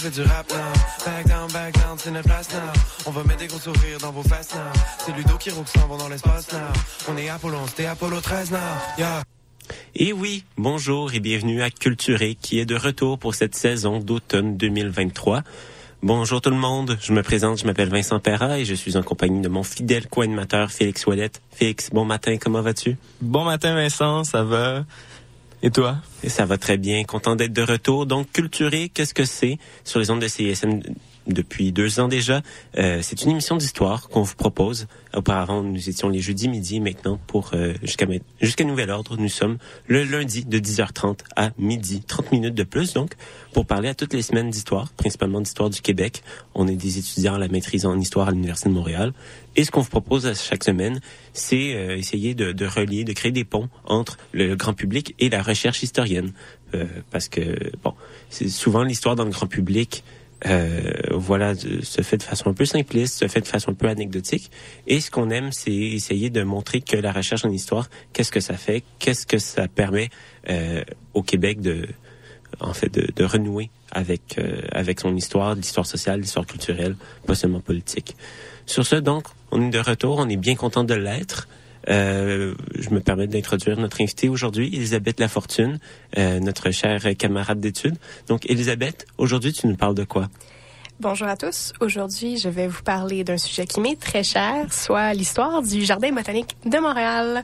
Fait 0.00 0.10
du 0.10 0.22
rap 0.22 0.50
now. 0.50 1.04
Back 1.04 1.26
down, 1.26 1.52
back 1.52 1.74
down, 1.74 1.98
c'est 1.98 2.10
notre 2.10 2.26
place 2.26 2.48
now. 2.52 2.58
On 3.06 3.10
va 3.10 3.22
mettre 3.24 3.40
des 3.40 3.46
gros 3.48 3.58
sourires 3.58 3.98
dans 4.00 4.12
vos 4.12 4.22
faces 4.22 4.54
now. 4.54 4.60
C'est 4.98 5.14
Ludo 5.14 5.36
qui 5.36 5.50
roule 5.50 5.64
va 5.66 5.96
dans 5.98 6.08
l'espace 6.08 6.50
now. 6.52 6.58
On 7.08 7.16
est 7.18 7.28
Apollo, 7.28 7.58
c'était 7.66 7.86
Apollo 7.86 8.20
13 8.20 8.50
now. 8.50 8.58
Yeah. 8.96 9.22
Et 9.94 10.12
oui, 10.12 10.44
bonjour 10.56 11.12
et 11.12 11.20
bienvenue 11.20 11.62
à 11.62 11.70
Culturé 11.70 12.34
qui 12.34 12.58
est 12.58 12.64
de 12.64 12.76
retour 12.76 13.18
pour 13.18 13.34
cette 13.34 13.54
saison 13.54 13.98
d'automne 13.98 14.56
2023. 14.56 15.42
Bonjour 16.02 16.40
tout 16.40 16.50
le 16.50 16.56
monde, 16.56 16.96
je 17.02 17.12
me 17.12 17.22
présente, 17.22 17.58
je 17.60 17.66
m'appelle 17.66 17.90
Vincent 17.90 18.18
Perra 18.20 18.58
et 18.58 18.64
je 18.64 18.74
suis 18.74 18.96
en 18.96 19.02
compagnie 19.02 19.42
de 19.42 19.48
mon 19.48 19.62
fidèle 19.62 20.08
co-animateur 20.08 20.70
Félix 20.70 21.06
Ouellette. 21.06 21.42
Félix, 21.50 21.90
bon 21.90 22.06
matin, 22.06 22.38
comment 22.40 22.62
vas-tu? 22.62 22.96
Bon 23.20 23.44
matin 23.44 23.74
Vincent, 23.74 24.24
ça 24.24 24.42
va? 24.44 24.86
Et 25.62 25.70
toi? 25.70 25.96
Ça 26.26 26.46
va 26.46 26.56
très 26.56 26.78
bien, 26.78 27.04
content 27.04 27.36
d'être 27.36 27.52
de 27.52 27.62
retour. 27.62 28.06
Donc, 28.06 28.32
Culturé, 28.32 28.88
qu'est-ce 28.88 29.14
que 29.14 29.24
c'est? 29.24 29.58
Sur 29.84 30.00
les 30.00 30.10
ondes 30.10 30.20
de 30.20 30.28
CISM 30.28 30.80
depuis 31.26 31.72
deux 31.72 32.00
ans 32.00 32.08
déjà? 32.08 32.42
Euh, 32.78 33.00
c'est 33.02 33.22
une 33.22 33.30
émission 33.30 33.56
d'histoire 33.56 34.08
qu'on 34.08 34.22
vous 34.22 34.34
propose. 34.34 34.86
Auparavant, 35.14 35.62
nous 35.62 35.88
étions 35.88 36.08
les 36.08 36.20
jeudis 36.20 36.48
midi. 36.48 36.80
Maintenant, 36.80 37.18
pour 37.26 37.50
euh, 37.54 37.74
jusqu'à 37.82 38.06
jusqu'à 38.40 38.64
nouvel 38.64 38.90
ordre, 38.90 39.16
nous 39.16 39.28
sommes 39.28 39.58
le 39.86 40.04
lundi 40.04 40.44
de 40.44 40.58
10h30 40.58 41.18
à 41.36 41.50
midi. 41.58 42.02
30 42.06 42.32
minutes 42.32 42.54
de 42.54 42.62
plus, 42.62 42.92
donc, 42.92 43.14
pour 43.52 43.66
parler 43.66 43.88
à 43.88 43.94
toutes 43.94 44.14
les 44.14 44.22
semaines 44.22 44.50
d'histoire, 44.50 44.92
principalement 44.92 45.40
d'histoire 45.40 45.70
du 45.70 45.80
Québec. 45.80 46.22
On 46.54 46.68
est 46.68 46.76
des 46.76 46.98
étudiants 46.98 47.34
à 47.34 47.38
la 47.38 47.48
maîtrise 47.48 47.86
en 47.86 47.98
histoire 47.98 48.28
à 48.28 48.30
l'Université 48.30 48.68
de 48.68 48.74
Montréal. 48.74 49.12
Et 49.56 49.64
ce 49.64 49.70
qu'on 49.70 49.80
vous 49.80 49.90
propose 49.90 50.26
à 50.26 50.34
chaque 50.34 50.62
semaine, 50.62 51.00
c'est 51.32 51.74
euh, 51.74 51.96
essayer 51.96 52.34
de, 52.34 52.52
de, 52.52 52.66
relier, 52.66 53.04
de 53.04 53.12
créer 53.12 53.32
des 53.32 53.44
ponts 53.44 53.68
entre 53.84 54.16
le 54.32 54.54
grand 54.54 54.74
public 54.74 55.14
et 55.18 55.28
la 55.28 55.42
recherche 55.42 55.82
historienne. 55.82 56.32
Euh, 56.74 56.86
parce 57.10 57.28
que, 57.28 57.72
bon, 57.82 57.94
c'est 58.28 58.48
souvent 58.48 58.84
l'histoire 58.84 59.16
dans 59.16 59.24
le 59.24 59.30
grand 59.30 59.48
public, 59.48 60.04
euh, 60.46 60.92
voilà, 61.10 61.54
se 61.54 62.02
fait 62.02 62.16
de 62.16 62.22
façon 62.22 62.50
un 62.50 62.54
peu 62.54 62.64
simpliste, 62.64 63.18
se 63.18 63.28
fait 63.28 63.40
de 63.40 63.46
façon 63.46 63.72
un 63.72 63.74
peu 63.74 63.88
anecdotique. 63.88 64.50
Et 64.86 65.00
ce 65.00 65.10
qu'on 65.10 65.30
aime, 65.30 65.52
c'est 65.52 65.72
essayer 65.72 66.30
de 66.30 66.42
montrer 66.42 66.80
que 66.80 66.96
la 66.96 67.12
recherche 67.12 67.44
en 67.44 67.50
histoire, 67.50 67.88
qu'est-ce 68.12 68.32
que 68.32 68.40
ça 68.40 68.54
fait, 68.54 68.82
qu'est-ce 68.98 69.26
que 69.26 69.38
ça 69.38 69.68
permet 69.68 70.10
euh, 70.48 70.82
au 71.14 71.22
Québec 71.22 71.60
de, 71.60 71.88
en 72.60 72.72
fait, 72.72 72.92
de, 72.92 73.12
de 73.14 73.24
renouer 73.24 73.70
avec 73.92 74.38
euh, 74.38 74.62
avec 74.72 75.00
son 75.00 75.14
histoire, 75.16 75.54
l'histoire 75.54 75.86
sociale, 75.86 76.20
l'histoire 76.20 76.46
culturelle, 76.46 76.96
pas 77.26 77.34
seulement 77.34 77.60
politique. 77.60 78.16
Sur 78.66 78.86
ce, 78.86 78.96
donc, 78.96 79.24
on 79.50 79.60
est 79.62 79.70
de 79.70 79.78
retour, 79.78 80.18
on 80.18 80.28
est 80.28 80.36
bien 80.36 80.54
content 80.54 80.84
de 80.84 80.94
l'être. 80.94 81.48
Euh, 81.88 82.54
je 82.78 82.90
me 82.90 83.00
permets 83.00 83.26
d'introduire 83.26 83.78
notre 83.78 84.02
invitée 84.02 84.28
aujourd'hui, 84.28 84.68
Elisabeth 84.74 85.18
Lafortune, 85.20 85.78
euh, 86.18 86.40
notre 86.40 86.70
chère 86.70 87.02
camarade 87.16 87.60
d'études. 87.60 87.96
Donc, 88.28 88.48
Elisabeth, 88.50 89.06
aujourd'hui, 89.18 89.52
tu 89.52 89.66
nous 89.66 89.76
parles 89.76 89.94
de 89.94 90.04
quoi? 90.04 90.28
Bonjour 91.00 91.28
à 91.28 91.36
tous. 91.36 91.72
Aujourd'hui, 91.80 92.36
je 92.36 92.50
vais 92.50 92.66
vous 92.66 92.82
parler 92.82 93.24
d'un 93.24 93.38
sujet 93.38 93.64
qui 93.64 93.80
m'est 93.80 93.98
très 93.98 94.22
cher, 94.22 94.70
soit 94.70 95.14
l'histoire 95.14 95.62
du 95.62 95.82
Jardin 95.82 96.12
botanique 96.12 96.58
de 96.66 96.76
Montréal. 96.76 97.42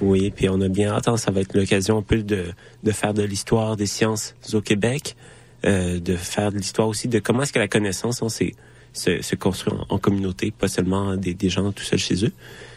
Oui, 0.00 0.30
puis 0.30 0.48
on 0.48 0.60
a 0.60 0.68
bien 0.68 0.92
hâte, 0.92 1.08
hein, 1.08 1.16
ça 1.16 1.32
va 1.32 1.40
être 1.40 1.52
l'occasion 1.56 1.98
un 1.98 2.02
peu 2.02 2.22
de, 2.22 2.44
de 2.84 2.92
faire 2.92 3.12
de 3.12 3.24
l'histoire 3.24 3.76
des 3.76 3.86
sciences 3.86 4.36
au 4.52 4.60
Québec, 4.60 5.16
euh, 5.64 5.98
de 5.98 6.14
faire 6.14 6.52
de 6.52 6.58
l'histoire 6.58 6.86
aussi 6.86 7.08
de 7.08 7.18
comment 7.18 7.42
est-ce 7.42 7.52
que 7.52 7.58
la 7.58 7.66
connaissance, 7.66 8.22
on 8.22 8.28
s'est 8.28 8.54
se, 8.92 9.20
se 9.20 9.34
construire 9.34 9.84
en, 9.88 9.96
en, 9.96 9.98
communauté, 9.98 10.52
pas 10.52 10.68
seulement 10.68 11.16
des, 11.16 11.34
des 11.34 11.48
gens 11.48 11.72
tout 11.72 11.82
seuls 11.82 11.98
chez 11.98 12.24
eux. 12.24 12.32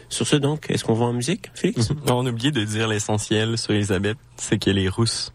Sur 0.08 0.26
ce, 0.26 0.36
donc, 0.36 0.66
est-ce 0.70 0.84
qu'on 0.84 0.94
va 0.94 1.06
en 1.06 1.12
musique, 1.12 1.50
Félix? 1.54 1.90
On 2.06 2.26
a 2.26 2.30
oublié 2.30 2.50
de 2.50 2.64
dire 2.64 2.88
l'essentiel 2.88 3.58
sur 3.58 3.72
Elisabeth, 3.72 4.18
c'est 4.36 4.58
qu'elle 4.58 4.78
est 4.78 4.88
rousse. 4.88 5.32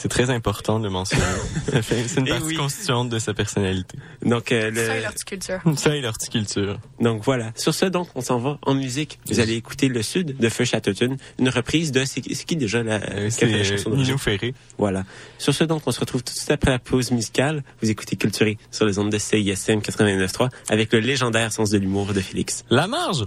C'est 0.00 0.08
très 0.08 0.30
important 0.30 0.80
de 0.80 0.88
mentionner. 0.88 1.22
c'est 1.82 2.16
une 2.16 2.26
partie 2.26 2.44
oui. 2.44 2.54
constituante 2.54 3.10
de 3.10 3.18
sa 3.18 3.34
personnalité. 3.34 3.98
Donc, 4.22 4.50
euh, 4.50 4.70
le... 4.70 4.86
Ça 4.86 4.96
et 4.96 5.02
l'horticulture. 5.02 5.60
Ça 5.76 5.94
et 5.94 6.00
l'horticulture. 6.00 6.80
Donc 7.00 7.22
voilà. 7.22 7.52
Sur 7.54 7.74
ce, 7.74 7.84
donc, 7.84 8.08
on 8.14 8.22
s'en 8.22 8.38
va 8.38 8.58
en 8.62 8.74
musique. 8.74 9.18
Vous 9.26 9.40
allez 9.40 9.56
écouter 9.56 9.88
Le 9.88 10.02
Sud 10.02 10.38
de 10.38 10.48
Feu 10.48 10.64
Chatterton, 10.64 11.18
une 11.38 11.48
reprise 11.50 11.92
de 11.92 12.06
c'est 12.06 12.22
qui 12.22 12.56
déjà 12.56 12.82
la, 12.82 12.94
euh, 12.94 13.28
la 13.42 13.62
chanson 13.64 13.90
Nino 13.90 14.16
Ferré. 14.16 14.54
Voilà. 14.78 15.04
Sur 15.36 15.52
ce, 15.52 15.64
donc, 15.64 15.82
on 15.84 15.92
se 15.92 16.00
retrouve 16.00 16.22
tout 16.22 16.32
de 16.32 16.38
suite 16.38 16.50
après 16.50 16.70
la 16.70 16.78
pause 16.78 17.10
musicale. 17.10 17.62
Vous 17.82 17.90
écoutez 17.90 18.16
Culturé 18.16 18.56
sur 18.70 18.86
les 18.86 18.98
ondes 18.98 19.12
de 19.12 19.18
CISM 19.18 19.80
89.3 19.80 20.48
avec 20.70 20.94
le 20.94 21.00
légendaire 21.00 21.52
sens 21.52 21.68
de 21.68 21.76
l'humour 21.76 22.14
de 22.14 22.20
Félix. 22.20 22.64
La 22.70 22.86
marge. 22.86 23.26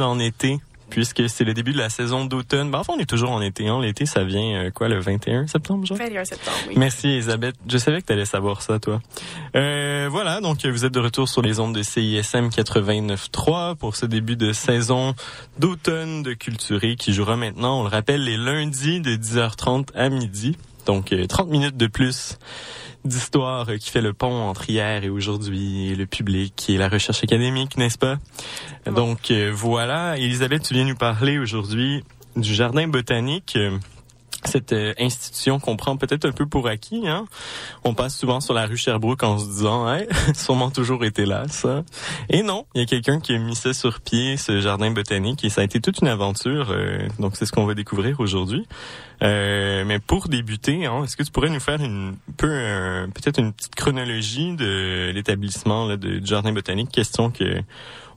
Plus 0.00 0.04
en 0.04 0.18
été, 0.18 0.58
puisque 0.88 1.28
c'est 1.28 1.44
le 1.44 1.52
début 1.52 1.72
de 1.72 1.78
la 1.78 1.90
saison 1.90 2.24
d'automne. 2.24 2.70
Ben, 2.70 2.78
enfin, 2.78 2.94
on 2.96 3.00
est 3.00 3.08
toujours 3.08 3.30
en 3.30 3.42
été. 3.42 3.68
Hein. 3.68 3.80
L'été, 3.80 4.06
ça 4.06 4.24
vient, 4.24 4.64
euh, 4.64 4.70
quoi, 4.70 4.88
le 4.88 4.98
21 4.98 5.46
septembre, 5.46 5.84
genre? 5.84 5.98
21 5.98 6.24
septembre, 6.24 6.56
oui. 6.68 6.74
Merci, 6.76 7.08
Elisabeth. 7.08 7.54
Je 7.68 7.78
savais 7.78 8.00
que 8.00 8.06
tu 8.06 8.12
allais 8.12 8.24
savoir 8.24 8.62
ça, 8.62 8.78
toi. 8.78 9.00
Euh, 9.56 10.08
voilà, 10.10 10.40
donc 10.40 10.64
vous 10.64 10.84
êtes 10.84 10.92
de 10.92 11.00
retour 11.00 11.28
sur 11.28 11.42
les 11.42 11.60
ondes 11.60 11.74
de 11.74 11.82
CISM 11.82 12.48
89.3 12.48 13.76
pour 13.76 13.94
ce 13.94 14.06
début 14.06 14.36
de 14.36 14.52
saison 14.52 15.14
d'automne 15.58 16.22
de 16.22 16.32
Culturé 16.32 16.96
qui 16.96 17.12
jouera 17.12 17.36
maintenant, 17.36 17.80
on 17.80 17.82
le 17.82 17.90
rappelle, 17.90 18.24
les 18.24 18.38
lundis 18.38 19.00
de 19.00 19.16
10h30 19.16 19.88
à 19.94 20.08
midi. 20.08 20.56
Donc, 20.86 21.12
euh, 21.12 21.26
30 21.26 21.50
minutes 21.50 21.76
de 21.76 21.86
plus 21.86 22.38
d'histoire 23.04 23.66
qui 23.78 23.90
fait 23.90 24.00
le 24.00 24.12
pont 24.12 24.48
entre 24.48 24.68
hier 24.68 25.04
et 25.04 25.08
aujourd'hui, 25.08 25.88
et 25.88 25.94
le 25.94 26.06
public 26.06 26.66
et 26.68 26.76
la 26.76 26.88
recherche 26.88 27.22
académique, 27.22 27.76
n'est-ce 27.76 27.98
pas? 27.98 28.18
Donc, 28.86 29.30
euh, 29.30 29.50
voilà. 29.54 30.18
Elisabeth, 30.18 30.62
tu 30.62 30.74
viens 30.74 30.84
nous 30.84 30.96
parler 30.96 31.38
aujourd'hui 31.38 32.04
du 32.36 32.54
jardin 32.54 32.86
botanique. 32.88 33.58
Cette 34.44 34.72
euh, 34.72 34.94
institution 34.98 35.60
qu'on 35.60 35.76
prend 35.76 35.96
peut-être 35.96 36.24
un 36.24 36.32
peu 36.32 36.46
pour 36.46 36.66
acquis. 36.66 37.06
Hein? 37.06 37.26
On 37.84 37.94
passe 37.94 38.16
souvent 38.16 38.40
sur 38.40 38.54
la 38.54 38.66
rue 38.66 38.76
Sherbrooke 38.76 39.22
en 39.22 39.38
se 39.38 39.46
disant 39.46 39.92
hey, 39.92 40.06
sûrement 40.34 40.70
toujours 40.70 41.04
été 41.04 41.26
là, 41.26 41.44
ça. 41.48 41.84
Et 42.28 42.42
non, 42.42 42.66
il 42.74 42.80
y 42.80 42.84
a 42.84 42.86
quelqu'un 42.86 43.20
qui 43.20 43.34
a 43.34 43.38
mis 43.38 43.54
ça 43.54 43.74
sur 43.74 44.00
pied, 44.00 44.36
ce 44.36 44.60
jardin 44.60 44.90
botanique, 44.90 45.44
et 45.44 45.50
ça 45.50 45.60
a 45.60 45.64
été 45.64 45.80
toute 45.80 46.00
une 46.00 46.08
aventure. 46.08 46.70
euh, 46.70 47.06
donc 47.18 47.36
c'est 47.36 47.46
ce 47.46 47.52
qu'on 47.52 47.66
va 47.66 47.74
découvrir 47.74 48.20
aujourd'hui. 48.20 48.66
Euh, 49.22 49.84
mais 49.84 49.98
pour 49.98 50.28
débuter, 50.28 50.86
hein, 50.86 51.04
est-ce 51.04 51.16
que 51.16 51.22
tu 51.22 51.30
pourrais 51.30 51.50
nous 51.50 51.60
faire 51.60 51.82
une 51.82 52.16
peu 52.38 52.48
euh, 52.50 53.06
peut-être 53.08 53.38
une 53.38 53.52
petite 53.52 53.74
chronologie 53.74 54.56
de 54.56 55.10
l'établissement 55.14 55.96
du 55.96 56.20
jardin 56.24 56.52
botanique, 56.52 56.90
question 56.90 57.30
que 57.30 57.62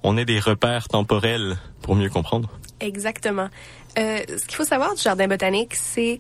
on 0.04 0.18
ait 0.18 0.26
des 0.26 0.40
repères 0.40 0.88
temporels 0.88 1.58
pour 1.82 1.96
mieux 1.96 2.10
comprendre. 2.10 2.50
Exactement. 2.80 3.48
Euh, 3.98 4.20
ce 4.28 4.46
qu'il 4.46 4.56
faut 4.56 4.64
savoir 4.64 4.96
du 4.96 5.02
Jardin 5.02 5.28
botanique, 5.28 5.76
c'est 5.76 6.20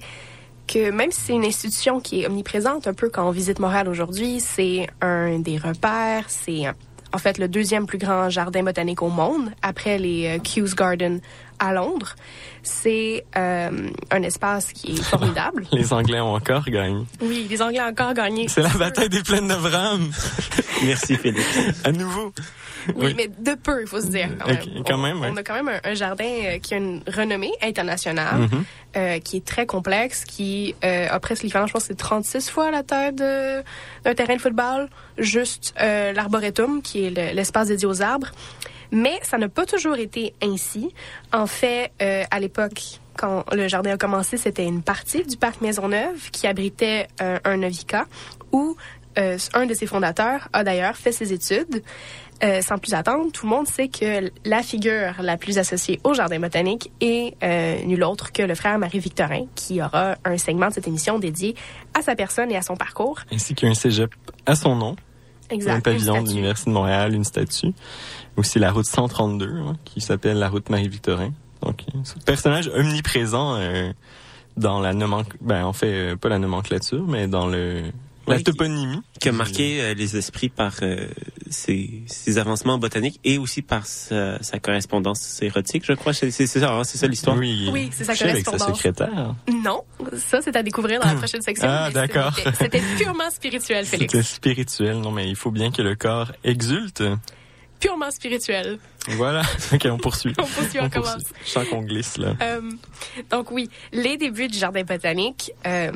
que 0.67 0.91
même 0.91 1.11
si 1.11 1.21
c'est 1.21 1.33
une 1.33 1.45
institution 1.45 1.99
qui 1.99 2.21
est 2.21 2.27
omniprésente, 2.27 2.87
un 2.87 2.93
peu 2.93 3.09
quand 3.09 3.27
on 3.27 3.31
visite 3.31 3.59
Montréal 3.59 3.89
aujourd'hui, 3.89 4.39
c'est 4.39 4.87
un 5.01 5.39
des 5.39 5.57
repères, 5.57 6.25
c'est 6.29 6.65
en 7.13 7.17
fait 7.17 7.37
le 7.37 7.47
deuxième 7.47 7.85
plus 7.85 7.97
grand 7.97 8.29
jardin 8.29 8.63
botanique 8.63 9.01
au 9.01 9.09
monde, 9.09 9.51
après 9.61 9.97
les 9.97 10.37
euh, 10.37 10.39
Kew 10.39 10.73
Garden 10.75 11.21
à 11.63 11.73
Londres. 11.73 12.15
C'est 12.61 13.25
euh, 13.37 13.89
un 14.11 14.23
espace 14.23 14.71
qui 14.73 14.93
est 14.93 15.03
formidable. 15.03 15.65
Les 15.71 15.91
Anglais 15.93 16.19
ont 16.21 16.33
encore 16.35 16.63
gagné. 16.65 17.03
Oui, 17.21 17.47
les 17.49 17.61
Anglais 17.61 17.81
ont 17.81 17.87
encore 17.87 18.13
gagné. 18.13 18.47
C'est 18.47 18.61
la 18.61 18.69
bataille 18.69 19.09
des 19.09 19.21
plaines 19.21 19.47
d'Abraham. 19.47 20.09
Merci, 20.85 21.15
Félix. 21.17 21.45
À 21.83 21.91
nouveau. 21.91 22.33
Oui, 22.87 22.93
Oui. 22.97 23.13
mais 23.15 23.27
de 23.27 23.55
peu, 23.57 23.81
il 23.81 23.87
faut 23.87 24.01
se 24.01 24.07
dire. 24.07 24.29
Quand 24.39 24.47
même, 24.47 24.83
quand 24.85 24.95
on, 24.95 24.97
même, 24.97 25.21
ouais. 25.21 25.29
on 25.31 25.37
a 25.37 25.43
quand 25.43 25.53
même 25.53 25.69
un, 25.69 25.79
un 25.89 25.93
jardin 25.93 26.25
euh, 26.25 26.59
qui 26.59 26.73
a 26.73 26.77
une 26.77 27.01
renommée 27.07 27.51
internationale, 27.61 28.39
Mhm. 28.41 28.63
euh, 28.97 29.19
qui 29.19 29.37
est 29.37 29.45
très 29.45 29.65
complexe, 29.65 30.25
qui 30.25 30.75
euh, 30.83 31.07
a 31.09 31.19
presque 31.21 31.43
l'équivalent, 31.43 31.67
je 31.67 31.73
pense, 31.73 31.85
c'est 31.85 31.95
36 31.97 32.49
fois 32.49 32.71
la 32.71 32.83
taille 32.83 33.13
de- 33.13 33.63
d'un 34.03 34.13
terrain 34.15 34.35
de 34.35 34.41
football, 34.41 34.89
juste 35.17 35.73
euh, 35.81 36.11
l'arboretum, 36.11 36.81
qui 36.81 37.05
est 37.05 37.09
le- 37.09 37.33
l'espace 37.35 37.67
dédié 37.69 37.87
aux 37.87 38.01
arbres. 38.01 38.31
Mais 38.93 39.19
ça 39.23 39.37
n'a 39.37 39.49
pas 39.49 39.65
toujours 39.65 39.97
été 39.97 40.33
ainsi. 40.41 40.93
En 41.33 41.47
fait, 41.47 41.91
euh, 42.01 42.23
à 42.29 42.39
l'époque, 42.39 42.99
quand 43.17 43.43
le 43.51 43.67
jardin 43.67 43.93
a 43.93 43.97
commencé, 43.97 44.37
c'était 44.37 44.65
une 44.65 44.83
partie 44.83 45.23
du 45.23 45.35
parc 45.35 45.61
Maisonneuve 45.61 46.29
qui 46.31 46.47
abritait 46.47 47.07
euh, 47.21 47.39
un 47.43 47.57
novicat 47.57 48.05
où 48.51 48.77
euh, 49.17 49.37
un 49.53 49.65
de 49.65 49.73
ses 49.73 49.85
fondateurs 49.85 50.47
a 50.53 50.63
d'ailleurs 50.63 50.95
fait 50.95 51.11
ses 51.11 51.33
études. 51.33 51.83
Euh, 52.43 52.61
sans 52.61 52.77
plus 52.77 52.93
attendre, 52.93 53.31
tout 53.31 53.45
le 53.45 53.51
monde 53.51 53.67
sait 53.67 53.87
que 53.87 54.31
la 54.43 54.63
figure 54.63 55.13
la 55.21 55.37
plus 55.37 55.57
associée 55.57 55.99
au 56.03 56.13
jardin 56.13 56.39
botanique 56.39 56.91
est 56.99 57.35
euh, 57.43 57.81
nul 57.85 58.03
autre 58.03 58.31
que 58.31 58.43
le 58.43 58.53
frère 58.55 58.77
Marie-Victorin, 58.79 59.45
qui 59.55 59.81
aura 59.81 60.15
un 60.25 60.37
segment 60.37 60.67
de 60.67 60.73
cette 60.73 60.87
émission 60.87 61.19
dédié 61.19 61.55
à 61.93 62.01
sa 62.01 62.15
personne 62.15 62.51
et 62.51 62.57
à 62.57 62.61
son 62.61 62.75
parcours. 62.75 63.19
Ainsi 63.31 63.55
qu'un 63.55 63.73
cégep 63.73 64.13
à 64.45 64.55
son 64.55 64.75
nom. 64.75 64.95
Exact. 65.49 65.73
un 65.73 65.79
pavillon 65.81 66.23
de 66.23 66.29
l'Université 66.29 66.69
de 66.71 66.73
Montréal, 66.73 67.13
une 67.13 67.23
statue. 67.23 67.73
Aussi 68.37 68.59
la 68.59 68.71
route 68.71 68.85
132, 68.85 69.45
hein, 69.47 69.77
qui 69.85 70.01
s'appelle 70.01 70.37
la 70.39 70.49
route 70.49 70.69
Marie-Victorin. 70.69 71.31
Donc, 71.61 71.83
un 71.93 72.01
personnage 72.25 72.67
omniprésent 72.75 73.55
euh, 73.57 73.91
dans 74.57 74.79
la 74.79 74.93
nomenclature, 74.93 75.39
ben, 75.41 75.65
en 75.65 75.73
fait, 75.73 75.87
euh, 75.93 76.15
pas 76.15 76.29
la 76.29 76.39
nomenclature, 76.39 77.05
mais 77.07 77.27
dans 77.27 77.47
le 77.47 77.83
la 78.25 78.37
Oui, 78.37 78.43
toponymie. 78.43 79.01
qui 79.19 79.27
a 79.27 79.31
marqué 79.33 79.81
euh, 79.81 79.93
les 79.95 80.15
esprits 80.15 80.47
par 80.47 80.73
euh, 80.81 81.07
ses, 81.49 82.03
ses 82.07 82.37
avancements 82.37 82.77
botaniques 82.77 83.19
et 83.25 83.37
aussi 83.37 83.61
par 83.61 83.85
sa, 83.85 84.41
sa 84.41 84.59
correspondance 84.59 85.41
érotique, 85.41 85.83
je 85.85 85.91
crois. 85.91 86.13
C'est 86.13 86.31
ça, 86.31 86.73
hein, 86.73 86.83
c'est 86.85 86.97
ça 86.97 87.07
l'histoire? 87.07 87.35
Oui, 87.37 87.69
Oui, 87.71 87.89
c'est 87.91 88.05
sa 88.05 88.13
couché 88.13 88.29
avec 88.29 88.45
sa 88.45 88.51
correspondance. 88.51 88.77
secrétaire. 88.77 89.35
Non, 89.61 89.83
ça 90.15 90.39
c'est 90.41 90.55
à 90.55 90.63
découvrir 90.63 91.01
dans 91.01 91.07
la 91.09 91.15
prochaine 91.15 91.41
section. 91.41 91.67
Ah, 91.69 91.91
d'accord. 91.91 92.33
c'était- 92.35 92.51
C'était 92.63 92.81
purement 92.97 93.29
spirituel, 93.29 93.85
Félix. 93.85 94.13
C'était 94.13 94.23
spirituel. 94.25 94.99
Non, 95.01 95.11
mais 95.11 95.27
il 95.29 95.35
faut 95.35 95.51
bien 95.51 95.69
que 95.71 95.81
le 95.81 95.95
corps 95.95 96.31
exulte. 96.45 97.03
Purement 97.83 98.11
spirituel. 98.11 98.79
Voilà. 99.09 99.41
ok, 99.73 99.87
on 99.91 99.97
poursuit. 99.97 100.33
On 100.37 100.43
poursuit, 100.43 100.79
on 100.79 100.89
commence. 100.89 101.15
poursuit. 101.15 101.35
Je 101.43 101.49
sens 101.49 101.67
qu'on 101.67 101.81
glisse, 101.81 102.17
là. 102.17 102.33
Euh, 102.41 102.61
donc 103.29 103.51
oui, 103.51 103.69
les 103.91 104.15
débuts 104.15 104.47
du 104.47 104.57
jardin 104.57 104.83
botanique, 104.83 105.51
euh, 105.67 105.91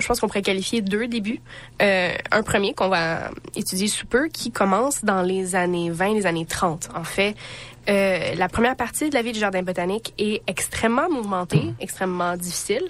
je 0.00 0.06
pense 0.08 0.18
qu'on 0.18 0.26
pourrait 0.26 0.42
qualifier 0.42 0.80
deux 0.80 1.06
débuts. 1.06 1.40
Euh, 1.82 2.12
un 2.32 2.42
premier 2.42 2.74
qu'on 2.74 2.88
va 2.88 3.30
étudier 3.54 3.86
sous 3.86 4.06
peu, 4.06 4.26
qui 4.26 4.50
commence 4.50 5.04
dans 5.04 5.22
les 5.22 5.54
années 5.54 5.90
20, 5.90 6.14
les 6.14 6.26
années 6.26 6.46
30. 6.46 6.88
En 6.96 7.04
fait, 7.04 7.36
euh, 7.88 8.34
la 8.34 8.48
première 8.48 8.76
partie 8.76 9.08
de 9.08 9.14
la 9.14 9.22
vie 9.22 9.32
du 9.32 9.38
jardin 9.38 9.62
botanique 9.62 10.14
est 10.18 10.42
extrêmement 10.46 11.08
mouvementée, 11.08 11.74
extrêmement 11.80 12.36
difficile, 12.36 12.82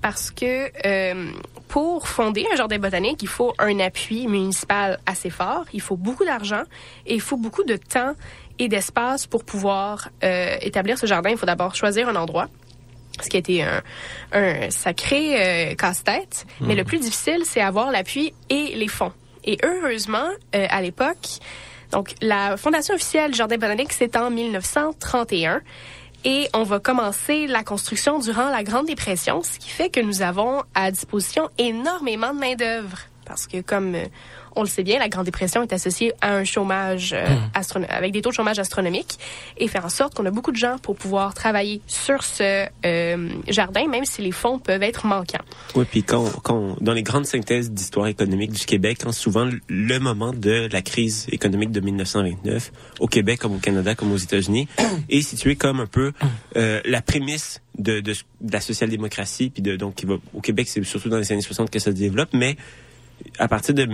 parce 0.00 0.30
que 0.30 0.70
euh, 0.86 1.30
pour 1.72 2.06
fonder 2.06 2.44
un 2.52 2.56
jardin 2.56 2.78
botanique, 2.78 3.22
il 3.22 3.28
faut 3.28 3.54
un 3.58 3.80
appui 3.80 4.26
municipal 4.26 4.98
assez 5.06 5.30
fort, 5.30 5.64
il 5.72 5.80
faut 5.80 5.96
beaucoup 5.96 6.22
d'argent 6.22 6.64
et 7.06 7.14
il 7.14 7.20
faut 7.22 7.38
beaucoup 7.38 7.64
de 7.64 7.76
temps 7.76 8.12
et 8.58 8.68
d'espace 8.68 9.26
pour 9.26 9.42
pouvoir 9.42 10.10
euh, 10.22 10.58
établir 10.60 10.98
ce 10.98 11.06
jardin. 11.06 11.30
Il 11.30 11.38
faut 11.38 11.46
d'abord 11.46 11.74
choisir 11.74 12.10
un 12.10 12.16
endroit 12.16 12.48
ce 13.22 13.28
qui 13.28 13.36
a 13.36 13.40
été 13.40 13.62
un, 13.62 13.82
un 14.32 14.70
sacré 14.70 15.70
euh, 15.70 15.74
casse-tête. 15.74 16.46
Mais 16.60 16.74
le 16.74 16.84
plus 16.84 16.98
difficile, 16.98 17.42
c'est 17.44 17.60
avoir 17.60 17.90
l'appui 17.90 18.34
et 18.50 18.74
les 18.74 18.88
fonds. 18.88 19.12
Et 19.44 19.56
heureusement, 19.64 20.28
euh, 20.54 20.66
à 20.68 20.82
l'époque, 20.82 21.40
Donc, 21.90 22.14
la 22.22 22.56
fondation 22.56 22.94
officielle 22.94 23.30
du 23.32 23.36
Jardin 23.36 23.58
botanique, 23.58 23.92
c'est 23.92 24.16
en 24.16 24.30
1931. 24.30 25.60
Et 26.24 26.48
on 26.54 26.62
va 26.62 26.78
commencer 26.78 27.48
la 27.48 27.64
construction 27.64 28.18
durant 28.18 28.48
la 28.48 28.62
Grande 28.62 28.86
Dépression, 28.86 29.42
ce 29.42 29.58
qui 29.58 29.70
fait 29.70 29.90
que 29.90 30.00
nous 30.00 30.22
avons 30.22 30.62
à 30.74 30.90
disposition 30.92 31.50
énormément 31.58 32.32
de 32.32 32.38
main-d'œuvre. 32.38 32.98
Parce 33.24 33.46
que, 33.46 33.60
comme 33.60 33.94
euh, 33.94 34.06
on 34.56 34.62
le 34.62 34.68
sait 34.68 34.82
bien, 34.82 34.98
la 34.98 35.08
Grande 35.08 35.24
Dépression 35.26 35.62
est 35.62 35.72
associée 35.72 36.12
à 36.20 36.34
un 36.34 36.44
chômage 36.44 37.12
euh, 37.12 37.24
astrono- 37.54 37.86
avec 37.88 38.12
des 38.12 38.22
taux 38.22 38.30
de 38.30 38.34
chômage 38.34 38.58
astronomiques 38.58 39.18
et 39.56 39.68
fait 39.68 39.78
en 39.80 39.88
sorte 39.88 40.14
qu'on 40.14 40.26
a 40.26 40.30
beaucoup 40.30 40.52
de 40.52 40.56
gens 40.56 40.78
pour 40.78 40.96
pouvoir 40.96 41.34
travailler 41.34 41.80
sur 41.86 42.22
ce 42.22 42.66
euh, 42.84 43.28
jardin, 43.48 43.86
même 43.88 44.04
si 44.04 44.22
les 44.22 44.32
fonds 44.32 44.58
peuvent 44.58 44.82
être 44.82 45.06
manquants. 45.06 45.44
Oui, 45.74 45.84
puis 45.90 46.02
quand, 46.02 46.24
quand 46.42 46.76
dans 46.80 46.92
les 46.92 47.02
grandes 47.02 47.26
synthèses 47.26 47.70
d'histoire 47.70 48.06
économique 48.06 48.52
du 48.52 48.64
Québec, 48.64 48.98
quand 49.02 49.12
souvent 49.12 49.48
le 49.68 49.98
moment 49.98 50.32
de 50.32 50.68
la 50.70 50.82
crise 50.82 51.26
économique 51.32 51.70
de 51.72 51.80
1929 51.80 52.72
au 53.00 53.06
Québec 53.06 53.40
comme 53.40 53.54
au 53.54 53.58
Canada 53.58 53.94
comme 53.94 54.12
aux 54.12 54.16
États-Unis 54.16 54.68
est 55.08 55.22
situé 55.22 55.56
comme 55.56 55.80
un 55.80 55.86
peu 55.86 56.12
euh, 56.56 56.80
la 56.84 57.02
prémisse 57.02 57.60
de, 57.78 58.00
de, 58.00 58.12
de 58.40 58.52
la 58.52 58.60
social-démocratie 58.60 59.50
puis 59.50 59.62
de 59.62 59.76
donc 59.76 59.94
qui 59.94 60.06
va 60.06 60.16
au 60.34 60.40
Québec 60.40 60.68
c'est 60.68 60.82
surtout 60.84 61.08
dans 61.08 61.18
les 61.18 61.32
années 61.32 61.40
60 61.42 61.70
que 61.70 61.78
ça 61.78 61.90
se 61.90 61.96
développe, 61.96 62.30
mais 62.32 62.56
à 63.38 63.48
partir 63.48 63.74
de, 63.74 63.86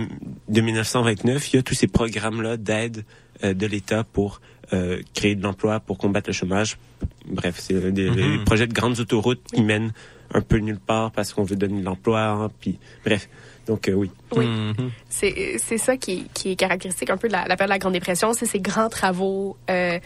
de 0.47 0.61
1929, 0.61 1.53
il 1.53 1.55
y 1.57 1.59
a 1.59 1.63
tous 1.63 1.73
ces 1.73 1.87
programmes-là 1.87 2.57
d'aide 2.57 3.05
euh, 3.43 3.53
de 3.53 3.65
l'État 3.65 4.03
pour 4.03 4.41
euh, 4.73 5.01
créer 5.13 5.35
de 5.35 5.43
l'emploi, 5.43 5.79
pour 5.79 5.97
combattre 5.97 6.29
le 6.29 6.33
chômage. 6.33 6.77
Bref, 7.25 7.55
c'est 7.59 7.91
des, 7.91 8.09
des 8.09 8.37
projets 8.45 8.67
de 8.67 8.73
grandes 8.73 8.99
autoroutes 8.99 9.41
qui 9.53 9.61
mènent 9.61 9.91
un 10.33 10.41
peu 10.41 10.57
nulle 10.57 10.79
part 10.79 11.11
parce 11.11 11.33
qu'on 11.33 11.43
veut 11.43 11.55
donner 11.55 11.79
de 11.79 11.85
l'emploi. 11.85 12.21
hein, 12.21 12.51
puis 12.59 12.77
bref, 13.03 13.29
donc 13.65 13.87
euh, 13.87 13.93
oui. 13.93 14.11
Oui. 14.35 14.45
Mhm. 14.45 14.91
C'est 15.09 15.57
c'est 15.57 15.77
ça 15.79 15.97
qui, 15.97 16.25
qui 16.33 16.51
est 16.51 16.55
caractéristique 16.55 17.09
un 17.09 17.17
peu 17.17 17.27
de 17.27 17.33
la, 17.33 17.47
la 17.47 17.55
période 17.55 17.69
de 17.69 17.73
la 17.73 17.79
Grande 17.79 17.93
Dépression, 17.93 18.33
c'est 18.33 18.45
ces 18.45 18.59
grands 18.59 18.89
travaux 18.89 19.57
euh, 19.69 19.99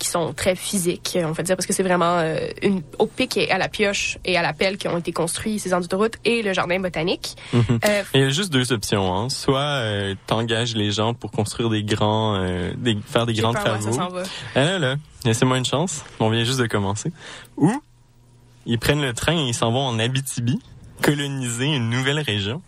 qui 0.00 0.08
sont 0.08 0.32
très 0.32 0.56
physiques, 0.56 1.16
on 1.22 1.30
va 1.30 1.42
dire, 1.44 1.54
parce 1.54 1.66
que 1.66 1.72
c'est 1.72 1.84
vraiment 1.84 2.18
euh, 2.18 2.38
une, 2.62 2.82
au 2.98 3.06
pic 3.06 3.36
et 3.36 3.50
à 3.52 3.58
la 3.58 3.68
pioche 3.68 4.18
et 4.24 4.36
à 4.36 4.42
la 4.42 4.52
pelle 4.52 4.76
qui 4.78 4.88
ont 4.88 4.98
été 4.98 5.12
construits 5.12 5.60
ces 5.60 5.72
autoroutes 5.72 6.16
et 6.24 6.42
le 6.42 6.52
jardin 6.52 6.80
botanique. 6.80 7.36
Mhm. 7.52 7.62
Euh, 7.84 8.02
Il 8.14 8.20
y 8.22 8.24
a 8.24 8.30
juste 8.30 8.52
deux 8.52 8.72
options. 8.72 9.14
Hein. 9.14 9.28
Soit 9.28 9.60
euh, 9.60 10.14
t'engages 10.26 10.74
les 10.74 10.90
gens 10.90 11.14
pour 11.14 11.30
construire 11.30 11.68
des 11.70 11.84
grands, 11.84 12.34
euh, 12.36 12.72
des, 12.76 12.98
faire 13.06 13.26
des 13.26 13.34
j'ai 13.34 13.42
grands 13.42 13.52
peur, 13.52 13.76
ouais, 13.76 13.80
ça 13.82 13.90
travaux. 13.90 14.16
va. 14.16 14.22
Ah 14.56 14.64
là, 14.64 14.78
là, 14.80 14.96
laissez-moi 15.24 15.58
une 15.58 15.64
chance. 15.66 16.02
On 16.18 16.30
vient 16.30 16.42
juste 16.44 16.58
de 16.60 16.66
commencer. 16.66 17.12
Ou 17.56 17.70
ils 18.66 18.78
prennent 18.78 19.02
le 19.02 19.12
train 19.12 19.34
et 19.34 19.48
ils 19.48 19.54
s'en 19.54 19.70
vont 19.70 19.86
en 19.86 19.98
Abitibi, 19.98 20.58
coloniser 21.02 21.66
une 21.66 21.90
nouvelle 21.90 22.20
région. 22.20 22.62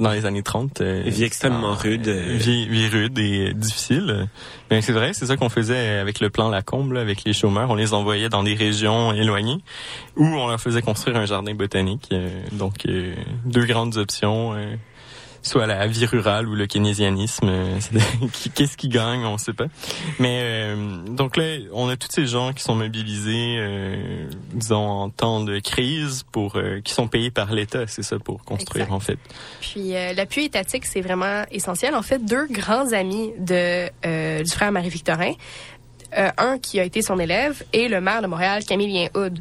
Dans 0.00 0.10
les 0.10 0.24
années 0.26 0.42
30. 0.42 0.80
euh, 0.80 1.02
Vie 1.06 1.24
extrêmement 1.24 1.74
rude. 1.74 2.08
euh, 2.08 2.36
Vie, 2.36 2.66
vie 2.66 2.88
rude 2.88 3.18
et 3.18 3.52
difficile. 3.54 4.26
Ben, 4.70 4.80
c'est 4.82 4.92
vrai, 4.92 5.12
c'est 5.12 5.26
ça 5.26 5.36
qu'on 5.36 5.50
faisait 5.50 5.98
avec 5.98 6.18
le 6.20 6.30
plan 6.30 6.48
Lacombe, 6.48 6.92
là, 6.92 7.00
avec 7.00 7.24
les 7.24 7.32
chômeurs. 7.32 7.70
On 7.70 7.74
les 7.74 7.92
envoyait 7.94 8.28
dans 8.30 8.42
des 8.42 8.54
régions 8.54 9.12
éloignées 9.12 9.58
où 10.16 10.24
on 10.24 10.48
leur 10.48 10.60
faisait 10.60 10.82
construire 10.82 11.18
un 11.18 11.26
jardin 11.26 11.54
botanique. 11.54 12.08
Euh, 12.12 12.28
donc, 12.52 12.86
euh, 12.86 13.14
deux 13.44 13.66
grandes 13.66 13.96
options. 13.98 14.54
Soit 15.42 15.66
la 15.66 15.86
vie 15.86 16.06
rurale 16.06 16.48
ou 16.48 16.54
le 16.54 16.66
keynésianisme. 16.66 17.48
euh, 17.48 17.78
Qu'est-ce 18.54 18.76
qui 18.76 18.88
gagne, 18.88 19.24
on 19.24 19.38
sait 19.38 19.52
pas. 19.52 19.66
Mais 20.18 20.40
euh, 20.42 21.02
donc 21.08 21.36
là, 21.36 21.56
on 21.72 21.88
a 21.88 21.96
tous 21.96 22.08
ces 22.10 22.26
gens 22.26 22.52
qui 22.52 22.62
sont 22.62 22.74
mobilisés, 22.74 23.56
euh, 23.58 24.28
disons 24.54 24.76
en 24.88 25.10
temps 25.10 25.42
de 25.42 25.58
crise, 25.58 26.24
pour 26.30 26.56
euh, 26.56 26.80
qui 26.82 26.92
sont 26.94 27.08
payés 27.08 27.30
par 27.30 27.52
l'État, 27.52 27.86
c'est 27.86 28.02
ça, 28.02 28.18
pour 28.18 28.44
construire 28.44 28.84
Exact. 28.84 28.94
en 28.96 29.00
fait. 29.00 29.18
Puis 29.60 29.94
euh, 29.96 30.12
l'appui 30.12 30.44
étatique, 30.44 30.86
c'est 30.86 31.00
vraiment 31.00 31.44
essentiel. 31.50 31.94
En 31.94 32.02
fait, 32.02 32.24
deux 32.24 32.46
grands 32.48 32.92
amis 32.92 33.32
de 33.38 33.88
euh, 34.06 34.42
du 34.42 34.50
frère 34.50 34.72
Marie-Victorin, 34.72 35.32
euh, 36.18 36.30
un 36.38 36.58
qui 36.58 36.78
a 36.78 36.84
été 36.84 37.02
son 37.02 37.18
élève 37.18 37.62
et 37.72 37.88
le 37.88 38.00
maire 38.00 38.22
de 38.22 38.26
Montréal, 38.26 38.64
Camille 38.64 39.08
Hood, 39.14 39.40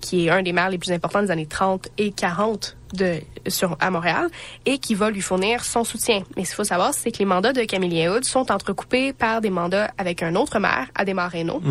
qui 0.00 0.26
est 0.26 0.30
un 0.30 0.42
des 0.42 0.52
maires 0.52 0.70
les 0.70 0.78
plus 0.78 0.92
importants 0.92 1.22
des 1.22 1.30
années 1.30 1.46
30 1.46 1.88
et 1.98 2.10
40 2.12 2.76
de, 2.92 3.20
sur, 3.46 3.76
à 3.80 3.90
Montréal 3.90 4.28
et 4.66 4.78
qui 4.78 4.94
va 4.94 5.10
lui 5.10 5.20
fournir 5.20 5.64
son 5.64 5.84
soutien. 5.84 6.22
Mais 6.36 6.44
ce 6.44 6.50
qu'il 6.50 6.56
faut 6.56 6.64
savoir, 6.64 6.94
c'est 6.94 7.10
que 7.10 7.18
les 7.18 7.24
mandats 7.24 7.52
de 7.52 7.62
Camille 7.62 8.08
Hood 8.08 8.24
sont 8.24 8.50
entrecoupés 8.50 9.12
par 9.12 9.40
des 9.40 9.50
mandats 9.50 9.90
avec 9.98 10.22
un 10.22 10.34
autre 10.34 10.58
maire, 10.58 10.88
Adémar 10.94 11.30
Reynaud, 11.30 11.62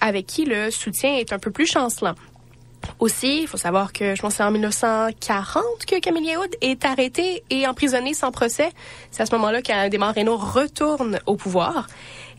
avec 0.00 0.26
qui 0.26 0.44
le 0.44 0.70
soutien 0.70 1.16
est 1.16 1.32
un 1.32 1.38
peu 1.38 1.50
plus 1.50 1.66
chancelant. 1.66 2.14
Aussi, 2.98 3.42
il 3.42 3.46
faut 3.46 3.56
savoir 3.56 3.92
que 3.92 4.14
je 4.14 4.22
pense 4.22 4.34
c'est 4.34 4.42
en 4.42 4.50
1940 4.50 5.62
que 5.86 6.00
Camille 6.00 6.36
Hood 6.36 6.56
est 6.60 6.84
arrêté 6.84 7.42
et 7.50 7.66
emprisonné 7.66 8.14
sans 8.14 8.30
procès. 8.30 8.70
C'est 9.10 9.22
à 9.22 9.26
ce 9.26 9.32
moment-là 9.32 9.62
qu'Adémar 9.62 10.14
Reynaud 10.14 10.36
retourne 10.36 11.18
au 11.26 11.36
pouvoir. 11.36 11.86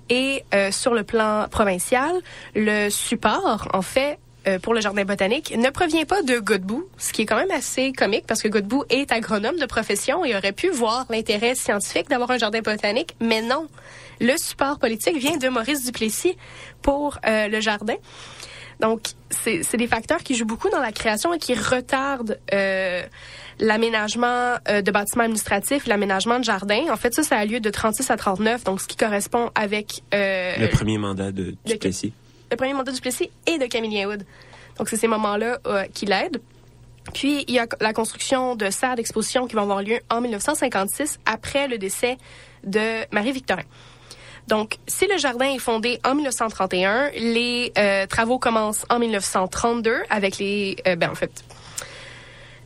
Et 0.09 0.43
euh, 0.53 0.71
sur 0.71 0.93
le 0.93 1.03
plan 1.03 1.47
provincial, 1.49 2.11
le 2.55 2.89
support, 2.89 3.69
en 3.73 3.81
fait, 3.81 4.19
euh, 4.47 4.59
pour 4.59 4.73
le 4.73 4.81
jardin 4.81 5.03
botanique 5.05 5.55
ne 5.57 5.69
provient 5.69 6.05
pas 6.05 6.21
de 6.23 6.39
Godbout, 6.39 6.87
ce 6.97 7.13
qui 7.13 7.21
est 7.23 7.25
quand 7.25 7.35
même 7.37 7.51
assez 7.51 7.91
comique 7.93 8.25
parce 8.27 8.41
que 8.41 8.47
Godbout 8.47 8.83
est 8.89 9.11
agronome 9.11 9.57
de 9.57 9.65
profession 9.65 10.25
et 10.25 10.35
aurait 10.35 10.51
pu 10.51 10.69
voir 10.69 11.05
l'intérêt 11.09 11.55
scientifique 11.55 12.09
d'avoir 12.09 12.31
un 12.31 12.37
jardin 12.37 12.61
botanique, 12.61 13.15
mais 13.19 13.41
non. 13.41 13.67
Le 14.19 14.37
support 14.37 14.77
politique 14.79 15.17
vient 15.17 15.37
de 15.37 15.47
Maurice 15.49 15.83
Duplessis 15.85 16.35
pour 16.81 17.17
euh, 17.27 17.47
le 17.47 17.59
jardin. 17.59 17.95
Donc, 18.79 19.01
c'est 19.29 19.77
des 19.77 19.85
facteurs 19.87 20.19
qui 20.23 20.33
jouent 20.35 20.45
beaucoup 20.45 20.69
dans 20.69 20.79
la 20.79 20.91
création 20.91 21.33
et 21.35 21.37
qui 21.37 21.53
retardent 21.53 22.39
euh, 22.51 23.03
l'aménagement 23.59 24.55
euh, 24.67 24.81
de 24.81 24.91
bâtiments 24.91 25.23
administratifs, 25.23 25.85
l'aménagement 25.87 26.39
de 26.39 26.43
jardins. 26.43 26.85
En 26.91 26.97
fait, 26.97 27.13
ça, 27.13 27.23
ça 27.23 27.37
a 27.37 27.45
lieu 27.45 27.59
de 27.59 27.69
36 27.69 28.09
à 28.11 28.17
39, 28.17 28.63
donc 28.63 28.81
ce 28.81 28.87
qui 28.87 28.97
correspond 28.97 29.51
avec 29.55 30.01
euh, 30.13 30.55
le 30.57 30.67
premier 30.69 30.97
mandat 30.97 31.31
de 31.31 31.43
le- 31.43 31.55
Duplessis. 31.65 32.13
Le 32.51 32.57
premier 32.57 32.73
mandat 32.73 32.91
du 32.91 33.01
Plessis 33.01 33.31
et 33.47 33.57
de 33.57 33.65
Camille 33.65 34.05
Wood. 34.05 34.25
Donc, 34.77 34.89
c'est 34.89 34.97
ces 34.97 35.07
moments-là 35.07 35.59
euh, 35.65 35.83
qui 35.93 36.05
l'aident. 36.05 36.41
Puis, 37.13 37.45
il 37.47 37.55
y 37.55 37.59
a 37.59 37.67
la 37.79 37.93
construction 37.93 38.55
de 38.55 38.69
salles 38.69 38.97
d'exposition 38.97 39.47
qui 39.47 39.55
vont 39.55 39.63
avoir 39.63 39.81
lieu 39.81 39.99
en 40.09 40.21
1956, 40.21 41.19
après 41.25 41.67
le 41.67 41.77
décès 41.77 42.17
de 42.63 43.05
Marie-Victorin. 43.11 43.63
Donc, 44.47 44.77
si 44.87 45.07
le 45.07 45.17
jardin 45.17 45.45
est 45.45 45.59
fondé 45.59 45.99
en 46.03 46.15
1931, 46.15 47.11
les 47.15 47.71
euh, 47.77 48.05
travaux 48.05 48.39
commencent 48.39 48.85
en 48.89 48.99
1932 48.99 50.03
avec 50.09 50.37
les... 50.37 50.75
euh, 50.87 50.95
ben, 50.95 51.09
en 51.09 51.15
fait, 51.15 51.43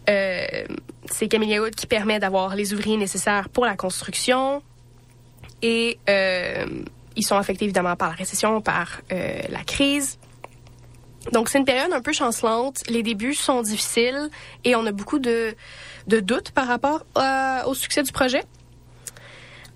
euh, 0.09 0.65
c'est 1.05 1.27
Camille 1.27 1.59
Wood 1.59 1.75
qui 1.75 1.87
permet 1.87 2.19
d'avoir 2.19 2.55
les 2.55 2.73
ouvriers 2.73 2.97
nécessaires 2.97 3.49
pour 3.49 3.65
la 3.65 3.75
construction. 3.75 4.61
Et 5.61 5.97
ils 7.15 7.23
sont 7.23 7.37
affectés 7.37 7.65
évidemment 7.65 7.95
par 7.95 8.09
la 8.09 8.15
récession, 8.15 8.61
par 8.61 9.01
euh, 9.11 9.41
la 9.49 9.63
crise. 9.63 10.17
Donc 11.31 11.49
c'est 11.49 11.57
une 11.57 11.65
période 11.65 11.91
un 11.91 12.01
peu 12.01 12.13
chancelante. 12.13 12.83
Les 12.87 13.03
débuts 13.03 13.33
sont 13.33 13.61
difficiles 13.61 14.29
et 14.63 14.75
on 14.75 14.85
a 14.85 14.91
beaucoup 14.91 15.19
de, 15.19 15.55
de 16.07 16.19
doutes 16.19 16.51
par 16.51 16.67
rapport 16.67 17.05
euh, 17.17 17.63
au 17.65 17.73
succès 17.73 18.03
du 18.03 18.11
projet. 18.11 18.43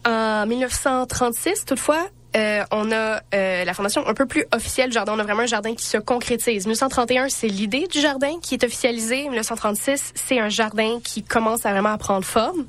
En 0.05 0.45
1936, 0.45 1.65
toutefois, 1.65 2.07
euh, 2.37 2.63
on 2.71 2.91
a 2.91 3.21
la 3.33 3.73
fondation 3.73 4.05
un 4.07 4.13
peu 4.13 4.27
plus 4.27 4.45
officielle 4.53 4.89
du 4.89 4.93
jardin. 4.93 5.13
On 5.15 5.19
a 5.19 5.23
vraiment 5.23 5.41
un 5.41 5.47
jardin 5.47 5.73
qui 5.73 5.85
se 5.85 5.97
concrétise. 5.97 6.65
1931, 6.65 7.29
c'est 7.29 7.47
l'idée 7.47 7.87
du 7.87 7.99
jardin 7.99 8.39
qui 8.41 8.53
est 8.53 8.63
officialisée. 8.63 9.23
1936, 9.23 10.13
c'est 10.15 10.39
un 10.39 10.49
jardin 10.49 10.99
qui 11.03 11.23
commence 11.23 11.65
à 11.65 11.71
vraiment 11.71 11.89
à 11.89 11.97
prendre 11.97 12.25
forme. 12.25 12.65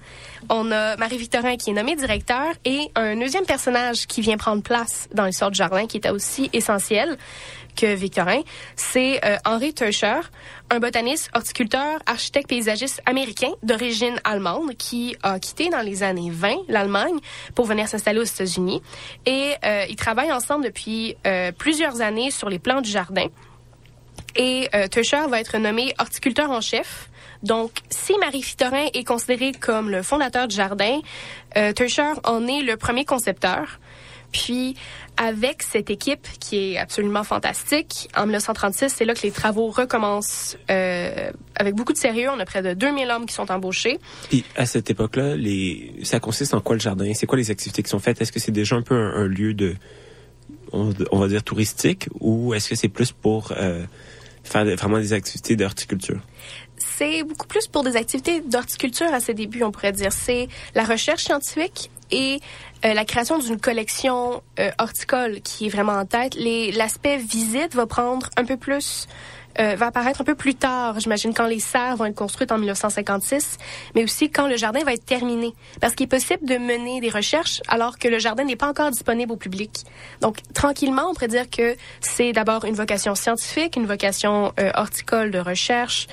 On 0.52 0.73
a 0.73 0.97
Marie-Victorin 0.97 1.57
qui 1.57 1.71
est 1.71 1.73
nommée 1.73 1.95
directeur 1.95 2.45
et 2.64 2.90
un 2.97 3.14
deuxième 3.14 3.47
personnage 3.47 4.09
qui 4.09 4.21
vient 4.21 4.37
prendre 4.37 4.64
place 4.64 5.09
dans 5.14 5.25
l'histoire 5.25 5.52
du 5.52 5.57
jardin 5.57 5.87
qui 5.87 5.99
est 5.99 6.11
aussi 6.11 6.50
essentiel 6.52 7.16
que 7.76 7.95
Victorin, 7.95 8.40
c'est 8.75 9.25
euh, 9.25 9.37
Henri 9.45 9.73
Teuscher, 9.73 10.19
un 10.71 10.80
botaniste, 10.80 11.30
horticulteur, 11.37 12.00
architecte 12.04 12.49
paysagiste 12.49 13.00
américain 13.07 13.52
d'origine 13.62 14.21
allemande 14.25 14.75
qui 14.76 15.16
a 15.23 15.38
quitté 15.38 15.69
dans 15.69 15.83
les 15.83 16.02
années 16.02 16.33
20 16.33 16.62
l'Allemagne 16.66 17.21
pour 17.54 17.66
venir 17.66 17.87
s'installer 17.87 18.19
aux 18.19 18.25
États-Unis. 18.25 18.83
Et 19.26 19.52
euh, 19.64 19.85
ils 19.88 19.95
travaillent 19.95 20.33
ensemble 20.33 20.64
depuis 20.64 21.16
euh, 21.28 21.52
plusieurs 21.52 22.00
années 22.00 22.33
sur 22.33 22.50
les 22.50 22.59
plans 22.59 22.80
du 22.80 22.90
jardin. 22.90 23.28
Et 24.37 24.69
euh, 24.75 24.87
Teuscher 24.88 25.26
va 25.28 25.40
être 25.40 25.59
nommé 25.59 25.95
horticulteur 25.99 26.50
en 26.50 26.61
chef. 26.61 27.10
Donc, 27.42 27.70
si 27.88 28.12
Marie 28.18 28.42
Fitorin 28.42 28.87
est 28.92 29.04
considéré 29.04 29.52
comme 29.52 29.90
le 29.90 30.02
fondateur 30.02 30.49
du 30.49 30.56
jardin, 30.56 31.00
euh, 31.56 31.73
Teuscher 31.73 32.12
en 32.25 32.47
est 32.47 32.62
le 32.62 32.76
premier 32.76 33.04
concepteur. 33.04 33.80
Puis, 34.32 34.76
avec 35.16 35.62
cette 35.62 35.90
équipe 35.90 36.26
qui 36.38 36.73
est 36.73 36.78
absolument 36.78 37.25
fantastique, 37.25 38.09
en 38.16 38.23
1936, 38.23 38.94
c'est 38.97 39.04
là 39.04 39.14
que 39.14 39.23
les 39.23 39.32
travaux 39.32 39.70
recommencent 39.70 40.56
euh, 40.70 41.30
avec 41.56 41.75
beaucoup 41.75 41.92
de 41.92 41.99
sérieux. 41.99 42.28
On 42.35 42.38
a 42.38 42.44
près 42.44 42.62
de 42.62 42.75
2000 42.75 43.11
hommes 43.11 43.26
qui 43.26 43.35
sont 43.35 43.50
embauchés. 43.50 43.99
Puis 44.28 44.44
à 44.56 44.66
cette 44.66 44.88
époque-là, 44.90 45.37
les... 45.37 45.94
ça 46.04 46.20
consiste 46.20 46.54
en 46.54 46.61
quoi 46.61 46.76
le 46.76 46.80
jardin? 46.80 47.12
C'est 47.14 47.26
quoi 47.26 47.38
les 47.38 47.50
activités 47.50 47.82
qui 47.82 47.90
sont 47.90 47.99
faites? 47.99 48.20
Est-ce 48.20 48.32
que 48.32 48.40
c'est 48.40 48.52
déjà 48.52 48.76
un 48.76 48.82
peu 48.82 48.94
un, 48.94 49.26
lieu 49.26 49.52
de, 49.52 49.75
on, 50.73 50.90
on 51.11 51.18
va 51.18 51.28
dire 51.28 51.42
touristique, 51.42 52.09
ou 52.20 52.54
est-ce 52.54 52.68
que 52.68 52.76
c'est 52.76 52.88
plus 52.88 53.12
pour 53.12 53.52
euh, 53.56 53.85
faire 54.44 54.64
vraiment 54.76 54.99
des 54.99 55.12
activités 55.12 55.56
d'horticulture? 55.56 56.20
C'est 57.00 57.23
beaucoup 57.23 57.47
plus 57.47 57.66
pour 57.66 57.83
des 57.83 57.97
activités 57.97 58.42
d'horticulture 58.42 59.07
à 59.14 59.21
ses 59.21 59.33
débuts, 59.33 59.62
on 59.62 59.71
pourrait 59.71 59.92
dire. 59.92 60.12
C'est 60.12 60.49
la 60.75 60.85
recherche 60.85 61.25
scientifique 61.25 61.90
et 62.11 62.40
euh, 62.85 62.92
la 62.92 63.07
création 63.07 63.38
d'une 63.38 63.59
collection 63.59 64.42
euh, 64.59 64.71
horticole 64.78 65.40
qui 65.40 65.64
est 65.64 65.69
vraiment 65.71 65.95
en 65.95 66.04
tête. 66.04 66.35
L'aspect 66.37 67.16
visite 67.16 67.75
va 67.75 67.87
prendre 67.87 68.28
un 68.37 68.45
peu 68.45 68.59
plus 68.59 69.09
euh, 69.59 69.75
va 69.75 69.87
apparaître 69.87 70.21
un 70.21 70.25
peu 70.25 70.37
plus 70.37 70.54
tard, 70.54 71.00
j'imagine, 71.00 71.35
quand 71.35 71.47
les 71.47 71.59
serres 71.59 71.97
vont 71.97 72.04
être 72.04 72.14
construites 72.14 72.52
en 72.52 72.59
1956, 72.59 73.59
mais 73.97 74.04
aussi 74.04 74.30
quand 74.30 74.47
le 74.47 74.57
jardin 74.57 74.85
va 74.85 74.92
être 74.92 75.04
terminé. 75.04 75.54
Parce 75.80 75.97
qu'il 75.97 76.04
est 76.04 76.09
possible 76.09 76.47
de 76.47 76.57
mener 76.57 77.00
des 77.00 77.11
recherches 77.11 77.61
alors 77.66 77.99
que 77.99 78.07
le 78.07 78.21
jardin 78.21 78.45
n'est 78.45 78.54
pas 78.54 78.69
encore 78.69 78.92
disponible 78.92 79.33
au 79.33 79.37
public. 79.37 79.71
Donc, 80.21 80.38
tranquillement, 80.54 81.11
on 81.11 81.14
pourrait 81.14 81.26
dire 81.26 81.50
que 81.50 81.75
c'est 82.00 82.33
d'abord 82.33 82.64
une 82.64 82.76
vocation 82.76 83.16
scientifique, 83.16 83.75
une 83.75 83.87
vocation 83.87 84.52
horticole 84.75 85.33
de 85.33 85.40
recherche, 85.40 86.07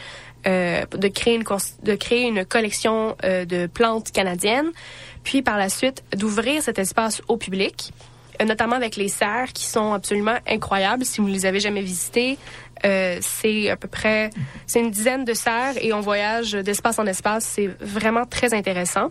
euh, 0.46 0.86
de, 0.92 1.08
créer 1.08 1.36
une, 1.36 1.44
de 1.84 1.96
créer 1.96 2.24
une 2.28 2.46
collection 2.46 3.16
euh, 3.24 3.46
de 3.46 3.68
plantes 3.68 4.12
canadiennes, 4.12 4.72
puis 5.24 5.42
par 5.42 5.58
la 5.58 5.70
suite 5.70 6.04
d'ouvrir 6.16 6.62
cet 6.62 6.80
espace 6.80 7.22
au 7.28 7.38
public 7.38 7.92
euh, 8.42 8.46
notamment 8.46 8.76
avec 8.76 8.96
les 8.98 9.08
serres 9.08 9.52
qui 9.54 9.66
sont 9.66 9.94
absolument 9.94 10.38
incroyables. 10.48 11.06
Si 11.06 11.22
vous 11.22 11.28
ne 11.28 11.34
les 11.34 11.46
avez 11.46 11.60
jamais 11.60 11.82
visitées, 11.82 12.38
c'est 12.84 13.72
à 13.72 13.76
peu 13.76 13.88
près 13.88 14.30
c'est 14.68 14.80
une 14.80 14.92
dizaine 14.92 15.26
de 15.26 15.34
serres 15.34 15.74
et 15.82 15.92
on 15.94 16.02
voyage 16.02 16.52
d'espace 16.52 17.00
en 17.00 17.08
espace. 17.08 17.44
C'est 17.44 17.70
vraiment 17.82 18.26
très 18.28 18.54
intéressant. 18.54 19.10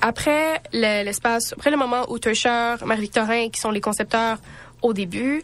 Après 0.00 0.60
le- 0.72 1.04
l'espace, 1.04 1.52
après 1.52 1.70
le 1.70 1.76
moment 1.76 2.10
où 2.10 2.18
Teuscher, 2.18 2.76
Marie-Victorin, 2.84 3.48
qui 3.50 3.60
sont 3.60 3.70
les 3.70 3.80
concepteurs 3.80 4.38
au 4.82 4.92
début, 4.92 5.42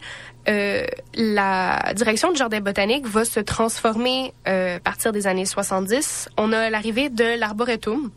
euh, 0.49 0.85
la 1.13 1.91
direction 1.93 2.31
du 2.31 2.37
jardin 2.37 2.61
botanique 2.61 3.05
va 3.05 3.25
se 3.25 3.39
transformer 3.39 4.33
euh, 4.47 4.77
à 4.77 4.79
partir 4.79 5.11
des 5.11 5.27
années 5.27 5.45
70. 5.45 6.29
On 6.37 6.53
a 6.53 6.69
l'arrivée 6.69 7.09
de 7.09 7.37
l'arboretum. 7.37 8.11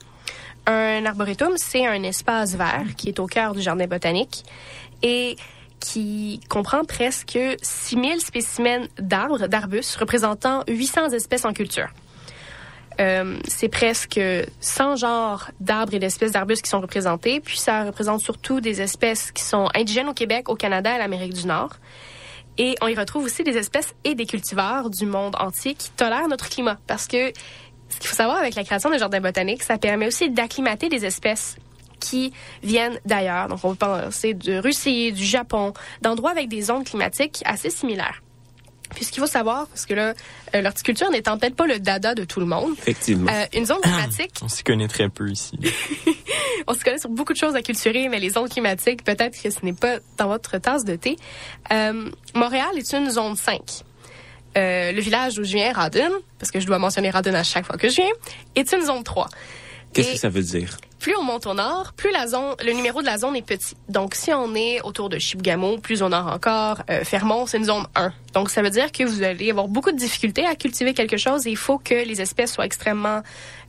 Un 0.66 1.04
arboretum, 1.06 1.54
c'est 1.56 1.86
un 1.86 2.02
espace 2.04 2.54
vert 2.54 2.84
qui 2.96 3.08
est 3.08 3.18
au 3.18 3.26
cœur 3.26 3.54
du 3.54 3.60
jardin 3.60 3.86
botanique 3.86 4.44
et 5.02 5.36
qui 5.80 6.40
comprend 6.48 6.84
presque 6.84 7.38
6000 7.62 8.20
spécimens 8.20 8.86
d'arbres, 8.98 9.48
d'arbustes, 9.48 9.96
représentant 9.96 10.62
800 10.68 11.10
espèces 11.10 11.44
en 11.44 11.52
culture. 11.52 11.88
Euh, 13.00 13.38
c'est 13.48 13.68
presque 13.68 14.20
100 14.60 14.96
genres 14.96 15.50
d'arbres 15.58 15.94
et 15.94 15.98
d'espèces 15.98 16.32
d'arbustes 16.32 16.62
qui 16.62 16.68
sont 16.68 16.82
représentés, 16.82 17.40
puis 17.40 17.56
ça 17.56 17.84
représente 17.84 18.20
surtout 18.20 18.60
des 18.60 18.82
espèces 18.82 19.32
qui 19.32 19.42
sont 19.42 19.68
indigènes 19.74 20.08
au 20.08 20.14
Québec, 20.14 20.50
au 20.50 20.54
Canada 20.54 20.90
et 20.92 20.94
à 20.94 20.98
l'Amérique 20.98 21.32
du 21.32 21.46
Nord. 21.46 21.70
Et 22.58 22.76
on 22.82 22.88
y 22.88 22.94
retrouve 22.94 23.24
aussi 23.24 23.42
des 23.42 23.56
espèces 23.56 23.94
et 24.04 24.14
des 24.14 24.26
cultivars 24.26 24.90
du 24.90 25.06
monde 25.06 25.34
entier 25.38 25.74
qui 25.74 25.90
tolèrent 25.90 26.28
notre 26.28 26.48
climat. 26.48 26.78
Parce 26.86 27.06
que 27.06 27.32
ce 27.88 27.98
qu'il 27.98 28.08
faut 28.08 28.16
savoir 28.16 28.38
avec 28.38 28.54
la 28.54 28.64
création 28.64 28.90
des 28.90 28.98
jardins 28.98 29.20
botaniques, 29.20 29.62
ça 29.62 29.78
permet 29.78 30.06
aussi 30.06 30.30
d'acclimater 30.30 30.88
des 30.88 31.04
espèces 31.04 31.56
qui 32.00 32.32
viennent 32.62 32.98
d'ailleurs. 33.04 33.48
Donc, 33.48 33.60
on 33.62 33.74
peut 33.74 33.86
penser 33.86 34.34
de 34.34 34.58
Russie, 34.58 35.12
du 35.12 35.24
Japon, 35.24 35.72
d'endroits 36.02 36.30
avec 36.30 36.48
des 36.48 36.62
zones 36.62 36.84
climatiques 36.84 37.42
assez 37.44 37.70
similaires. 37.70 38.22
Puis, 38.94 39.04
ce 39.04 39.12
qu'il 39.12 39.20
faut 39.20 39.26
savoir, 39.28 39.66
parce 39.68 39.86
que 39.86 39.94
là, 39.94 40.14
euh, 40.54 40.60
l'horticulture 40.62 41.10
n'étant 41.10 41.38
peut-être 41.38 41.54
pas 41.56 41.66
le 41.66 41.78
dada 41.78 42.14
de 42.14 42.24
tout 42.24 42.40
le 42.40 42.46
monde, 42.46 42.72
Effectivement. 42.78 43.30
euh, 43.32 43.46
une 43.54 43.64
zone 43.66 43.80
climatique, 43.82 44.32
On 44.42 44.48
s'y 44.48 44.62
connaît 44.64 44.88
très 44.88 45.08
peu 45.08 45.28
ici. 45.30 45.58
on 46.66 46.74
se 46.74 46.82
connaît 46.84 46.98
sur 46.98 47.08
beaucoup 47.10 47.32
de 47.32 47.38
choses 47.38 47.54
à 47.56 47.62
culturer, 47.62 48.08
mais 48.08 48.18
les 48.18 48.30
zones 48.30 48.48
climatiques, 48.48 49.04
peut-être 49.04 49.40
que 49.40 49.50
ce 49.50 49.58
n'est 49.64 49.72
pas 49.72 49.98
dans 50.18 50.26
votre 50.28 50.58
tasse 50.58 50.84
de 50.84 50.96
thé. 50.96 51.16
Euh, 51.72 52.10
Montréal 52.34 52.70
est 52.76 52.92
une 52.92 53.10
zone 53.10 53.36
5. 53.36 53.60
Euh, 54.58 54.90
le 54.92 55.00
village 55.00 55.38
où 55.38 55.44
je 55.44 55.52
viens, 55.52 55.72
Radun, 55.72 56.10
parce 56.38 56.50
que 56.50 56.58
je 56.58 56.66
dois 56.66 56.78
mentionner 56.78 57.10
Radun 57.10 57.34
à 57.34 57.44
chaque 57.44 57.64
fois 57.66 57.76
que 57.76 57.88
je 57.88 57.96
viens, 57.96 58.10
est 58.56 58.72
une 58.72 58.82
zone 58.84 59.04
3. 59.04 59.28
Qu'est-ce 59.92 60.10
et- 60.10 60.12
que 60.14 60.18
ça 60.18 60.28
veut 60.28 60.42
dire? 60.42 60.76
Plus 61.00 61.16
on 61.16 61.22
monte 61.22 61.46
au 61.46 61.54
nord, 61.54 61.94
plus 61.94 62.12
la 62.12 62.26
zone, 62.26 62.54
le 62.62 62.72
numéro 62.72 63.00
de 63.00 63.06
la 63.06 63.16
zone 63.16 63.34
est 63.34 63.42
petit. 63.42 63.74
Donc, 63.88 64.14
si 64.14 64.34
on 64.34 64.54
est 64.54 64.82
autour 64.82 65.08
de 65.08 65.18
Chibougamau, 65.18 65.78
plus 65.78 66.02
au 66.02 66.10
nord 66.10 66.26
encore, 66.26 66.82
euh, 66.90 67.04
Fermont, 67.04 67.46
c'est 67.46 67.56
une 67.56 67.64
zone 67.64 67.86
1. 67.94 68.12
Donc, 68.34 68.50
ça 68.50 68.60
veut 68.60 68.68
dire 68.68 68.92
que 68.92 69.04
vous 69.04 69.22
allez 69.22 69.50
avoir 69.50 69.66
beaucoup 69.66 69.92
de 69.92 69.96
difficultés 69.96 70.44
à 70.44 70.54
cultiver 70.54 70.92
quelque 70.92 71.16
chose 71.16 71.46
et 71.46 71.50
il 71.50 71.56
faut 71.56 71.78
que 71.78 71.94
les 71.94 72.20
espèces 72.20 72.52
soient 72.52 72.66
extrêmement 72.66 73.22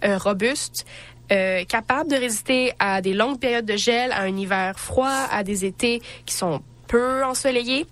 euh, 0.04 0.18
robustes, 0.18 0.86
euh, 1.32 1.64
capables 1.64 2.12
de 2.12 2.18
résister 2.18 2.74
à 2.80 3.00
des 3.00 3.14
longues 3.14 3.40
périodes 3.40 3.66
de 3.66 3.78
gel, 3.78 4.12
à 4.12 4.24
un 4.24 4.36
hiver 4.36 4.78
froid, 4.78 5.08
à 5.32 5.44
des 5.44 5.64
étés 5.64 6.02
qui 6.26 6.36
sont 6.36 6.62
peu 6.90 7.24
ensoleillés. 7.24 7.88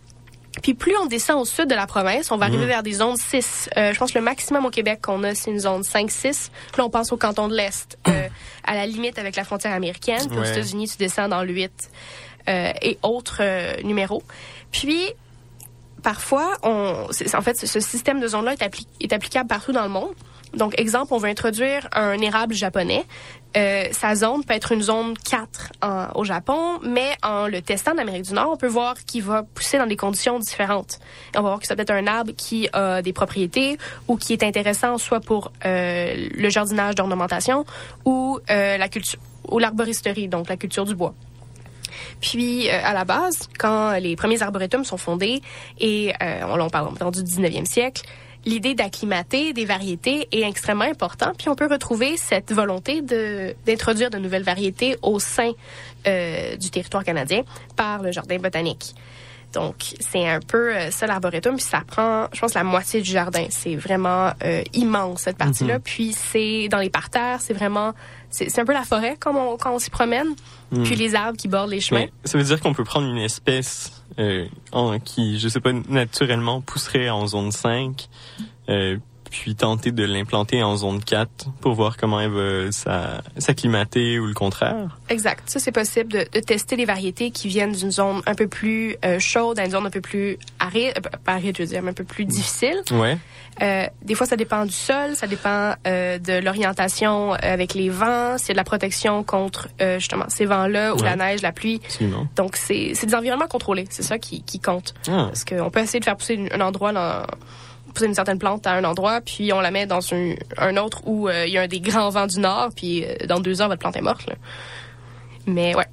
Puis 0.62 0.74
plus 0.74 0.96
on 0.98 1.06
descend 1.06 1.40
au 1.40 1.46
sud 1.46 1.68
de 1.68 1.76
la 1.76 1.88
province, 1.88 2.32
on 2.32 2.38
va 2.38 2.46
arriver 2.46 2.66
vers 2.66 2.84
des 2.84 2.94
zones 2.94 3.16
6. 3.16 3.70
Euh, 3.78 3.94
je 3.94 4.00
pense 4.00 4.12
que 4.12 4.18
le 4.18 4.24
maximum 4.24 4.66
au 4.66 4.70
Québec 4.70 5.00
qu'on 5.02 5.24
a, 5.24 5.36
c'est 5.36 5.52
une 5.52 5.60
zone 5.60 5.84
5-6. 5.84 6.50
Puis 6.72 6.78
là, 6.78 6.86
on 6.86 6.90
passe 6.90 7.12
au 7.12 7.18
canton 7.18 7.48
de 7.48 7.56
l'Est, 7.56 7.98
euh, 8.08 8.28
à 8.70 8.76
la 8.76 8.86
limite 8.86 9.18
avec 9.18 9.36
la 9.36 9.44
frontière 9.44 9.74
américaine. 9.74 10.28
Puis 10.30 10.38
aux. 10.38 10.44
États-Unis, 10.44 10.88
tu 10.90 10.98
descends 10.98 11.28
dans 11.28 11.44
le 11.44 11.52
8 11.52 11.90
euh, 12.48 12.72
et 12.82 12.98
autres 13.04 13.40
euh, 13.42 13.82
numéros. 13.84 14.22
Puis, 14.72 15.00
parfois, 16.04 16.58
on, 16.64 17.08
en 17.34 17.42
fait, 17.42 17.58
ce- 17.58 17.68
ce 17.68 17.80
système 17.80 18.20
de 18.20 18.28
zone-là 18.28 18.54
est, 18.54 18.62
appli- 18.62 18.88
est 19.02 19.12
applicable 19.14 19.48
partout 19.48 19.72
dans 19.72 19.84
le 19.84 19.90
monde. 19.90 20.14
Donc, 20.54 20.80
exemple, 20.80 21.14
on 21.14 21.18
veut 21.18 21.30
introduire 21.30 21.88
un 21.92 22.18
érable 22.20 22.54
japonais. 22.56 23.06
Euh, 23.58 23.86
sa 23.92 24.14
zone 24.14 24.44
peut 24.44 24.54
être 24.54 24.72
une 24.74 24.84
zone 24.84 25.16
4 25.18 25.72
en- 25.82 26.08
au 26.14 26.24
Japon, 26.24 26.80
mais 26.84 27.10
en 27.24 27.48
le 27.48 27.62
testant 27.64 27.94
en 27.94 27.98
Amérique 27.98 28.24
du 28.24 28.34
Nord, 28.34 28.52
on 28.54 28.58
peut 28.58 28.68
voir 28.68 28.94
qu'il 29.06 29.24
va 29.24 29.42
pousser 29.42 29.80
dans 29.80 29.88
des 29.88 29.96
conditions 29.96 30.38
différentes. 30.38 31.00
On 31.36 31.42
va 31.42 31.50
voir 31.50 31.60
que 31.60 31.66
c'est 31.66 31.76
peut-être 31.76 31.90
un 31.92 32.06
arbre 32.06 32.32
qui 32.38 32.70
a 32.74 33.02
des 33.02 33.12
propriétés 33.12 33.80
ou 34.08 34.18
qui 34.18 34.34
est 34.34 34.44
intéressant 34.44 35.00
soit 35.00 35.20
pour 35.20 35.52
euh, 35.66 36.30
le 36.32 36.50
jardinage 36.50 36.94
d'ornementation 36.94 37.66
ou 38.06 38.40
euh, 38.52 38.78
la 38.78 38.88
culture 38.88 39.20
ou 39.50 39.58
l'arboristerie, 39.58 40.28
donc 40.28 40.48
la 40.48 40.58
culture 40.58 40.86
du 40.86 40.94
bois. 40.94 41.16
Puis, 42.22 42.70
euh, 42.70 42.80
à 42.84 42.94
la 42.94 43.04
base, 43.04 43.50
quand 43.58 43.94
les 44.00 44.16
premiers 44.16 44.44
arboretums 44.44 44.84
sont 44.86 44.98
fondés, 44.98 45.42
et 45.80 46.14
euh, 46.22 46.42
on, 46.48 46.60
on 46.60 46.70
parle 46.70 46.90
on 47.02 47.12
du 47.12 47.24
19e 47.24 47.66
siècle, 47.66 48.04
l'idée 48.46 48.76
d'acclimater 48.76 49.54
des 49.54 49.66
variétés 49.66 50.28
est 50.32 50.48
extrêmement 50.48 50.86
importante. 50.86 51.38
Puis, 51.38 51.50
on 51.50 51.56
peut 51.56 51.68
retrouver 51.70 52.18
cette 52.18 52.52
volonté 52.52 53.02
de 53.02 53.56
d'introduire 53.66 54.10
de 54.10 54.18
nouvelles 54.18 54.44
variétés 54.44 54.98
au 55.02 55.20
sein 55.20 55.52
euh, 56.08 56.56
du 56.56 56.70
territoire 56.70 57.04
canadien 57.04 57.44
par 57.76 58.02
le 58.02 58.12
jardin 58.12 58.38
botanique. 58.38 58.96
Donc, 59.54 59.96
c'est 60.00 60.28
un 60.28 60.40
peu 60.40 60.76
euh, 60.76 60.92
ça 60.92 61.08
l'arboretum, 61.08 61.56
puis 61.56 61.66
ça 61.66 61.82
prend, 61.86 62.28
je 62.34 62.40
pense, 62.40 62.54
la 62.54 62.64
moitié 62.64 63.02
du 63.02 63.10
jardin. 63.10 63.46
C'est 63.50 63.76
vraiment 63.76 64.32
euh, 64.44 64.62
immense, 64.74 65.22
cette 65.22 65.38
partie-là. 65.38 65.80
Puis 65.80 66.14
c'est 66.14 66.68
dans 66.70 66.78
les 66.78 66.90
parterres, 66.90 67.42
c'est 67.42 67.54
vraiment... 67.54 67.94
C'est 68.30 68.50
c'est 68.50 68.62
un 68.62 68.66
peu 68.66 68.74
la 68.74 68.84
forêt 68.84 69.16
quand 69.20 69.36
on, 69.36 69.58
quand 69.58 69.74
on 69.74 69.80
s'y 69.80 69.90
promène. 69.90 70.36
Puis 70.84 70.96
les 70.96 71.16
arbres 71.16 71.36
qui 71.36 71.48
bordent 71.48 71.72
les 71.72 71.82
chemins. 71.82 72.02
Mais 72.02 72.12
ça 72.26 72.38
veut 72.38 72.44
dire 72.44 72.60
qu'on 72.60 72.76
peut 72.76 72.84
prendre 72.84 73.08
une 73.08 73.18
espèce 73.18 73.99
euh, 74.20 74.46
en, 74.72 75.00
qui, 75.00 75.40
je 75.40 75.48
sais 75.48 75.60
pas, 75.60 75.74
naturellement 75.74 76.62
pousserait 76.62 77.10
en 77.10 77.28
zone 77.28 77.52
5, 77.52 78.10
euh, 78.70 78.98
puis 79.32 79.56
tenter 79.56 79.92
de 79.92 80.04
l'implanter 80.04 80.64
en 80.64 80.76
zone 80.76 81.04
4 81.04 81.30
pour 81.62 81.74
voir 81.74 81.98
comment 81.98 82.20
elle 82.20 82.32
va 82.32 82.72
s'a- 82.72 83.22
s'acclimater 83.38 84.20
ou 84.20 84.26
le 84.28 84.34
contraire? 84.34 84.98
Exact. 85.10 85.50
Ça, 85.50 85.60
c'est 85.60 85.72
possible 85.72 86.12
de, 86.12 86.26
de 86.34 86.40
tester 86.40 86.76
des 86.76 86.86
variétés 86.86 87.32
qui 87.32 87.48
viennent 87.48 87.72
d'une 87.74 87.92
zone 87.92 88.22
un 88.26 88.36
peu 88.36 88.48
plus 88.48 88.96
euh, 89.06 89.20
chaude 89.20 89.60
à 89.60 89.66
une 89.66 89.72
zone 89.72 89.86
un 89.86 89.90
peu 89.90 90.02
plus 90.02 90.38
aride, 90.60 90.94
euh, 90.98 91.18
pas 91.24 91.34
aride, 91.34 91.56
je 91.58 91.64
veux 91.64 91.68
dire, 91.70 91.82
mais 91.82 91.92
un 91.92 91.94
peu 91.94 92.04
plus 92.04 92.26
difficile. 92.26 92.82
Ouais. 92.92 93.18
Euh, 93.62 93.86
des 94.04 94.16
fois, 94.16 94.26
ça 94.26 94.36
dépend 94.38 94.66
du 94.66 94.72
sol, 94.72 95.16
ça 95.16 95.28
dépend 95.28 95.74
euh, 95.86 96.18
de 96.18 96.34
l'orientation 96.44 97.34
avec 97.34 97.74
les 97.74 97.90
vents, 97.90 98.38
c'est 98.38 98.54
de 98.54 98.58
la 98.58 98.64
protection 98.64 99.24
contre 99.24 99.68
euh, 99.82 100.00
justement 100.00 100.26
ces 100.30 100.46
vents-là 100.46 100.94
ou 100.94 100.98
Ouais. 101.00 101.04
la 101.06 101.16
neige, 101.16 101.42
la 101.42 101.52
pluie. 101.52 101.82
Absolument. 101.86 102.28
Donc, 102.36 102.56
c'est 102.56 102.94
des 103.06 103.16
environnements 103.16 103.48
contrôlés. 103.48 103.86
C'est 103.90 104.04
ça 104.04 104.18
qui, 104.18 104.44
qui 104.44 104.60
compte. 104.60 104.94
Ah. 105.08 105.26
Parce 105.28 105.44
qu'on 105.46 105.70
peut 105.70 105.80
essayer 105.82 106.00
de 106.00 106.06
faire 106.06 106.16
pousser 106.18 106.48
un 106.54 106.62
endroit, 106.62 106.94
dans, 106.94 107.24
une 108.06 108.14
certaine 108.14 108.40
plante 108.40 108.66
à 108.68 108.74
un 108.74 108.84
endroit, 108.84 109.22
puis 109.22 109.52
on 109.54 109.62
la 109.62 109.72
met 109.72 109.86
dans 109.86 110.00
un, 110.14 110.78
autre 110.78 111.02
où 111.06 111.28
euh, 111.28 111.46
il 111.46 111.54
y 111.54 111.58
a 111.58 111.62
un 111.62 111.68
des 111.68 111.80
grands 111.80 112.10
vents 112.10 112.28
du 112.28 112.40
nord, 112.40 112.70
puis 112.76 113.06
euh, 113.06 113.26
dans 113.28 113.40
deux 113.40 113.62
heures, 113.62 113.68
votre 113.68 113.80
plante 113.80 113.98
est 113.98 114.02
morte. 114.02 114.30
Mais 115.54 115.76
ouais. 115.76 115.86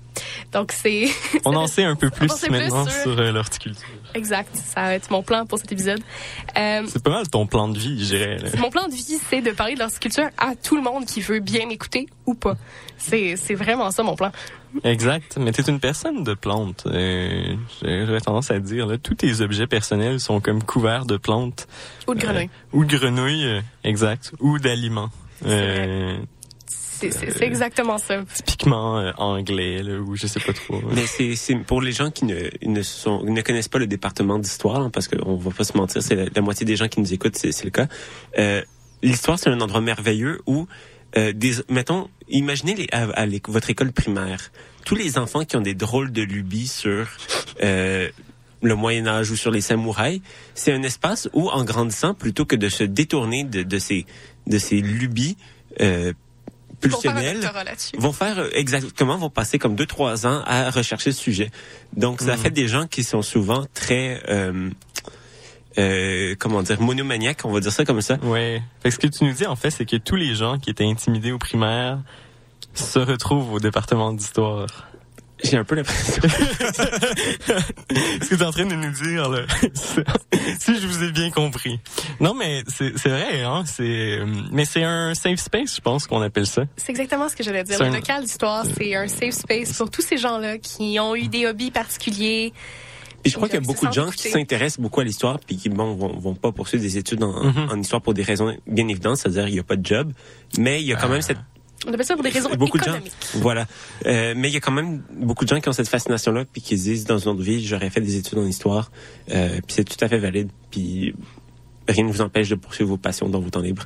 Donc, 0.52 0.72
c'est... 0.72 1.08
On 1.44 1.54
en 1.54 1.66
sait 1.66 1.84
un 1.84 1.94
peu 1.96 2.08
plus 2.10 2.28
maintenant 2.48 2.84
sur- 2.86 3.02
sur 3.02 3.18
euh, 3.18 3.32
l'horticulture. 3.32 3.86
exact. 4.14 4.54
Ça 4.54 4.82
va 4.82 4.94
être 4.94 5.10
mon 5.10 5.22
plan 5.22 5.44
pour 5.44 5.58
cet 5.58 5.70
épisode. 5.72 6.00
Euh, 6.56 6.82
C'est 6.88 7.02
pas 7.02 7.10
mal 7.10 7.28
ton 7.28 7.46
plan 7.46 7.68
de 7.68 7.78
vie, 7.78 7.98
je 8.02 8.16
dirais. 8.16 8.36
Mon 8.58 8.70
plan 8.70 8.86
de 8.88 8.94
vie, 8.94 9.18
c'est 9.28 9.42
de 9.42 9.50
parler 9.50 9.74
de 9.74 9.80
l'horticulture 9.80 10.28
à 10.38 10.54
tout 10.54 10.76
le 10.76 10.82
monde 10.82 11.04
qui 11.04 11.20
veut 11.20 11.40
bien 11.40 11.66
m'écouter 11.66 12.06
ou 12.24 12.34
pas. 12.34 12.56
C'est, 12.96 13.36
c'est 13.36 13.54
vraiment 13.54 13.90
ça 13.90 14.02
mon 14.02 14.14
plan. 14.16 14.32
Exact. 14.84 15.36
Mais 15.38 15.52
t'es 15.52 15.62
une 15.62 15.80
personne 15.80 16.24
de 16.24 16.32
plantes. 16.34 16.84
Euh, 16.86 17.54
J'aurais 17.82 18.20
tendance 18.20 18.50
à 18.50 18.58
dire, 18.58 18.86
là, 18.86 18.96
tous 18.98 19.14
tes 19.16 19.40
objets 19.42 19.66
personnels 19.66 20.20
sont 20.20 20.40
comme 20.40 20.62
couverts 20.62 21.04
de 21.04 21.16
plantes. 21.18 21.66
Ou 22.08 22.14
de 22.14 22.20
grenouille. 22.20 22.44
Euh, 22.44 22.76
ou 22.76 22.84
de 22.84 22.96
grenouilles, 22.96 23.62
exact. 23.84 24.32
Ou 24.40 24.58
d'aliments. 24.58 25.10
Euh, 25.44 26.16
C'est, 26.98 27.10
c'est 27.10 27.44
exactement 27.44 27.98
ça. 27.98 28.22
typiquement 28.34 28.98
euh, 28.98 29.12
anglais, 29.18 29.82
là, 29.82 29.98
ou 29.98 30.16
je 30.16 30.26
sais 30.26 30.40
pas 30.40 30.52
trop. 30.52 30.80
Mais 30.94 31.06
c'est 31.06 31.36
c'est 31.36 31.54
pour 31.56 31.80
les 31.82 31.92
gens 31.92 32.10
qui 32.10 32.24
ne 32.24 32.50
ne 32.64 32.82
sont 32.82 33.22
ne 33.22 33.42
connaissent 33.42 33.68
pas 33.68 33.78
le 33.78 33.86
département 33.86 34.38
d'histoire, 34.38 34.80
hein, 34.80 34.90
parce 34.90 35.08
qu'on 35.08 35.36
va 35.36 35.50
pas 35.50 35.64
se 35.64 35.76
mentir, 35.76 36.02
c'est 36.02 36.14
la, 36.14 36.24
la 36.34 36.40
moitié 36.40 36.64
des 36.64 36.76
gens 36.76 36.88
qui 36.88 37.00
nous 37.00 37.12
écoutent, 37.12 37.36
c'est 37.36 37.64
le 37.64 37.70
cas. 37.70 37.86
Euh, 38.38 38.62
L'histoire, 39.02 39.38
c'est 39.38 39.50
un 39.50 39.60
endroit 39.60 39.80
merveilleux 39.80 40.40
où, 40.46 40.66
euh, 41.16 41.32
des, 41.32 41.56
mettons, 41.68 42.08
imaginez 42.28 42.74
les, 42.74 42.88
à, 42.92 43.26
votre 43.48 43.70
école 43.70 43.92
primaire, 43.92 44.50
tous 44.84 44.94
les 44.94 45.18
enfants 45.18 45.44
qui 45.44 45.56
ont 45.56 45.60
des 45.60 45.74
drôles 45.74 46.12
de 46.12 46.22
lubies 46.22 46.66
sur 46.66 47.06
euh, 47.62 48.08
le 48.62 48.74
Moyen 48.74 49.06
Âge 49.06 49.30
ou 49.30 49.36
sur 49.36 49.50
les 49.50 49.60
samouraïs, 49.60 50.22
c'est 50.54 50.72
un 50.72 50.82
espace 50.82 51.28
où, 51.34 51.48
en 51.50 51.64
grandissant, 51.64 52.14
plutôt 52.14 52.46
que 52.46 52.56
de 52.56 52.68
se 52.68 52.84
détourner 52.84 53.44
de, 53.44 53.62
de 53.62 53.78
ces 53.78 54.06
de 54.46 54.58
ces 54.58 54.80
lubies 54.80 55.36
euh, 55.80 56.12
Ils 57.94 58.00
vont 58.00 58.12
faire 58.12 58.38
euh, 58.38 58.50
exactement, 58.52 59.16
vont 59.16 59.30
passer 59.30 59.58
comme 59.58 59.76
deux 59.76 59.86
trois 59.86 60.26
ans 60.26 60.42
à 60.46 60.70
rechercher 60.70 61.12
ce 61.12 61.20
sujet. 61.20 61.50
Donc 61.96 62.20
ça 62.20 62.36
fait 62.36 62.50
des 62.50 62.68
gens 62.68 62.86
qui 62.86 63.04
sont 63.04 63.22
souvent 63.22 63.64
très 63.74 64.22
euh, 64.28 64.70
euh, 65.78 66.34
comment 66.38 66.62
dire 66.62 66.80
monomaniaques, 66.80 67.42
on 67.44 67.52
va 67.52 67.60
dire 67.60 67.72
ça 67.72 67.84
comme 67.84 68.00
ça. 68.00 68.16
Ouais. 68.22 68.62
Fait 68.82 68.88
que 68.88 68.94
ce 68.94 68.98
que 68.98 69.06
tu 69.06 69.24
nous 69.24 69.32
dis, 69.32 69.46
en 69.46 69.56
fait, 69.56 69.70
c'est 69.70 69.84
que 69.84 69.96
tous 69.96 70.16
les 70.16 70.34
gens 70.34 70.58
qui 70.58 70.70
étaient 70.70 70.86
intimidés 70.86 71.32
au 71.32 71.38
primaire 71.38 71.98
se 72.74 72.98
retrouvent 72.98 73.52
au 73.52 73.60
département 73.60 74.12
d'histoire. 74.12 74.88
J'ai 75.44 75.58
un 75.58 75.64
peu 75.64 75.74
l'impression. 75.74 76.22
Ce 76.22 76.28
que 78.28 78.34
tu 78.34 78.34
es 78.34 78.42
en 78.44 78.50
train 78.52 78.66
de 78.66 78.74
nous 78.74 78.90
dire, 78.90 79.28
là, 79.28 79.42
si 80.58 80.80
je 80.80 80.86
vous 80.86 81.02
ai 81.04 81.12
bien 81.12 81.30
compris. 81.30 81.78
Non, 82.20 82.34
mais 82.34 82.62
c'est 82.68 82.96
c'est 82.98 83.08
vrai, 83.10 83.42
hein. 83.42 83.64
C'est, 83.66 84.20
mais 84.50 84.64
c'est 84.64 84.82
un 84.82 85.14
safe 85.14 85.40
space, 85.40 85.76
je 85.76 85.80
pense 85.80 86.06
qu'on 86.06 86.22
appelle 86.22 86.46
ça. 86.46 86.64
C'est 86.76 86.90
exactement 86.90 87.28
ce 87.28 87.36
que 87.36 87.42
j'allais 87.44 87.64
dire. 87.64 87.78
Le 87.78 87.86
un- 87.86 87.90
local 87.90 88.24
d'histoire, 88.24 88.64
c'est 88.76 88.94
un 88.94 89.08
safe 89.08 89.34
space 89.34 89.72
pour 89.76 89.90
tous 89.90 90.02
ces 90.02 90.16
gens-là 90.16 90.58
qui 90.58 90.98
ont 91.00 91.14
eu 91.14 91.28
des 91.28 91.46
hobbies 91.46 91.70
particuliers. 91.70 92.52
Puis 93.22 93.32
je 93.32 93.36
crois 93.36 93.48
qu'il 93.48 93.60
y 93.60 93.62
a 93.62 93.66
beaucoup 93.66 93.86
de 93.86 93.92
gens 93.92 94.10
qui 94.10 94.28
s'intéressent 94.30 94.80
beaucoup 94.80 95.00
à 95.00 95.04
l'histoire 95.04 95.38
puis 95.40 95.56
qui 95.56 95.68
bon 95.68 95.94
vont, 95.94 96.16
vont 96.18 96.34
pas 96.34 96.52
poursuivre 96.52 96.82
des 96.82 96.96
études 96.96 97.22
en, 97.24 97.42
Mhm. 97.44 97.68
en 97.72 97.80
histoire 97.80 98.00
pour 98.00 98.14
des 98.14 98.22
raisons 98.22 98.56
bien 98.68 98.86
évidentes, 98.88 99.16
c'est-à-dire 99.16 99.48
il 99.48 99.54
y 99.54 99.58
a 99.58 99.64
pas 99.64 99.76
de 99.76 99.84
job, 99.84 100.12
mais 100.58 100.80
il 100.80 100.86
y 100.86 100.92
a 100.92 100.96
quand 100.96 101.08
même 101.08 101.22
cette 101.22 101.38
On 101.86 101.92
appelle 101.92 102.06
ça 102.06 102.14
pour 102.14 102.22
des 102.22 102.30
raisons 102.30 102.48
beaucoup 102.56 102.78
de 102.78 102.82
gens 102.84 102.92
économiques. 102.92 103.12
voilà, 103.34 103.66
Euh, 104.06 104.34
mais 104.36 104.48
il 104.48 104.54
y 104.54 104.56
a 104.56 104.60
quand 104.60 104.72
même 104.72 105.02
beaucoup 105.12 105.44
de 105.44 105.48
gens 105.50 105.60
qui 105.60 105.68
ont 105.68 105.72
cette 105.72 105.88
fascination 105.88 106.32
là 106.32 106.44
puis 106.50 106.62
qui 106.62 106.78
se 106.78 106.84
disent 106.84 107.04
dans 107.04 107.18
une 107.18 107.28
autre 107.30 107.42
vie 107.42 107.64
j'aurais 107.64 107.90
fait 107.90 108.00
des 108.00 108.16
études 108.16 108.38
en 108.38 108.46
histoire, 108.46 108.90
euh, 109.30 109.48
puis 109.66 109.74
c'est 109.76 109.84
tout 109.84 110.02
à 110.04 110.08
fait 110.08 110.18
valide 110.18 110.48
puis 110.70 111.14
rien 111.88 112.04
ne 112.04 112.10
vous 112.12 112.20
empêche 112.22 112.48
de 112.48 112.54
poursuivre 112.54 112.90
vos 112.90 112.96
passions 112.96 113.28
dans 113.28 113.40
vos 113.40 113.50
temps 113.50 113.60
libres. 113.60 113.84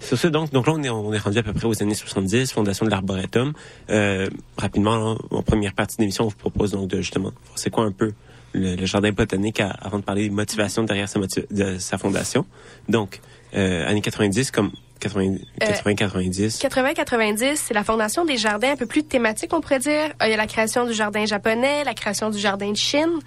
Sur 0.00 0.18
ce, 0.18 0.26
donc, 0.26 0.50
donc 0.52 0.66
là, 0.66 0.72
on 0.74 0.82
est, 0.82 0.90
on 0.90 1.12
est 1.12 1.18
rendu 1.18 1.38
à 1.38 1.42
peu 1.44 1.52
près 1.52 1.66
aux 1.66 1.80
années 1.80 1.94
70, 1.94 2.50
fondation 2.50 2.84
de 2.84 2.90
l'Arboretum. 2.90 3.52
Euh, 3.88 4.28
rapidement, 4.56 4.96
là, 4.96 5.14
en 5.30 5.42
première 5.44 5.74
partie 5.74 5.96
de 5.96 6.02
l'émission, 6.02 6.24
on 6.24 6.28
vous 6.28 6.34
propose 6.36 6.72
donc 6.72 6.88
de 6.88 6.96
justement, 6.96 7.30
c'est 7.54 7.70
quoi 7.70 7.84
un 7.84 7.92
peu 7.92 8.10
le, 8.52 8.74
le 8.74 8.84
jardin 8.86 9.12
botanique 9.12 9.60
à- 9.60 9.68
avant 9.70 9.98
de 10.00 10.02
parler 10.02 10.24
des 10.24 10.30
motivations 10.34 10.82
derrière 10.82 11.08
sa, 11.08 11.20
motiv- 11.20 11.46
de 11.52 11.78
sa 11.78 11.98
fondation. 11.98 12.44
Donc, 12.88 13.20
euh, 13.54 13.86
années 13.88 14.00
90 14.00 14.50
comme 14.50 14.72
80, 15.02 15.36
80 15.58 15.94
90. 15.94 16.60
80-90, 16.62 17.56
c'est 17.56 17.74
la 17.74 17.82
fondation 17.82 18.24
des 18.24 18.36
jardins 18.36 18.72
un 18.72 18.76
peu 18.76 18.86
plus 18.86 19.02
thématiques, 19.02 19.52
on 19.52 19.60
pourrait 19.60 19.80
dire. 19.80 20.12
Euh, 20.22 20.26
Il 20.26 20.30
y 20.30 20.34
a 20.34 20.36
la 20.36 20.46
création 20.46 20.86
du 20.86 20.92
jardin 20.92 21.24
japonais, 21.26 21.82
la 21.84 21.94
création 21.94 22.30
du 22.30 22.38
jardin 22.38 22.70
de 22.70 22.76
Chine 22.76 23.18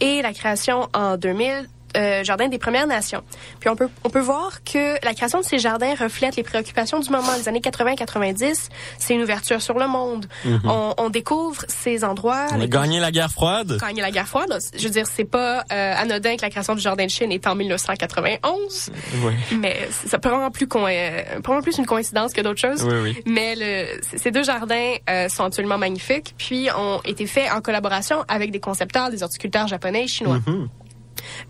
et 0.00 0.22
la 0.22 0.32
création 0.32 0.88
en 0.92 1.16
2000 1.16 1.68
euh, 1.96 2.24
jardin 2.24 2.48
des 2.48 2.58
Premières 2.58 2.86
Nations. 2.86 3.22
Puis 3.60 3.68
on 3.68 3.76
peut 3.76 3.88
on 4.04 4.10
peut 4.10 4.20
voir 4.20 4.62
que 4.64 5.04
la 5.04 5.14
création 5.14 5.40
de 5.40 5.44
ces 5.44 5.58
jardins 5.58 5.94
reflète 5.94 6.36
les 6.36 6.42
préoccupations 6.42 6.98
du 7.00 7.10
moment 7.10 7.36
des 7.36 7.48
années 7.48 7.60
80-90. 7.60 8.68
C'est 8.98 9.14
une 9.14 9.22
ouverture 9.22 9.60
sur 9.62 9.78
le 9.78 9.86
monde. 9.88 10.26
on, 10.64 10.94
on 10.96 11.10
découvre 11.10 11.62
ces 11.68 12.04
endroits. 12.04 12.46
On 12.52 12.60
a 12.60 12.66
gagné 12.66 13.00
la 13.00 13.10
guerre 13.10 13.30
froide. 13.30 13.78
a 13.82 13.92
la 13.92 14.10
guerre 14.10 14.28
froide, 14.28 14.58
je 14.76 14.84
veux 14.84 14.90
dire, 14.90 15.06
c'est 15.06 15.24
pas 15.24 15.64
euh, 15.72 15.94
anodin 15.96 16.36
que 16.36 16.42
la 16.42 16.50
création 16.50 16.74
du 16.74 16.80
jardin 16.80 17.04
de 17.04 17.10
Chine 17.10 17.32
est 17.32 17.46
en 17.46 17.54
1991, 17.54 18.90
Oui. 19.24 19.32
mais 19.58 19.88
ça 19.90 20.18
peut 20.18 20.28
vraiment 20.28 20.50
plus, 20.50 20.66
euh, 20.74 21.22
vraiment 21.44 21.62
plus 21.62 21.78
une 21.78 21.86
coïncidence 21.86 22.32
que 22.32 22.40
d'autres 22.40 22.60
choses. 22.60 22.82
Oui, 22.84 22.94
oui. 23.02 23.22
Mais 23.26 23.54
le, 23.56 24.00
ces 24.16 24.30
deux 24.30 24.42
jardins 24.42 24.94
euh, 25.08 25.28
sont 25.28 25.44
absolument 25.44 25.78
magnifiques, 25.78 26.34
puis 26.38 26.68
ont 26.76 27.00
été 27.04 27.26
faits 27.26 27.52
en 27.52 27.60
collaboration 27.60 28.24
avec 28.28 28.50
des 28.50 28.60
concepteurs, 28.60 29.10
des 29.10 29.22
horticulteurs 29.22 29.66
japonais 29.68 30.04
et 30.04 30.08
chinois. 30.08 30.38
Mhm. 30.46 30.68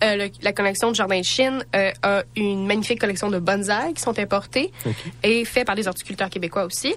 Euh, 0.02 0.16
le- 0.16 0.30
la 0.42 0.52
collection 0.52 0.90
du 0.90 0.96
Jardin 0.96 1.18
de 1.18 1.24
Chine 1.24 1.64
euh, 1.76 1.90
a 2.02 2.22
une 2.36 2.66
magnifique 2.66 3.00
collection 3.00 3.30
de 3.30 3.38
bonsaïs 3.38 3.94
qui 3.94 4.02
sont 4.02 4.18
importés 4.18 4.72
et 5.22 5.44
faits 5.44 5.66
par 5.66 5.74
des 5.76 5.86
horticulteurs 5.88 6.30
québécois 6.30 6.64
aussi. 6.64 6.94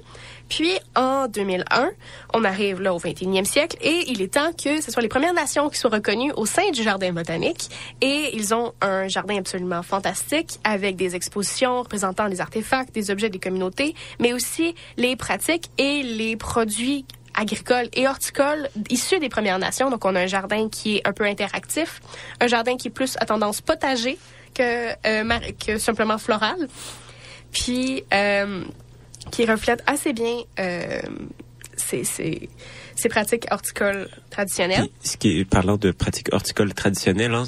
Puis, 0.49 0.71
en 0.95 1.27
2001, 1.27 1.91
on 2.33 2.43
arrive 2.43 2.81
là 2.81 2.93
au 2.93 2.99
21e 2.99 3.45
siècle 3.45 3.77
et 3.81 4.03
il 4.07 4.21
est 4.21 4.33
temps 4.33 4.51
que 4.53 4.81
ce 4.81 4.91
soit 4.91 5.01
les 5.01 5.07
Premières 5.07 5.33
Nations 5.33 5.69
qui 5.69 5.77
soient 5.79 5.89
reconnues 5.89 6.31
au 6.35 6.45
sein 6.45 6.69
du 6.71 6.83
Jardin 6.83 7.11
botanique. 7.13 7.69
Et 8.01 8.31
ils 8.35 8.53
ont 8.53 8.73
un 8.81 9.07
jardin 9.07 9.37
absolument 9.37 9.81
fantastique 9.83 10.59
avec 10.63 10.95
des 10.95 11.15
expositions 11.15 11.79
représentant 11.83 12.27
les 12.27 12.41
artefacts, 12.41 12.93
des 12.93 13.09
objets 13.09 13.29
des 13.29 13.39
communautés, 13.39 13.95
mais 14.19 14.33
aussi 14.33 14.75
les 14.97 15.15
pratiques 15.15 15.69
et 15.77 16.03
les 16.03 16.35
produits 16.35 17.05
agricoles 17.33 17.89
et 17.93 18.07
horticoles 18.07 18.69
issus 18.89 19.19
des 19.19 19.29
Premières 19.29 19.59
Nations. 19.59 19.89
Donc, 19.89 20.05
on 20.05 20.15
a 20.15 20.21
un 20.21 20.27
jardin 20.27 20.69
qui 20.69 20.97
est 20.97 21.07
un 21.07 21.13
peu 21.13 21.25
interactif, 21.25 22.01
un 22.39 22.47
jardin 22.47 22.77
qui 22.77 22.87
est 22.89 22.91
plus 22.91 23.15
à 23.19 23.25
tendance 23.25 23.61
potager 23.61 24.17
que, 24.53 24.91
euh, 25.07 25.77
simplement 25.79 26.17
floral, 26.17 26.67
puis 27.51 28.03
euh, 28.13 28.63
qui 29.31 29.45
reflète 29.45 29.83
assez 29.87 30.13
bien 30.13 30.41
euh, 30.59 31.01
ces, 31.75 32.49
pratiques 33.09 33.47
horticoles 33.51 34.09
traditionnelles. 34.29 34.87
Ce 35.01 35.17
qui 35.17 35.39
est 35.39 35.45
parlant 35.45 35.77
de 35.77 35.91
pratiques 35.91 36.29
horticoles 36.31 36.73
traditionnelles, 36.73 37.33
hein, 37.33 37.45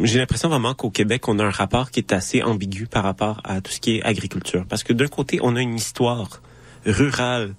j'ai 0.00 0.18
l'impression 0.18 0.48
vraiment 0.48 0.74
qu'au 0.74 0.90
Québec, 0.90 1.28
on 1.28 1.38
a 1.38 1.44
un 1.44 1.50
rapport 1.50 1.90
qui 1.90 2.00
est 2.00 2.12
assez 2.12 2.42
ambigu 2.42 2.86
par 2.86 3.04
rapport 3.04 3.40
à 3.44 3.60
tout 3.60 3.70
ce 3.70 3.80
qui 3.80 3.96
est 3.96 4.02
agriculture. 4.02 4.64
Parce 4.68 4.82
que 4.82 4.92
d'un 4.92 5.06
côté, 5.06 5.38
on 5.42 5.54
a 5.56 5.60
une 5.60 5.76
histoire 5.76 6.40
rurale 6.84 7.54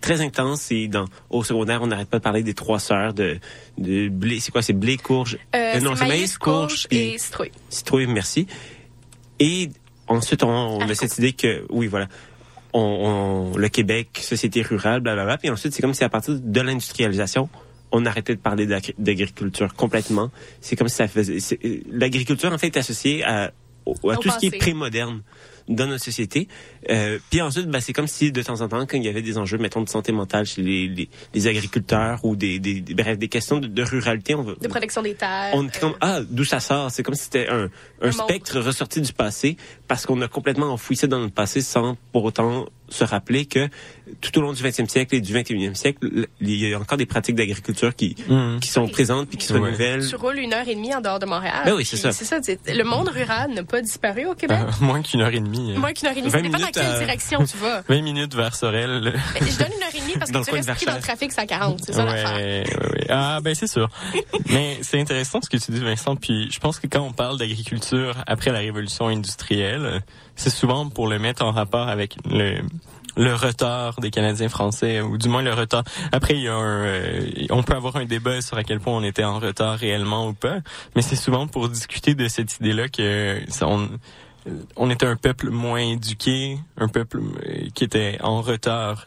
très 0.00 0.20
intense 0.20 0.70
et 0.70 0.88
dans 0.88 1.06
au 1.30 1.42
secondaire 1.44 1.80
on 1.82 1.86
n'arrête 1.88 2.08
pas 2.08 2.18
de 2.18 2.22
parler 2.22 2.42
des 2.42 2.54
trois 2.54 2.78
sœurs 2.78 3.14
de 3.14 3.38
de 3.78 4.08
blé 4.08 4.40
c'est 4.40 4.50
quoi 4.52 4.62
c'est 4.62 4.72
blé 4.72 4.96
courge 4.96 5.38
Euh, 5.54 5.74
euh, 5.76 5.80
non 5.80 5.94
c'est 5.96 6.06
maïs 6.06 6.38
courge 6.38 6.86
et 6.90 7.14
et 7.14 7.18
citrouille. 7.18 7.52
citrouille 7.70 8.06
merci. 8.06 8.46
Et 9.38 9.68
ensuite 10.08 10.42
on, 10.42 10.48
on 10.48 10.80
a 10.88 10.94
cette 10.94 11.16
idée 11.18 11.32
que 11.32 11.64
oui 11.70 11.86
voilà 11.86 12.08
on, 12.72 13.52
on- 13.52 13.56
le 13.56 13.68
Québec 13.68 14.08
société 14.22 14.62
rurale 14.62 15.00
blablabla 15.00 15.38
puis 15.38 15.50
ensuite 15.50 15.72
c'est 15.74 15.82
comme 15.82 15.94
si 15.94 16.04
à 16.04 16.08
partir 16.08 16.38
de 16.40 16.60
l'industrialisation 16.60 17.48
on 17.92 18.04
arrêtait 18.04 18.34
de 18.34 18.40
parler 18.40 18.66
d'agri- 18.66 18.94
d'agriculture 18.98 19.72
complètement. 19.74 20.30
C'est 20.60 20.74
comme 20.76 20.88
si 20.88 20.96
ça 20.96 21.06
faisait 21.08 21.38
c'est- 21.40 21.60
l'agriculture 21.90 22.52
en 22.52 22.58
fait 22.58 22.66
est 22.68 22.78
associée 22.78 23.22
à 23.24 23.52
tout 23.86 24.30
ce 24.30 24.38
qui 24.38 24.46
est 24.46 24.58
pré-moderne 24.58 25.22
dans 25.68 25.86
notre 25.86 26.04
société. 26.04 26.48
Euh, 26.90 27.18
puis 27.30 27.40
ensuite, 27.42 27.66
ben, 27.68 27.80
c'est 27.80 27.92
comme 27.92 28.06
si 28.06 28.30
de 28.32 28.42
temps 28.42 28.60
en 28.60 28.68
temps, 28.68 28.86
quand 28.86 28.96
il 28.96 29.04
y 29.04 29.08
avait 29.08 29.22
des 29.22 29.36
enjeux, 29.38 29.58
mettons, 29.58 29.80
de 29.82 29.88
santé 29.88 30.12
mentale 30.12 30.46
chez 30.46 30.62
les, 30.62 30.88
les, 30.88 31.08
les 31.34 31.46
agriculteurs 31.46 32.24
ou 32.24 32.36
des, 32.36 32.58
des, 32.58 32.80
des- 32.80 32.94
bref, 32.94 33.18
des 33.18 33.28
questions 33.28 33.58
de, 33.58 33.66
de 33.66 33.82
ruralité, 33.82 34.34
on 34.34 34.42
va, 34.42 34.54
De 34.60 34.68
protection 34.68 35.02
des 35.02 35.14
terres. 35.14 35.50
on 35.54 35.66
était 35.66 35.80
comme 35.80 35.94
ah 36.00 36.20
d'où 36.28 36.44
ça 36.44 36.60
sort? 36.60 36.90
C'est 36.90 37.02
comme 37.02 37.14
si 37.14 37.24
c'était 37.24 37.48
un, 37.48 37.64
un 38.00 38.08
Un 38.08 38.12
spectre 38.12 38.60
ressorti 38.60 39.00
du 39.00 39.12
passé 39.12 39.56
parce 39.88 40.06
qu'on 40.06 40.20
a 40.22 40.28
complètement 40.28 40.72
enfoui 40.72 40.96
ça 40.96 41.06
dans 41.06 41.18
notre 41.18 41.34
passé 41.34 41.60
sans 41.60 41.96
pour 42.12 42.24
autant 42.24 42.66
se 42.88 43.04
rappeler 43.04 43.46
que 43.46 43.68
tout 44.20 44.38
au 44.38 44.42
long 44.42 44.52
du 44.52 44.62
20e 44.62 44.88
siècle 44.88 45.14
et 45.16 45.20
du 45.20 45.32
21e 45.34 45.74
siècle 45.74 46.26
il 46.40 46.54
y 46.54 46.72
a 46.72 46.78
encore 46.78 46.96
des 46.98 47.06
pratiques 47.06 47.34
d'agriculture 47.34 47.94
qui 47.94 48.14
Mhm. 48.28 48.60
qui 48.60 48.68
sont 48.68 48.84
Oui. 48.84 48.90
présentes 48.90 49.28
puis 49.28 49.38
qui 49.38 49.46
se 49.46 49.52
Ouais. 49.52 49.58
renouvellent 49.60 50.06
tu 50.08 50.14
roules 50.16 50.38
une 50.38 50.54
heure 50.54 50.66
et 50.68 50.74
demie 50.74 50.94
en 50.94 51.00
dehors 51.00 51.18
de 51.18 51.26
Montréal. 51.26 51.62
Ben 51.64 51.74
oui, 51.74 51.84
c'est 51.84 51.96
ça. 51.96 52.12
C'est 52.12 52.24
ça. 52.24 52.38
Le 52.38 52.82
monde 52.84 53.08
rural 53.08 53.50
n'a 53.52 53.64
pas 53.64 53.80
disparu 53.82 54.26
au 54.26 54.34
Québec. 54.34 54.58
Euh, 54.60 54.84
moins 54.84 55.02
qu'une 55.02 55.20
heure 55.22 55.34
et 55.34 55.40
demie. 55.40 55.72
euh. 55.74 55.78
Moins 55.78 55.92
qu'une 55.92 56.08
heure 56.08 56.16
et 56.16 56.20
demie. 56.20 56.30
20 56.30 56.38
Ça 56.38 56.42
dépend 56.42 56.52
dans 56.52 56.58
minutes 56.58 56.74
quelle 56.74 56.86
à- 56.86 56.98
direction 56.98 57.44
tu 57.44 57.56
vas. 57.56 57.82
20 57.88 58.02
minutes 58.02 58.34
vers 58.34 58.54
Sorel. 58.54 59.12
Mais 59.40 59.50
je 59.50 59.58
donne 59.58 59.68
une 59.76 59.82
heure 59.82 59.94
et 59.94 60.00
demie 60.00 60.14
parce 60.18 60.30
que 60.30 60.44
tu 60.44 60.50
restes 60.54 60.72
pris 60.74 60.86
dans 60.86 60.94
le 60.94 61.00
trafic, 61.00 61.32
c'est 61.32 61.40
à 61.40 61.46
40. 61.46 61.80
C'est 61.84 61.92
ça 61.92 62.04
l'affaire. 62.04 62.34
ouais, 62.36 62.64
ouais, 62.70 62.90
ouais. 62.92 63.06
Ah, 63.08 63.40
ben 63.42 63.54
c'est 63.54 63.66
sûr. 63.66 63.88
Mais 64.50 64.78
c'est 64.82 65.00
intéressant 65.00 65.40
ce 65.42 65.48
que 65.50 65.56
tu 65.56 65.72
dis, 65.72 65.80
Vincent. 65.80 66.14
Puis 66.16 66.48
je 66.52 66.58
pense 66.60 66.78
que 66.78 66.86
quand 66.86 67.00
on 67.02 67.12
parle 67.12 67.38
d'agriculture 67.38 68.14
après 68.26 68.50
la 68.52 68.58
révolution 68.60 69.08
industrielle, 69.08 70.02
c'est 70.36 70.50
souvent 70.50 70.88
pour 70.88 71.08
le 71.08 71.18
mettre 71.18 71.44
en 71.44 71.50
rapport 71.52 71.88
avec 71.88 72.16
le 72.30 72.60
le 73.18 73.34
retard 73.34 73.98
des 73.98 74.10
Canadiens 74.10 74.50
français, 74.50 75.00
ou 75.00 75.16
du 75.16 75.30
moins 75.30 75.40
le 75.40 75.54
retard. 75.54 75.84
Après, 76.12 76.34
il 76.34 76.42
y 76.42 76.48
a 76.48 76.54
un, 76.54 76.84
euh, 76.84 77.30
on 77.48 77.62
peut 77.62 77.72
avoir 77.74 77.96
un 77.96 78.04
débat 78.04 78.42
sur 78.42 78.58
à 78.58 78.62
quel 78.62 78.78
point 78.78 78.92
on 78.92 79.02
était 79.02 79.24
en 79.24 79.38
retard 79.38 79.78
réellement 79.78 80.28
ou 80.28 80.34
pas, 80.34 80.58
mais 80.94 81.00
c'est 81.00 81.16
souvent 81.16 81.46
pour 81.46 81.70
discuter 81.70 82.14
de 82.14 82.28
cette 82.28 82.58
idée-là 82.60 82.88
que 82.90 83.40
ça, 83.48 83.68
on, 83.68 83.88
on 84.76 84.90
était 84.90 85.06
un 85.06 85.16
peuple 85.16 85.48
moins 85.48 85.78
éduqué, 85.80 86.58
un 86.76 86.88
peuple 86.88 87.20
euh, 87.46 87.68
qui 87.74 87.84
était 87.84 88.18
en 88.22 88.42
retard 88.42 89.06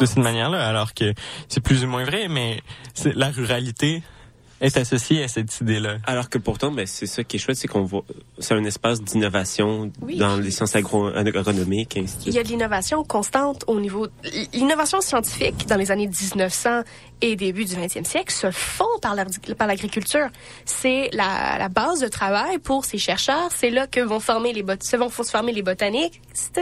de 0.00 0.06
cette 0.06 0.18
manière-là, 0.22 0.64
alors 0.64 0.94
que 0.94 1.12
c'est 1.48 1.60
plus 1.60 1.82
ou 1.82 1.88
moins 1.88 2.04
vrai, 2.04 2.28
mais 2.28 2.62
c'est- 2.94 3.16
la 3.16 3.30
ruralité 3.30 4.04
est 4.60 4.76
associée 4.76 5.22
à 5.22 5.28
cette 5.28 5.60
idée-là. 5.60 5.98
alors 6.06 6.28
que 6.30 6.38
pourtant 6.38 6.70
ben 6.70 6.86
c'est 6.86 7.06
ça 7.06 7.22
qui 7.24 7.36
est 7.36 7.38
chouette 7.38 7.56
c'est 7.56 7.68
qu'on 7.68 7.82
voit 7.84 8.04
c'est 8.38 8.54
un 8.54 8.64
espace 8.64 9.02
d'innovation 9.02 9.90
Oui. 10.02 10.16
dans 10.16 10.36
les 10.36 10.50
sciences 10.50 10.74
agro 10.76 11.06
agronomiques 11.08 11.96
et 11.96 12.00
ainsi 12.00 12.16
de 12.18 12.22
Il 12.30 12.34
y 12.34 12.38
a 12.38 12.42
de 12.42 12.48
l'innovation 12.48 13.04
constante 13.04 13.64
au 13.66 13.80
niveau... 13.80 14.06
L'innovation 14.52 15.00
scientifique 15.00 15.66
dans 15.68 15.76
les 15.76 15.90
années 15.90 16.06
1900 16.08 16.82
et 17.22 17.36
début 17.36 17.64
du 17.64 17.74
20e 17.74 18.04
siècle 18.04 18.32
se 18.32 18.50
font 18.50 18.84
par 19.00 19.14
l'agriculture. 19.14 20.28
C'est 20.64 21.08
la, 21.12 21.68
base 21.68 22.00
de 22.00 22.08
travail 22.08 22.58
pour 22.58 22.84
ces 22.84 22.98
chercheurs. 22.98 23.48
C'est 23.54 23.70
là 23.70 23.86
que 23.86 24.00
vont 24.00 24.20
former 24.20 24.52
les 24.52 24.64
se 24.80 24.96
former 25.30 25.52
les 25.52 25.62
botanistes, 25.62 26.60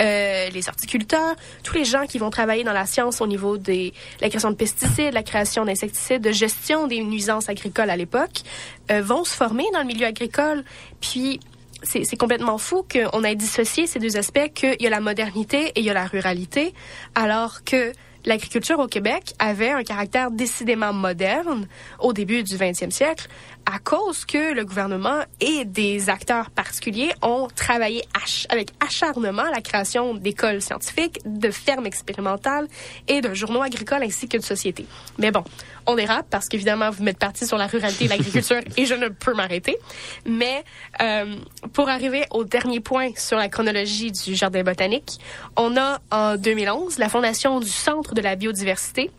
euh, 0.00 0.48
les 0.50 0.68
horticulteurs, 0.68 1.34
tous 1.62 1.74
les 1.74 1.84
gens 1.84 2.06
qui 2.06 2.18
vont 2.18 2.30
travailler 2.30 2.64
dans 2.64 2.72
la 2.72 2.86
science 2.86 3.20
au 3.20 3.26
niveau 3.26 3.58
de 3.58 3.90
la 4.20 4.28
création 4.28 4.50
de 4.50 4.56
pesticides, 4.56 5.12
la 5.12 5.22
création 5.22 5.64
d'insecticides, 5.64 6.22
de 6.22 6.32
gestion 6.32 6.86
des 6.86 7.02
nuisances 7.02 7.48
agricoles 7.48 7.90
à 7.90 7.96
l'époque, 7.96 8.42
euh, 8.90 9.02
vont 9.02 9.24
se 9.24 9.34
former 9.34 9.64
dans 9.72 9.80
le 9.80 9.86
milieu 9.86 10.06
agricole. 10.06 10.64
Puis 11.00 11.40
c'est 11.82 12.16
complètement 12.16 12.58
fou 12.58 12.84
qu'on 12.90 13.22
ait 13.22 13.36
dissocié 13.36 13.86
ces 13.86 13.98
deux 13.98 14.16
aspects, 14.16 14.52
qu'il 14.54 14.76
y 14.80 14.86
a 14.86 14.90
la 14.90 15.00
modernité 15.00 15.68
et 15.68 15.80
il 15.80 15.84
y 15.84 15.90
a 15.90 15.94
la 15.94 16.06
ruralité, 16.06 16.74
alors 17.14 17.62
que 17.64 17.92
l'agriculture 18.28 18.78
au 18.78 18.86
Québec 18.86 19.34
avait 19.38 19.70
un 19.70 19.82
caractère 19.82 20.30
décidément 20.30 20.92
moderne 20.92 21.66
au 21.98 22.12
début 22.12 22.42
du 22.42 22.56
20e 22.56 22.90
siècle, 22.90 23.26
à 23.70 23.78
cause 23.78 24.24
que 24.24 24.54
le 24.54 24.64
gouvernement 24.64 25.20
et 25.40 25.66
des 25.66 26.08
acteurs 26.08 26.50
particuliers 26.50 27.12
ont 27.20 27.48
travaillé 27.54 28.02
avec 28.48 28.70
acharnement 28.80 29.44
la 29.54 29.60
création 29.60 30.14
d'écoles 30.14 30.62
scientifiques, 30.62 31.20
de 31.26 31.50
fermes 31.50 31.84
expérimentales 31.84 32.66
et 33.08 33.20
de 33.20 33.34
journaux 33.34 33.62
agricoles 33.62 34.02
ainsi 34.02 34.26
que 34.26 34.38
de 34.38 34.42
sociétés. 34.42 34.86
Mais 35.18 35.30
bon, 35.30 35.44
on 35.86 35.96
dérape 35.96 36.28
parce 36.30 36.48
qu'évidemment, 36.48 36.88
vous 36.88 37.04
m'êtes 37.04 37.18
parti 37.18 37.46
sur 37.46 37.58
la 37.58 37.66
ruralité 37.66 38.06
et 38.06 38.08
l'agriculture 38.16 38.62
et 38.78 38.86
je 38.86 38.94
ne 38.94 39.08
peux 39.08 39.34
m'arrêter. 39.34 39.76
Mais 40.24 40.64
euh, 41.02 41.36
pour 41.74 41.90
arriver 41.90 42.24
au 42.30 42.44
dernier 42.44 42.80
point 42.80 43.10
sur 43.16 43.36
la 43.36 43.50
chronologie 43.50 44.12
du 44.12 44.34
jardin 44.34 44.62
botanique, 44.62 45.18
on 45.56 45.76
a 45.76 45.98
en 46.10 46.36
2011 46.36 46.98
la 46.98 47.10
fondation 47.10 47.60
du 47.60 47.68
Centre 47.68 48.14
de 48.14 48.22
la 48.22 48.34
biodiversité 48.34 49.10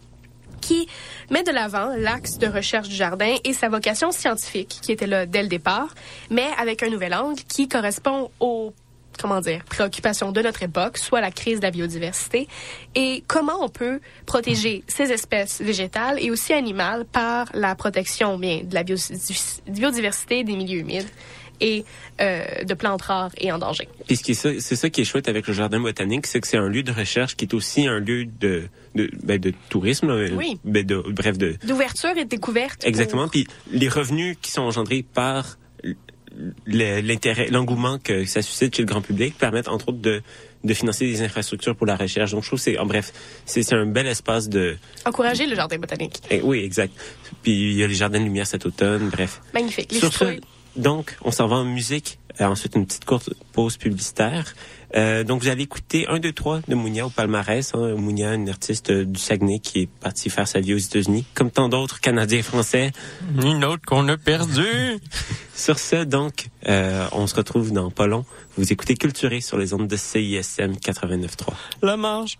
qui 0.59 0.87
met 1.29 1.43
de 1.43 1.51
l'avant 1.51 1.93
l'axe 1.95 2.37
de 2.37 2.47
recherche 2.47 2.87
du 2.87 2.95
jardin 2.95 3.35
et 3.43 3.53
sa 3.53 3.69
vocation 3.69 4.11
scientifique, 4.11 4.79
qui 4.81 4.91
était 4.91 5.07
là 5.07 5.25
dès 5.25 5.41
le 5.41 5.47
départ, 5.47 5.93
mais 6.29 6.47
avec 6.57 6.83
un 6.83 6.89
nouvel 6.89 7.13
angle 7.13 7.41
qui 7.43 7.67
correspond 7.67 8.31
aux 8.39 8.73
comment 9.19 9.41
dire, 9.41 9.63
préoccupations 9.65 10.31
de 10.31 10.41
notre 10.41 10.63
époque, 10.63 10.97
soit 10.97 11.21
la 11.21 11.31
crise 11.31 11.59
de 11.59 11.65
la 11.65 11.71
biodiversité, 11.71 12.47
et 12.95 13.23
comment 13.27 13.61
on 13.61 13.69
peut 13.69 13.99
protéger 14.25 14.83
ces 14.87 15.11
espèces 15.11 15.61
végétales 15.61 16.17
et 16.23 16.31
aussi 16.31 16.53
animales 16.53 17.05
par 17.05 17.47
la 17.53 17.75
protection 17.75 18.37
bien 18.37 18.61
de 18.63 18.73
la 18.73 18.83
biodiversité 18.83 20.43
des 20.43 20.55
milieux 20.55 20.79
humides 20.79 21.09
et 21.61 21.85
euh, 22.21 22.63
de 22.63 22.73
plantes 22.73 23.01
rares 23.03 23.31
et 23.37 23.51
en 23.51 23.57
danger. 23.57 23.87
Puis 24.07 24.17
c'est 24.17 24.59
ça 24.59 24.89
qui 24.89 25.01
est 25.01 25.05
chouette 25.05 25.29
avec 25.29 25.47
le 25.47 25.53
jardin 25.53 25.79
botanique, 25.79 26.27
c'est 26.27 26.39
que 26.39 26.47
c'est 26.47 26.57
un 26.57 26.69
lieu 26.69 26.83
de 26.83 26.91
recherche 26.91 27.35
qui 27.35 27.45
est 27.45 27.53
aussi 27.53 27.87
un 27.87 27.99
lieu 27.99 28.25
de 28.25 28.63
de, 28.95 29.09
ben, 29.23 29.39
de 29.39 29.53
tourisme, 29.69 30.11
oui. 30.35 30.59
ben 30.63 30.83
de, 30.83 30.97
bref 31.11 31.37
de 31.37 31.55
d'ouverture 31.63 32.17
et 32.17 32.25
de 32.25 32.29
découverte. 32.29 32.83
Exactement. 32.85 33.27
Puis 33.27 33.47
les 33.71 33.89
revenus 33.89 34.37
qui 34.41 34.51
sont 34.51 34.63
engendrés 34.63 35.03
par 35.03 35.57
l'intérêt, 36.65 37.47
l'engouement 37.49 37.99
que 37.99 38.25
ça 38.25 38.41
suscite 38.41 38.75
chez 38.75 38.81
le 38.81 38.87
grand 38.87 39.01
public 39.01 39.37
permettent 39.37 39.67
entre 39.67 39.89
autres 39.89 39.99
de 39.99 40.21
de 40.63 40.73
financer 40.73 41.05
des 41.05 41.21
infrastructures 41.21 41.75
pour 41.75 41.87
la 41.87 41.95
recherche. 41.95 42.31
Donc, 42.31 42.43
je 42.43 42.49
trouve 42.49 42.59
c'est, 42.59 42.77
en 42.77 42.85
bref, 42.85 43.13
c'est 43.45 43.73
un 43.73 43.85
bel 43.85 44.07
espace 44.07 44.49
de... 44.49 44.77
Encourager 45.05 45.45
le 45.45 45.55
jardin 45.55 45.77
botanique. 45.77 46.21
Eh 46.29 46.41
oui, 46.41 46.59
exact. 46.59 46.93
Puis, 47.41 47.71
il 47.71 47.77
y 47.77 47.83
a 47.83 47.87
les 47.87 47.95
jardins 47.95 48.19
de 48.19 48.25
lumière 48.25 48.47
cet 48.47 48.65
automne, 48.65 49.09
bref. 49.09 49.41
Magnifique. 49.53 49.91
Les 49.91 50.03
donc, 50.79 51.17
on 51.23 51.31
s'en 51.31 51.47
va 51.47 51.57
en 51.57 51.65
musique. 51.65 52.19
Euh, 52.41 52.45
ensuite, 52.45 52.75
une 52.75 52.85
petite 52.85 53.03
courte 53.03 53.31
pause 53.51 53.75
publicitaire. 53.75 54.53
Euh, 54.95 55.23
donc, 55.25 55.41
vous 55.41 55.49
avez 55.49 55.63
écouté 55.63 56.07
un, 56.07 56.19
deux, 56.19 56.31
trois 56.31 56.61
de 56.67 56.75
Mounia 56.75 57.05
au 57.05 57.09
palmarès. 57.09 57.75
Hein. 57.75 57.95
Mounia, 57.95 58.33
une 58.33 58.49
artiste 58.49 58.91
du 58.91 59.19
Saguenay 59.19 59.59
qui 59.59 59.81
est 59.81 59.89
partie 59.99 60.29
faire 60.29 60.47
sa 60.47 60.61
vie 60.61 60.73
aux 60.73 60.77
États-Unis, 60.77 61.25
comme 61.33 61.51
tant 61.51 61.67
d'autres 61.67 61.99
Canadiens 61.99 62.41
français. 62.41 62.91
Une 63.43 63.65
autre 63.65 63.83
qu'on 63.85 64.07
a 64.07 64.17
perdu. 64.17 64.63
sur 65.53 65.77
ce, 65.79 66.03
donc, 66.05 66.47
euh, 66.67 67.05
on 67.11 67.27
se 67.27 67.35
retrouve 67.35 67.73
dans 67.73 67.91
pas 67.91 68.07
long. 68.07 68.25
Vous 68.57 68.71
écoutez 68.71 68.95
Culturé 68.95 69.41
sur 69.41 69.57
les 69.57 69.73
ondes 69.73 69.87
de 69.87 69.97
CISM 69.97 70.73
89.3. 70.73 71.53
La 71.81 71.97
marge. 71.97 72.39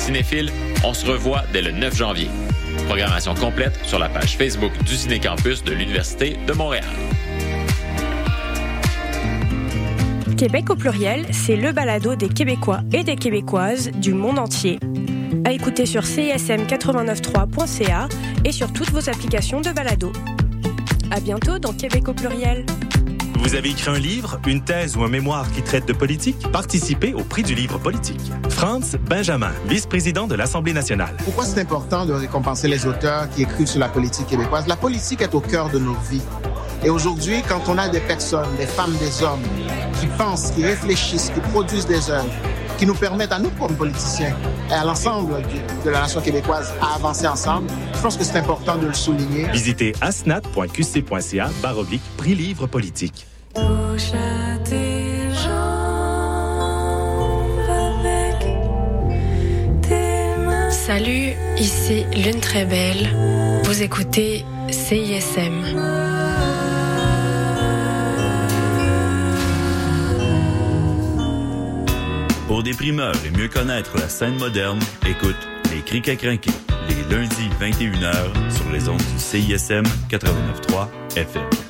Cinéphile, 0.00 0.50
on 0.82 0.94
se 0.94 1.04
revoit 1.04 1.42
dès 1.52 1.60
le 1.60 1.72
9 1.72 1.94
janvier. 1.94 2.30
Programmation 2.86 3.34
complète 3.34 3.78
sur 3.84 3.98
la 3.98 4.08
page 4.08 4.38
Facebook 4.38 4.72
du 4.84 4.96
Ciné-Campus 4.96 5.62
de 5.62 5.72
l'Université 5.72 6.38
de 6.46 6.52
Montréal. 6.54 6.86
Québec 10.38 10.70
au 10.70 10.74
pluriel, 10.74 11.26
c'est 11.32 11.56
le 11.56 11.72
balado 11.72 12.14
des 12.14 12.30
Québécois 12.30 12.80
et 12.94 13.04
des 13.04 13.16
Québécoises 13.16 13.90
du 13.90 14.14
monde 14.14 14.38
entier. 14.38 14.78
À 15.44 15.52
écouter 15.52 15.84
sur 15.84 16.02
csm893.ca 16.02 18.08
et 18.46 18.52
sur 18.52 18.72
toutes 18.72 18.90
vos 18.90 19.10
applications 19.10 19.60
de 19.60 19.70
balado. 19.70 20.12
À 21.10 21.20
bientôt 21.20 21.58
dans 21.58 21.74
Québec 21.74 22.08
au 22.08 22.14
pluriel. 22.14 22.64
Vous 23.42 23.54
avez 23.54 23.70
écrit 23.70 23.90
un 23.90 23.98
livre, 23.98 24.38
une 24.46 24.62
thèse 24.62 24.98
ou 24.98 25.02
un 25.02 25.08
mémoire 25.08 25.50
qui 25.50 25.62
traite 25.62 25.88
de 25.88 25.94
politique? 25.94 26.36
Participez 26.52 27.14
au 27.14 27.24
prix 27.24 27.42
du 27.42 27.54
livre 27.54 27.78
politique. 27.78 28.20
Franz 28.50 28.98
Benjamin, 29.08 29.52
vice-président 29.66 30.26
de 30.26 30.34
l'Assemblée 30.34 30.74
nationale. 30.74 31.16
Pourquoi 31.24 31.46
c'est 31.46 31.58
important 31.58 32.04
de 32.04 32.12
récompenser 32.12 32.68
les 32.68 32.86
auteurs 32.86 33.30
qui 33.30 33.42
écrivent 33.42 33.66
sur 33.66 33.80
la 33.80 33.88
politique 33.88 34.26
québécoise? 34.26 34.66
La 34.66 34.76
politique 34.76 35.22
est 35.22 35.34
au 35.34 35.40
cœur 35.40 35.70
de 35.70 35.78
nos 35.78 35.94
vies. 36.10 36.20
Et 36.84 36.90
aujourd'hui, 36.90 37.42
quand 37.48 37.62
on 37.68 37.78
a 37.78 37.88
des 37.88 38.00
personnes, 38.00 38.54
des 38.58 38.66
femmes, 38.66 38.94
des 38.98 39.22
hommes, 39.22 39.42
qui 39.98 40.06
pensent, 40.18 40.50
qui 40.50 40.62
réfléchissent, 40.62 41.30
qui 41.30 41.40
produisent 41.40 41.86
des 41.86 42.10
œuvres, 42.10 42.30
qui 42.76 42.84
nous 42.84 42.94
permettent 42.94 43.32
à 43.32 43.38
nous 43.38 43.50
comme 43.58 43.74
politiciens 43.74 44.36
et 44.68 44.74
à 44.74 44.84
l'ensemble 44.84 45.42
de 45.84 45.90
la 45.90 46.02
nation 46.02 46.20
québécoise 46.20 46.74
à 46.82 46.96
avancer 46.96 47.26
ensemble. 47.26 47.68
Je 47.94 48.00
pense 48.00 48.18
que 48.18 48.24
c'est 48.24 48.36
important 48.36 48.76
de 48.76 48.86
le 48.86 48.94
souligner. 48.94 49.48
Visitez 49.50 49.94
asnat.qc.ca 50.02 51.50
baroblique 51.62 52.02
prix 52.18 52.34
livre 52.34 52.66
politique. 52.66 53.26
Salut, 60.90 61.34
ici 61.56 62.04
Lune 62.16 62.40
Très 62.40 62.64
Belle. 62.64 63.08
Vous 63.64 63.82
écoutez 63.82 64.44
CISM. 64.70 65.62
Pour 72.48 72.62
des 72.64 72.72
primeurs 72.72 73.14
et 73.24 73.30
mieux 73.30 73.48
connaître 73.48 73.96
la 73.96 74.08
scène 74.08 74.36
moderne, 74.36 74.80
écoute 75.08 75.36
Les 75.72 75.80
Criques 75.82 76.08
à 76.08 76.16
craquer, 76.16 76.50
les 76.88 77.14
lundis 77.14 77.48
21h 77.60 78.52
sur 78.52 78.70
les 78.72 78.88
ondes 78.88 78.98
du 78.98 79.18
CISM 79.18 79.84
89.3 80.10 80.88
FM 81.16 81.69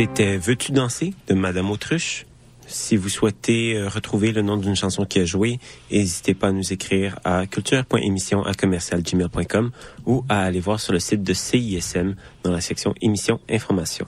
C'était 0.00 0.38
Veux-tu 0.38 0.72
danser 0.72 1.12
de 1.28 1.34
Madame 1.34 1.70
Autruche? 1.70 2.24
Si 2.66 2.96
vous 2.96 3.10
souhaitez 3.10 3.74
euh, 3.74 3.86
retrouver 3.86 4.32
le 4.32 4.40
nom 4.40 4.56
d'une 4.56 4.74
chanson 4.74 5.04
qui 5.04 5.18
a 5.18 5.26
joué, 5.26 5.60
n'hésitez 5.92 6.32
pas 6.32 6.46
à 6.48 6.52
nous 6.52 6.72
écrire 6.72 7.18
à 7.22 7.46
culture.émission 7.46 8.42
à 8.42 8.54
commercialgmail.com 8.54 9.70
ou 10.06 10.24
à 10.30 10.40
aller 10.40 10.60
voir 10.60 10.80
sur 10.80 10.94
le 10.94 11.00
site 11.00 11.22
de 11.22 11.34
CISM 11.34 12.14
dans 12.44 12.50
la 12.50 12.62
section 12.62 12.94
émission 13.02 13.40
information. 13.50 14.06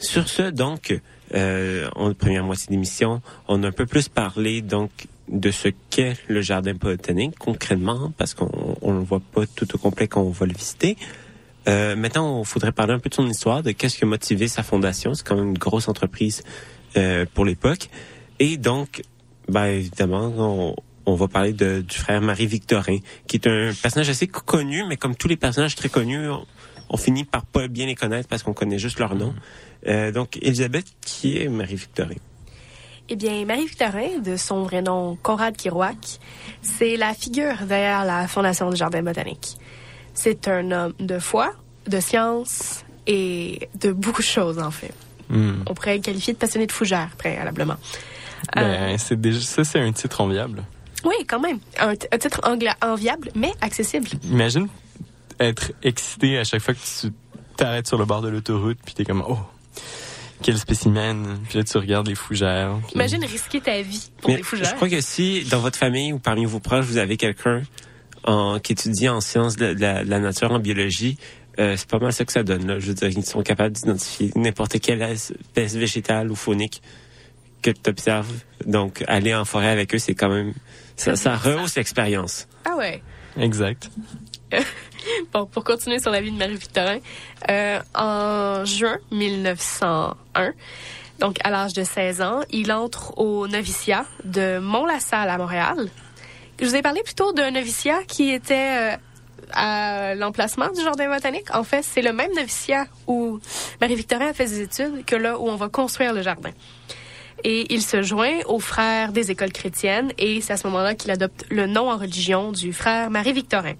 Sur 0.00 0.28
ce, 0.28 0.50
donc, 0.50 1.00
euh, 1.32 1.88
en 1.94 2.12
première 2.12 2.42
moitié 2.42 2.66
d'émission, 2.68 3.22
on 3.46 3.62
a 3.62 3.68
un 3.68 3.72
peu 3.72 3.86
plus 3.86 4.08
parlé 4.08 4.62
donc 4.62 4.90
de 5.28 5.52
ce 5.52 5.68
qu'est 5.90 6.16
le 6.26 6.40
jardin 6.40 6.74
botanique 6.74 7.38
concrètement, 7.38 8.12
parce 8.18 8.34
qu'on 8.34 8.76
ne 8.82 8.98
le 8.98 9.04
voit 9.04 9.22
pas 9.32 9.46
tout 9.46 9.72
au 9.76 9.78
complet 9.78 10.08
quand 10.08 10.22
on 10.22 10.30
va 10.30 10.46
le 10.46 10.54
visiter. 10.54 10.96
Euh, 11.68 11.96
maintenant, 11.96 12.38
on 12.38 12.44
faudrait 12.44 12.72
parler 12.72 12.94
un 12.94 12.98
peu 12.98 13.10
de 13.10 13.14
son 13.14 13.28
histoire, 13.28 13.62
de 13.62 13.72
qu'est-ce 13.72 13.98
qui 13.98 14.04
a 14.04 14.06
motivé 14.06 14.48
sa 14.48 14.62
fondation. 14.62 15.14
C'est 15.14 15.26
quand 15.26 15.36
même 15.36 15.48
une 15.48 15.58
grosse 15.58 15.88
entreprise 15.88 16.42
euh, 16.96 17.26
pour 17.34 17.44
l'époque. 17.44 17.88
Et 18.38 18.56
donc, 18.56 19.02
ben, 19.48 19.66
évidemment, 19.66 20.32
on, 20.38 20.76
on 21.06 21.14
va 21.14 21.28
parler 21.28 21.52
de, 21.52 21.80
du 21.80 21.96
frère 21.96 22.20
Marie-Victorin, 22.20 22.98
qui 23.26 23.36
est 23.36 23.46
un 23.46 23.72
personnage 23.80 24.08
assez 24.08 24.26
connu, 24.26 24.84
mais 24.88 24.96
comme 24.96 25.14
tous 25.14 25.28
les 25.28 25.36
personnages 25.36 25.74
très 25.74 25.88
connus, 25.88 26.28
on, 26.88 26.96
finit 26.96 27.24
par 27.24 27.44
pas 27.44 27.68
bien 27.68 27.86
les 27.86 27.94
connaître 27.94 28.28
parce 28.28 28.42
qu'on 28.42 28.52
connaît 28.52 28.78
juste 28.78 28.98
leur 28.98 29.14
nom. 29.14 29.34
Euh, 29.86 30.12
donc, 30.12 30.36
Elisabeth, 30.42 30.86
qui 31.00 31.38
est 31.38 31.48
Marie-Victorin? 31.48 32.16
Eh 33.08 33.16
bien, 33.16 33.44
Marie-Victorin, 33.44 34.18
de 34.24 34.36
son 34.36 34.62
vrai 34.62 34.82
nom 34.82 35.16
Conrad 35.22 35.56
Kirouac, 35.56 36.20
c'est 36.62 36.96
la 36.96 37.14
figure 37.14 37.66
derrière 37.66 38.04
la 38.04 38.28
fondation 38.28 38.70
du 38.70 38.76
Jardin 38.76 39.02
botanique. 39.02 39.56
C'est 40.22 40.48
un 40.48 40.70
homme 40.70 40.92
de 41.00 41.18
foi, 41.18 41.54
de 41.88 41.98
science 41.98 42.84
et 43.06 43.68
de 43.80 43.90
beaucoup 43.90 44.20
de 44.20 44.26
choses, 44.26 44.58
en 44.58 44.70
fait. 44.70 44.92
Hmm. 45.30 45.62
On 45.66 45.72
pourrait 45.72 45.96
le 45.96 46.02
qualifier 46.02 46.34
de 46.34 46.38
passionné 46.38 46.66
de 46.66 46.72
fougère, 46.72 47.08
préalablement. 47.16 47.76
Euh, 48.58 48.60
Ben, 48.90 48.98
c'est 48.98 49.18
déjà, 49.18 49.40
ça, 49.40 49.64
c'est 49.64 49.80
un 49.80 49.90
titre 49.92 50.20
enviable. 50.20 50.62
oui, 51.04 51.14
quand 51.26 51.40
même. 51.40 51.58
Un, 51.78 51.94
titre 52.18 52.40
enviable, 52.82 53.30
mais 53.34 53.52
accessible. 53.62 54.08
Imagine 54.24 54.68
être 55.38 55.72
excité 55.82 56.36
à 56.38 56.44
chaque 56.44 56.60
fois 56.60 56.74
que 56.74 56.80
tu 56.80 57.10
t'arrêtes 57.56 57.86
sur 57.86 57.96
le 57.96 58.04
bord 58.04 58.20
de 58.20 58.28
l'autoroute, 58.28 58.76
puis 58.84 58.92
t'es 58.92 59.06
comme, 59.06 59.24
oh, 59.26 59.38
quel 60.42 60.58
spécimen. 60.58 61.38
Puis 61.48 61.56
là, 61.58 61.64
tu 61.64 61.78
regardes 61.78 62.08
les 62.08 62.14
fougères. 62.14 62.76
puis- 62.88 62.94
Imagine 62.96 63.24
risquer 63.24 63.62
ta 63.62 63.80
vie 63.80 64.10
pour 64.20 64.28
Mais 64.30 64.36
des 64.36 64.42
fougères. 64.42 64.68
je 64.68 64.74
crois 64.74 64.90
que 64.90 65.00
si 65.00 65.44
dans 65.44 65.60
votre 65.60 65.78
famille 65.78 66.12
ou 66.12 66.18
parmi 66.18 66.44
vos 66.44 66.60
proches, 66.60 66.84
vous 66.84 66.98
avez 66.98 67.16
quelqu'un 67.16 67.62
en, 68.24 68.58
qui 68.58 68.72
étudie 68.72 69.08
en 69.08 69.20
sciences 69.20 69.56
de, 69.56 69.74
de 69.74 69.80
la, 69.80 70.04
de 70.04 70.10
la 70.10 70.18
nature, 70.18 70.52
en 70.52 70.58
biologie, 70.58 71.18
euh, 71.58 71.76
c'est 71.76 71.88
pas 71.88 71.98
mal 71.98 72.12
ça 72.12 72.24
que 72.24 72.32
ça 72.32 72.42
donne. 72.42 72.66
Là. 72.66 72.78
Je 72.78 72.86
veux 72.88 72.94
dire, 72.94 73.08
ils 73.08 73.24
sont 73.24 73.42
capables 73.42 73.74
d'identifier 73.74 74.30
n'importe 74.34 74.80
quelle 74.80 75.02
espèce 75.02 75.74
végétale 75.74 76.30
ou 76.30 76.36
faunique 76.36 76.82
que 77.62 77.70
tu 77.70 77.90
observes. 77.90 78.32
Donc, 78.64 79.04
aller 79.08 79.34
en 79.34 79.44
forêt 79.44 79.68
avec 79.68 79.94
eux, 79.94 79.98
c'est 79.98 80.14
quand 80.14 80.30
même... 80.30 80.54
Ça, 80.96 81.16
ça 81.16 81.36
rehausse 81.36 81.76
l'expérience. 81.76 82.46
Ah 82.64 82.76
ouais. 82.76 83.02
Exact. 83.38 83.90
Bon, 85.32 85.46
pour 85.46 85.64
continuer 85.64 85.98
sur 85.98 86.10
la 86.10 86.20
vie 86.20 86.30
de 86.30 86.36
Marie-Victorin, 86.36 86.98
euh, 87.48 87.80
en 87.94 88.64
juin 88.66 88.98
1901, 89.10 90.52
donc 91.18 91.38
à 91.42 91.50
l'âge 91.50 91.72
de 91.72 91.84
16 91.84 92.20
ans, 92.20 92.40
il 92.50 92.70
entre 92.70 93.16
au 93.18 93.48
noviciat 93.48 94.04
de 94.24 94.58
Mont-la-Salle 94.58 95.30
à 95.30 95.38
Montréal. 95.38 95.88
Je 96.60 96.66
vous 96.66 96.76
ai 96.76 96.82
parlé 96.82 97.02
plutôt 97.02 97.32
d'un 97.32 97.50
noviciat 97.52 98.02
qui 98.06 98.30
était 98.30 98.92
euh, 98.92 98.96
à 99.52 100.14
l'emplacement 100.14 100.68
du 100.68 100.82
Jardin 100.82 101.08
botanique. 101.08 101.54
En 101.54 101.64
fait, 101.64 101.82
c'est 101.82 102.02
le 102.02 102.12
même 102.12 102.30
noviciat 102.36 102.86
où 103.06 103.40
Marie-Victorin 103.80 104.28
a 104.28 104.32
fait 104.34 104.46
ses 104.46 104.60
études 104.60 105.06
que 105.06 105.16
là 105.16 105.38
où 105.38 105.48
on 105.48 105.56
va 105.56 105.70
construire 105.70 106.12
le 106.12 106.20
jardin. 106.20 106.50
Et 107.44 107.72
il 107.72 107.80
se 107.80 108.02
joint 108.02 108.40
aux 108.46 108.60
frères 108.60 109.12
des 109.12 109.30
écoles 109.30 109.52
chrétiennes 109.52 110.12
et 110.18 110.42
c'est 110.42 110.52
à 110.52 110.58
ce 110.58 110.66
moment-là 110.66 110.94
qu'il 110.94 111.10
adopte 111.10 111.46
le 111.50 111.66
nom 111.66 111.90
en 111.90 111.96
religion 111.96 112.52
du 112.52 112.74
frère 112.74 113.08
Marie-Victorin. 113.08 113.74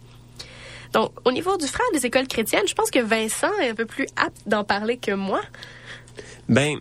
Donc, 0.95 1.13
au 1.27 1.33
niveau 1.33 1.59
du 1.59 1.67
frère 1.67 1.87
des 1.93 2.07
écoles 2.07 2.29
chrétiennes, 2.29 2.67
je 2.67 2.75
pense 2.75 2.91
que 2.91 2.99
Vincent 2.99 3.53
est 3.61 3.69
un 3.69 3.75
peu 3.75 3.85
plus 3.85 4.07
apte 4.17 4.41
d'en 4.47 4.65
parler 4.65 4.97
que 4.97 5.13
moi. 5.13 5.43
Ben, 6.49 6.79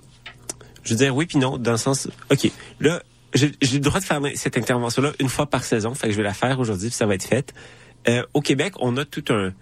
je 0.84 0.92
veux 0.92 0.98
dire 0.98 1.14
oui 1.14 1.26
puis 1.26 1.40
non, 1.40 1.58
dans 1.58 1.72
le 1.72 1.78
sens... 1.78 2.08
OK, 2.32 2.50
là, 2.80 3.04
j'ai 3.34 3.52
le 3.62 3.80
droit 3.80 4.00
de 4.00 4.06
faire 4.06 4.22
cette 4.36 4.58
intervention-là 4.58 5.12
une 5.20 5.30
fois 5.30 5.46
par 5.48 5.64
saison, 5.64 5.94
fait 5.94 6.08
que 6.08 6.14
je 6.14 6.18
vais 6.18 6.24
la 6.24 6.34
faire 6.34 6.60
aujourd'hui, 6.60 6.88
puis 6.90 6.96
ça 6.96 7.06
va 7.06 7.16
être 7.16 7.24
fait. 7.24 7.54
Euh, 8.08 8.24
au 8.34 8.42
Québec, 8.42 8.74
on 8.80 8.98
a 8.98 9.06
tout 9.06 9.26
un, 9.30 9.54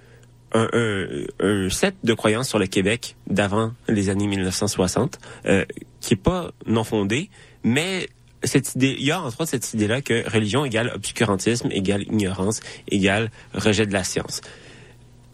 un, 0.53 0.69
un, 0.71 1.07
un 1.39 1.69
set 1.69 1.95
de 2.03 2.13
croyances 2.13 2.49
sur 2.49 2.59
le 2.59 2.67
Québec 2.67 3.15
d'avant 3.27 3.73
les 3.87 4.09
années 4.09 4.27
1960, 4.27 5.19
euh, 5.45 5.65
qui 5.99 6.13
est 6.13 6.17
pas 6.17 6.51
non 6.65 6.83
fondé, 6.83 7.29
mais 7.63 8.07
cette 8.43 8.75
idée, 8.75 8.95
il 8.97 9.05
y 9.05 9.11
a 9.11 9.21
entre 9.21 9.41
autres 9.41 9.49
cette 9.49 9.73
idée-là 9.73 10.01
que 10.01 10.29
religion 10.31 10.63
égale 10.63 10.91
obscurantisme, 10.93 11.69
égale 11.71 12.03
ignorance, 12.03 12.61
égale 12.87 13.31
rejet 13.53 13.85
de 13.85 13.93
la 13.93 14.03
science. 14.03 14.41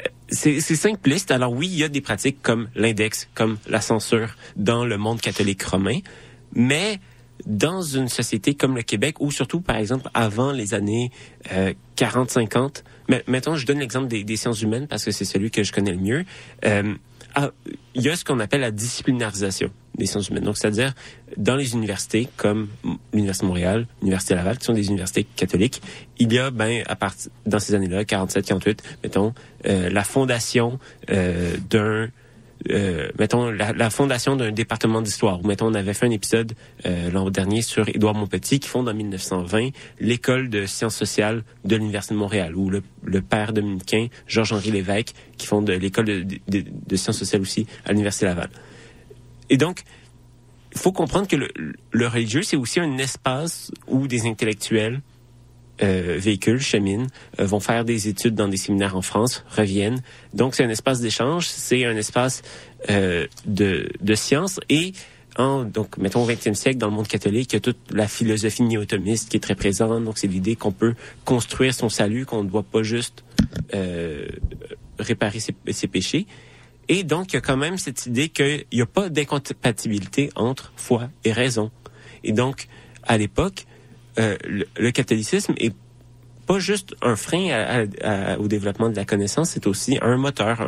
Euh, 0.02 0.10
C'est 0.30 0.62
c'est 0.62 0.78
simpliste. 0.78 1.30
Alors 1.30 1.52
oui, 1.52 1.68
il 1.68 1.78
y 1.78 1.84
a 1.84 1.90
des 1.90 2.02
pratiques 2.02 2.42
comme 2.42 2.70
l'index, 2.76 3.28
comme 3.36 3.58
la 3.68 3.82
censure 3.82 4.30
dans 4.56 4.86
le 4.86 4.98
monde 4.98 5.22
catholique 5.22 5.62
romain, 5.64 6.00
mais 6.56 7.00
dans 7.46 7.82
une 7.82 8.08
société 8.08 8.56
comme 8.56 8.76
le 8.76 8.84
Québec, 8.84 9.20
ou 9.20 9.32
surtout, 9.32 9.62
par 9.62 9.78
exemple, 9.78 10.10
avant 10.14 10.52
les 10.52 10.74
années 10.74 11.12
euh, 11.52 11.74
40-50, 11.98 12.84
mais 13.10 13.24
mettons, 13.28 13.56
je 13.56 13.66
donne 13.66 13.80
l'exemple 13.80 14.08
des, 14.08 14.24
des 14.24 14.38
sciences 14.38 14.62
humaines 14.62 14.88
parce 14.88 15.04
que 15.04 15.12
c'est 15.12 15.26
celui 15.26 15.52
que 15.52 15.64
je 15.64 15.72
connais 15.72 15.92
le 15.92 15.98
mieux. 15.98 16.26
Euh, 16.66 16.96
ah, 17.36 17.50
il 17.96 18.04
y 18.04 18.10
a 18.10 18.16
ce 18.16 18.24
qu'on 18.24 18.40
appelle 18.40 18.62
la 18.62 18.72
disciplinarisation 18.72 19.72
des 19.98 20.06
sciences 20.06 20.30
humaines. 20.30 20.44
Donc, 20.44 20.58
c'est-à-dire, 20.58 20.94
dans 21.38 21.56
les 21.56 21.74
universités 21.74 22.28
comme 22.38 22.68
l'Université 23.12 23.46
de 23.46 23.48
Montréal, 23.48 23.88
l'Université 24.02 24.36
Laval, 24.36 24.58
qui 24.58 24.66
sont 24.66 24.74
des 24.74 24.88
universités 24.88 25.24
catholiques, 25.24 25.82
il 26.20 26.32
y 26.32 26.38
a, 26.38 26.52
ben, 26.52 26.84
à 26.88 26.96
partir, 26.96 27.32
dans 27.46 27.60
ces 27.60 27.74
années-là, 27.74 28.06
47, 28.06 28.46
48, 28.46 28.84
mettons, 29.04 29.34
euh, 29.66 29.90
la 29.90 30.04
fondation 30.04 30.80
euh, 31.10 31.58
d'un 31.70 32.10
euh, 32.70 33.10
mettons 33.20 33.52
la, 33.52 33.90
fondation 33.90 34.36
d'un 34.36 34.52
département 34.52 35.02
d'histoire. 35.02 35.44
Ou 35.44 35.48
mettons 35.48 35.68
on 35.68 35.74
avait 35.74 35.94
fait 35.94 36.06
un 36.06 36.12
épisode 36.12 36.54
euh, 36.86 37.12
l'an 37.12 37.30
dernier 37.30 37.62
sur 37.62 37.88
Édouard 37.90 38.16
Montpetit 38.16 38.60
qui 38.60 38.70
fonde 38.70 38.88
en 38.88 38.94
1920 38.94 39.70
l'école 40.00 40.50
de 40.50 40.66
sciences 40.66 40.96
sociales 40.96 41.44
de 41.66 41.76
l'université 41.76 42.14
de 42.14 42.20
Montréal 42.20 42.56
ou 42.56 42.70
le, 42.70 42.82
père 43.22 43.54
dominicain 43.54 44.08
Georges-Henri 44.28 44.72
Lévesque 44.72 45.14
qui 45.38 45.48
fonde 45.48 45.70
l'école 45.70 46.06
de 46.06 46.96
sciences 46.96 47.18
sociales 47.18 47.42
aussi 47.42 47.68
à 47.86 47.92
l'université 47.92 48.26
Laval. 48.26 48.50
Et 49.50 49.58
donc 49.58 49.84
il 50.74 50.80
faut 50.80 50.92
comprendre 50.92 51.28
que 51.28 51.36
le, 51.36 51.50
le 51.92 52.08
religieux 52.08 52.44
c'est 52.44 52.58
aussi 52.58 52.80
un 52.80 52.98
espace 52.98 53.72
où 53.88 54.08
des 54.08 54.26
intellectuels 54.26 55.02
euh, 55.82 56.18
véhiculent, 56.20 56.62
cheminent, 56.62 57.08
euh, 57.40 57.46
vont 57.46 57.60
faire 57.60 57.86
des 57.86 58.08
études 58.08 58.36
dans 58.36 58.48
des 58.48 58.58
séminaires 58.58 58.96
en 58.96 59.02
France, 59.02 59.44
reviennent. 59.50 60.02
Donc, 60.34 60.56
c'est 60.56 60.64
un 60.64 60.70
espace 60.70 61.00
d'échange, 61.00 61.48
c'est 61.48 61.86
un 61.86 61.96
espace 61.96 62.42
euh, 62.90 63.28
de, 63.46 63.90
de 64.02 64.16
science 64.16 64.60
et 64.70 64.94
en, 65.38 65.64
donc, 65.64 65.98
mettons, 65.98 66.24
au 66.24 66.30
20e 66.30 66.54
siècle, 66.54 66.78
dans 66.78 66.88
le 66.88 66.94
monde 66.94 67.08
catholique, 67.08 67.54
il 67.54 67.56
y 67.56 67.58
a 67.58 67.62
toute 67.62 67.80
la 67.92 68.08
philosophie 68.08 68.64
néotomiste 68.64 69.30
qui 69.30 69.38
est 69.38 69.40
très 69.40 69.56
présente. 69.56 70.04
Donc, 70.04 70.18
c'est 70.18 70.28
l'idée 70.28 70.56
qu'on 70.56 70.72
peut 70.72 70.94
construire 71.26 71.74
son 71.74 71.90
salut, 71.90 72.26
qu'on 72.26 72.44
ne 72.44 72.50
doit 72.50 72.64
pas 72.64 72.84
juste 72.84 73.24
euh, 73.74 74.28
réparer 75.00 75.40
ses, 75.40 75.56
ses 75.72 75.88
péchés. 75.88 76.28
Et 76.88 77.04
donc, 77.04 77.34
il 77.34 77.36
y 77.36 77.38
a 77.38 77.42
quand 77.42 77.58
même 77.58 77.78
cette 77.78 78.06
idée 78.06 78.30
qu'il 78.30 78.66
n'y 78.72 78.82
a 78.82 78.86
pas 78.86 79.10
d'incompatibilité 79.10 80.30
entre 80.36 80.72
foi 80.76 81.10
et 81.24 81.32
raison. 81.32 81.72
Et 82.24 82.32
donc, 82.32 82.68
à 83.04 83.18
l'époque, 83.18 83.66
euh, 84.20 84.38
le, 84.48 84.66
le, 84.78 84.92
catholicisme 84.92 85.54
est 85.58 85.74
pas 86.46 86.60
juste 86.60 86.96
un 87.02 87.16
frein 87.16 87.88
au 88.38 88.48
développement 88.48 88.90
de 88.90 88.96
la 88.96 89.06
connaissance, 89.06 89.52
c'est 89.52 89.66
aussi 89.66 89.98
un 90.02 90.18
moteur, 90.18 90.68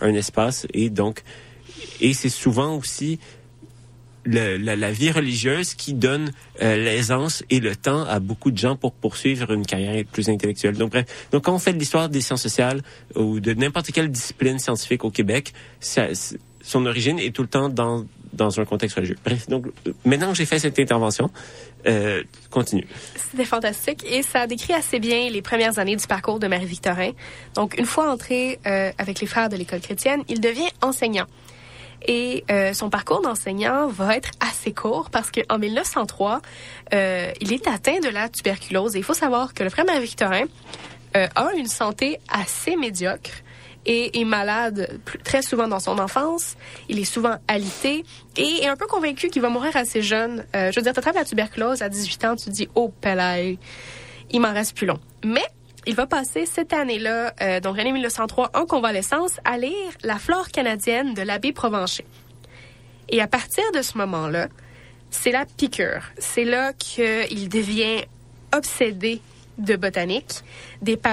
un, 0.00 0.14
espace, 0.14 0.66
et 0.72 0.88
donc, 0.88 1.22
et 2.00 2.14
c'est 2.14 2.30
souvent 2.30 2.76
aussi 2.76 3.18
la, 4.26 4.92
vie 4.92 5.10
religieuse 5.10 5.74
qui 5.74 5.94
donne 5.94 6.30
euh, 6.62 6.76
l'aisance 6.76 7.42
et 7.50 7.60
le 7.60 7.74
temps 7.76 8.04
à 8.04 8.20
beaucoup 8.20 8.50
de 8.50 8.58
gens 8.58 8.76
pour 8.76 8.92
poursuivre 8.92 9.52
une 9.52 9.64
carrière 9.64 10.04
plus 10.10 10.28
intellectuelle. 10.28 10.76
Donc 10.76 10.90
bref, 10.90 11.28
quand 11.30 11.54
on 11.54 11.58
fait 11.58 11.72
de 11.72 11.78
l'histoire 11.78 12.08
des 12.08 12.20
sciences 12.20 12.42
sociales 12.42 12.82
ou 13.14 13.40
de 13.40 13.54
n'importe 13.54 13.92
quelle 13.92 14.10
discipline 14.10 14.58
scientifique 14.58 15.04
au 15.04 15.10
Québec, 15.10 15.52
son 15.80 16.86
origine 16.86 17.18
est 17.18 17.34
tout 17.34 17.42
le 17.42 17.48
temps 17.48 17.68
dans 17.68 18.04
dans 18.32 18.60
un 18.60 18.64
contexte 18.64 18.96
religieux. 18.96 19.18
Bref, 19.24 19.48
donc 19.48 19.66
maintenant 20.04 20.30
que 20.30 20.36
j'ai 20.36 20.46
fait 20.46 20.58
cette 20.58 20.78
intervention, 20.78 21.30
euh, 21.86 22.22
continue. 22.50 22.86
C'était 23.16 23.44
fantastique 23.44 24.04
et 24.04 24.22
ça 24.22 24.46
décrit 24.46 24.72
assez 24.72 24.98
bien 24.98 25.30
les 25.30 25.42
premières 25.42 25.78
années 25.78 25.96
du 25.96 26.06
parcours 26.06 26.38
de 26.38 26.46
Marie-Victorin. 26.46 27.12
Donc, 27.54 27.78
une 27.78 27.86
fois 27.86 28.10
entré 28.10 28.58
euh, 28.66 28.92
avec 28.98 29.20
les 29.20 29.26
frères 29.26 29.48
de 29.48 29.56
l'école 29.56 29.80
chrétienne, 29.80 30.22
il 30.28 30.40
devient 30.40 30.68
enseignant. 30.82 31.26
Et 32.06 32.44
euh, 32.50 32.72
son 32.72 32.88
parcours 32.88 33.20
d'enseignant 33.20 33.88
va 33.88 34.16
être 34.16 34.30
assez 34.40 34.72
court 34.72 35.10
parce 35.10 35.30
qu'en 35.30 35.58
1903, 35.58 36.40
euh, 36.94 37.30
il 37.40 37.52
est 37.52 37.66
atteint 37.66 38.00
de 38.00 38.08
la 38.08 38.28
tuberculose. 38.28 38.96
Et 38.96 38.98
il 38.98 39.04
faut 39.04 39.14
savoir 39.14 39.52
que 39.52 39.62
le 39.62 39.70
frère 39.70 39.84
Marie-Victorin 39.84 40.44
a 41.12 41.52
une 41.56 41.66
santé 41.66 42.20
assez 42.28 42.76
médiocre 42.76 43.32
et 43.86 44.20
est 44.20 44.24
malade 44.24 45.00
très 45.24 45.42
souvent 45.42 45.68
dans 45.68 45.80
son 45.80 45.98
enfance. 45.98 46.56
Il 46.88 46.98
est 46.98 47.04
souvent 47.04 47.36
alité 47.48 48.04
et 48.36 48.62
est 48.62 48.68
un 48.68 48.76
peu 48.76 48.86
convaincu 48.86 49.28
qu'il 49.28 49.42
va 49.42 49.48
mourir 49.48 49.76
assez 49.76 50.02
jeune. 50.02 50.44
Euh, 50.54 50.70
je 50.70 50.80
veux 50.80 50.82
dire, 50.82 50.92
tu 50.92 51.00
la 51.12 51.24
tuberculose 51.24 51.82
à 51.82 51.88
18 51.88 52.24
ans, 52.24 52.36
tu 52.36 52.50
dis, 52.50 52.68
oh, 52.74 52.92
pelaille, 53.00 53.58
il 54.30 54.40
m'en 54.40 54.52
reste 54.52 54.76
plus 54.76 54.86
long. 54.86 54.98
Mais 55.24 55.44
il 55.86 55.94
va 55.94 56.06
passer 56.06 56.46
cette 56.46 56.72
année-là, 56.72 57.34
euh, 57.40 57.60
donc 57.60 57.76
l'année 57.76 57.92
1903, 57.92 58.50
en 58.54 58.66
convalescence, 58.66 59.40
à 59.44 59.56
lire 59.56 59.72
La 60.02 60.18
flore 60.18 60.48
canadienne 60.48 61.14
de 61.14 61.22
l'abbé 61.22 61.52
Provencher. 61.52 62.04
Et 63.08 63.20
à 63.20 63.26
partir 63.26 63.64
de 63.74 63.82
ce 63.82 63.96
moment-là, 63.98 64.48
c'est 65.10 65.32
la 65.32 65.44
piqûre. 65.44 66.04
C'est 66.18 66.44
là 66.44 66.72
qu'il 66.74 67.48
devient 67.48 68.04
obsédé 68.54 69.20
de 69.60 69.76
botanique. 69.76 70.42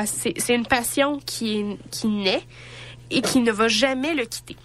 C'est 0.05 0.55
une 0.55 0.65
passion 0.65 1.19
qui, 1.25 1.77
qui 1.91 2.07
naît 2.07 2.43
et 3.11 3.21
qui 3.21 3.39
ne 3.39 3.51
va 3.51 3.67
jamais 3.67 4.13
le 4.13 4.25
quitter. 4.25 4.55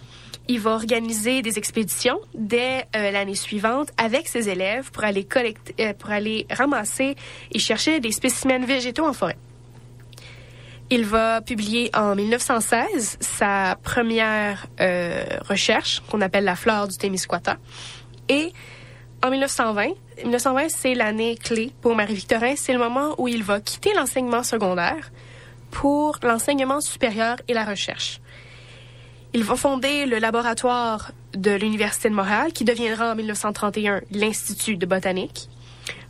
Il 0.49 0.59
va 0.59 0.71
organiser 0.71 1.41
des 1.41 1.57
expéditions 1.57 2.19
dès 2.33 2.85
euh, 2.95 3.11
l'année 3.11 3.35
suivante 3.35 3.91
avec 3.97 4.27
ses 4.27 4.49
élèves 4.49 4.91
pour 4.91 5.05
aller 5.05 5.23
collecter, 5.23 5.73
euh, 5.79 5.93
pour 5.93 6.09
aller 6.09 6.45
ramasser 6.49 7.15
et 7.51 7.59
chercher 7.59 8.01
des 8.01 8.11
spécimens 8.11 8.65
végétaux 8.65 9.05
en 9.05 9.13
forêt. 9.13 9.37
Il 10.89 11.05
va 11.05 11.41
publier 11.41 11.89
en 11.95 12.13
1916 12.15 13.17
sa 13.21 13.77
première 13.81 14.67
euh, 14.81 15.23
recherche 15.47 16.01
qu'on 16.09 16.19
appelle 16.19 16.43
la 16.43 16.57
flore 16.57 16.89
du 16.89 16.97
Témiscouata. 16.97 17.57
Et 18.27 18.51
en 19.23 19.31
1920, 19.31 19.93
1920 20.25 20.69
c'est 20.69 20.93
l'année 20.93 21.37
clé 21.37 21.71
pour 21.81 21.95
Marie-Victorin. 21.95 22.55
C'est 22.57 22.73
le 22.73 22.79
moment 22.79 23.15
où 23.17 23.27
il 23.29 23.41
va 23.41 23.61
quitter 23.61 23.93
l'enseignement 23.93 24.43
secondaire 24.43 25.11
pour 25.71 26.19
l'enseignement 26.23 26.81
supérieur 26.81 27.37
et 27.47 27.53
la 27.53 27.63
recherche. 27.63 28.19
Il 29.33 29.43
va 29.43 29.55
fonder 29.55 30.05
le 30.05 30.19
laboratoire 30.19 31.11
de 31.33 31.51
l'Université 31.51 32.09
de 32.09 32.13
Montréal, 32.13 32.51
qui 32.53 32.65
deviendra 32.65 33.13
en 33.13 33.15
1931 33.15 34.01
l'Institut 34.11 34.77
de 34.77 34.85
botanique. 34.85 35.49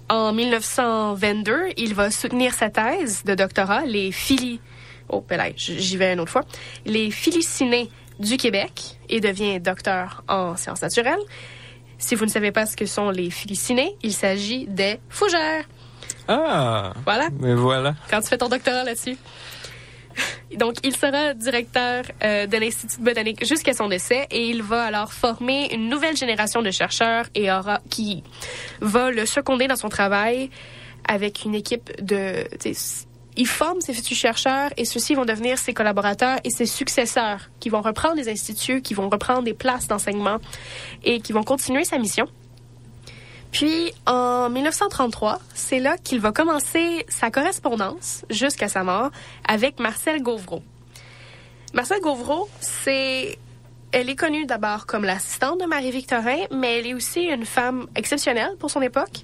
En 0.09 0.33
1922, 0.33 1.69
il 1.77 1.93
va 1.93 2.11
soutenir 2.11 2.53
sa 2.53 2.69
thèse 2.69 3.23
de 3.23 3.35
doctorat, 3.35 3.85
les 3.85 4.11
phili... 4.11 4.59
Oh, 5.09 5.23
ben 5.27 5.53
j'y 5.55 5.97
vais 5.97 6.13
une 6.13 6.19
autre 6.19 6.31
fois. 6.31 6.43
Les 6.85 7.11
phylicinées 7.11 7.89
du 8.19 8.37
Québec 8.37 8.97
et 9.09 9.19
devient 9.19 9.59
docteur 9.59 10.23
en 10.27 10.57
sciences 10.57 10.81
naturelles. 10.81 11.19
Si 12.03 12.15
vous 12.15 12.25
ne 12.25 12.29
savez 12.29 12.51
pas 12.51 12.65
ce 12.65 12.75
que 12.75 12.85
sont 12.85 13.11
les 13.11 13.29
phylicinées, 13.29 13.95
il 14.03 14.11
s'agit 14.11 14.65
des 14.67 14.99
fougères. 15.07 15.63
Ah! 16.27 16.91
Voilà. 17.05 17.29
Mais 17.39 17.53
voilà. 17.53 17.95
Quand 18.09 18.19
tu 18.19 18.27
fais 18.27 18.37
ton 18.37 18.49
doctorat 18.49 18.83
là-dessus. 18.83 19.15
Donc, 20.57 20.75
il 20.83 20.93
sera 20.97 21.33
directeur 21.33 22.03
euh, 22.21 22.45
de 22.45 22.57
l'Institut 22.57 22.99
botanique 22.99 23.45
jusqu'à 23.45 23.71
son 23.71 23.87
décès 23.87 24.27
et 24.31 24.49
il 24.49 24.61
va 24.63 24.83
alors 24.83 25.13
former 25.13 25.73
une 25.73 25.87
nouvelle 25.87 26.17
génération 26.17 26.61
de 26.61 26.71
chercheurs 26.71 27.25
et 27.35 27.49
aura, 27.49 27.79
qui 27.89 28.21
va 28.81 29.09
le 29.09 29.25
seconder 29.25 29.69
dans 29.69 29.77
son 29.77 29.87
travail 29.87 30.49
avec 31.07 31.45
une 31.45 31.55
équipe 31.55 31.89
de... 32.01 32.45
Il 33.35 33.47
forme 33.47 33.81
ses 33.81 33.93
futurs 33.93 34.15
chercheurs 34.15 34.69
et 34.77 34.85
ceux-ci 34.85 35.15
vont 35.15 35.25
devenir 35.25 35.57
ses 35.57 35.73
collaborateurs 35.73 36.39
et 36.43 36.51
ses 36.51 36.65
successeurs 36.65 37.49
qui 37.59 37.69
vont 37.69 37.81
reprendre 37.81 38.15
les 38.15 38.29
instituts, 38.29 38.81
qui 38.81 38.93
vont 38.93 39.09
reprendre 39.09 39.43
des 39.43 39.53
places 39.53 39.87
d'enseignement 39.87 40.37
et 41.03 41.19
qui 41.19 41.33
vont 41.33 41.43
continuer 41.43 41.83
sa 41.83 41.97
mission. 41.97 42.27
Puis, 43.51 43.93
en 44.07 44.49
1933, 44.49 45.39
c'est 45.53 45.79
là 45.79 45.95
qu'il 45.97 46.19
va 46.19 46.31
commencer 46.31 47.05
sa 47.07 47.29
correspondance, 47.29 48.25
jusqu'à 48.31 48.67
sa 48.67 48.83
mort, 48.83 49.11
avec 49.47 49.79
Marcel 49.79 50.23
Gauvreau. 50.23 50.63
Marcel 51.73 52.01
Gauvreau, 52.01 52.49
c'est... 52.59 53.37
Elle 53.91 54.09
est 54.09 54.15
connue 54.15 54.47
d'abord 54.47 54.87
comme 54.87 55.05
l'assistante 55.05 55.61
de 55.61 55.65
Marie-Victorin, 55.65 56.45
mais 56.51 56.79
elle 56.79 56.87
est 56.87 56.93
aussi 56.95 57.25
une 57.25 57.45
femme 57.45 57.85
exceptionnelle 57.95 58.55
pour 58.57 58.71
son 58.71 58.81
époque. 58.81 59.23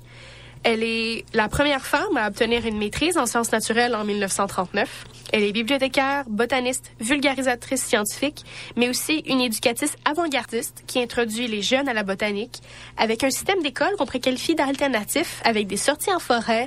Elle 0.64 0.84
est 0.84 1.24
la 1.34 1.48
première 1.48 1.86
femme 1.86 2.18
à 2.18 2.28
obtenir 2.28 2.66
une 2.66 2.78
maîtrise 2.78 3.18
en 3.18 3.26
sciences 3.26 3.52
naturelles 3.52 3.96
en 3.96 4.04
1939. 4.04 5.06
Elle 5.32 5.44
est 5.44 5.54
bibliothécaire, 5.54 6.26
botaniste, 6.28 6.92
vulgarisatrice 7.00 7.82
scientifique, 7.82 8.44
mais 8.76 8.90
aussi 8.90 9.20
une 9.28 9.40
éducatrice 9.40 9.96
avant-gardiste 10.04 10.84
qui 10.86 11.00
introduit 11.00 11.48
les 11.48 11.62
jeunes 11.62 11.88
à 11.88 11.94
la 11.94 12.04
botanique 12.04 12.62
avec 12.98 13.24
un 13.24 13.30
système 13.30 13.62
d'école 13.62 13.96
qu'on 13.98 14.06
pourrait 14.06 14.20
qualifier 14.20 14.54
d'alternatif, 14.56 15.42
avec 15.46 15.68
des 15.68 15.78
sorties 15.78 16.14
en 16.14 16.20
forêt, 16.20 16.66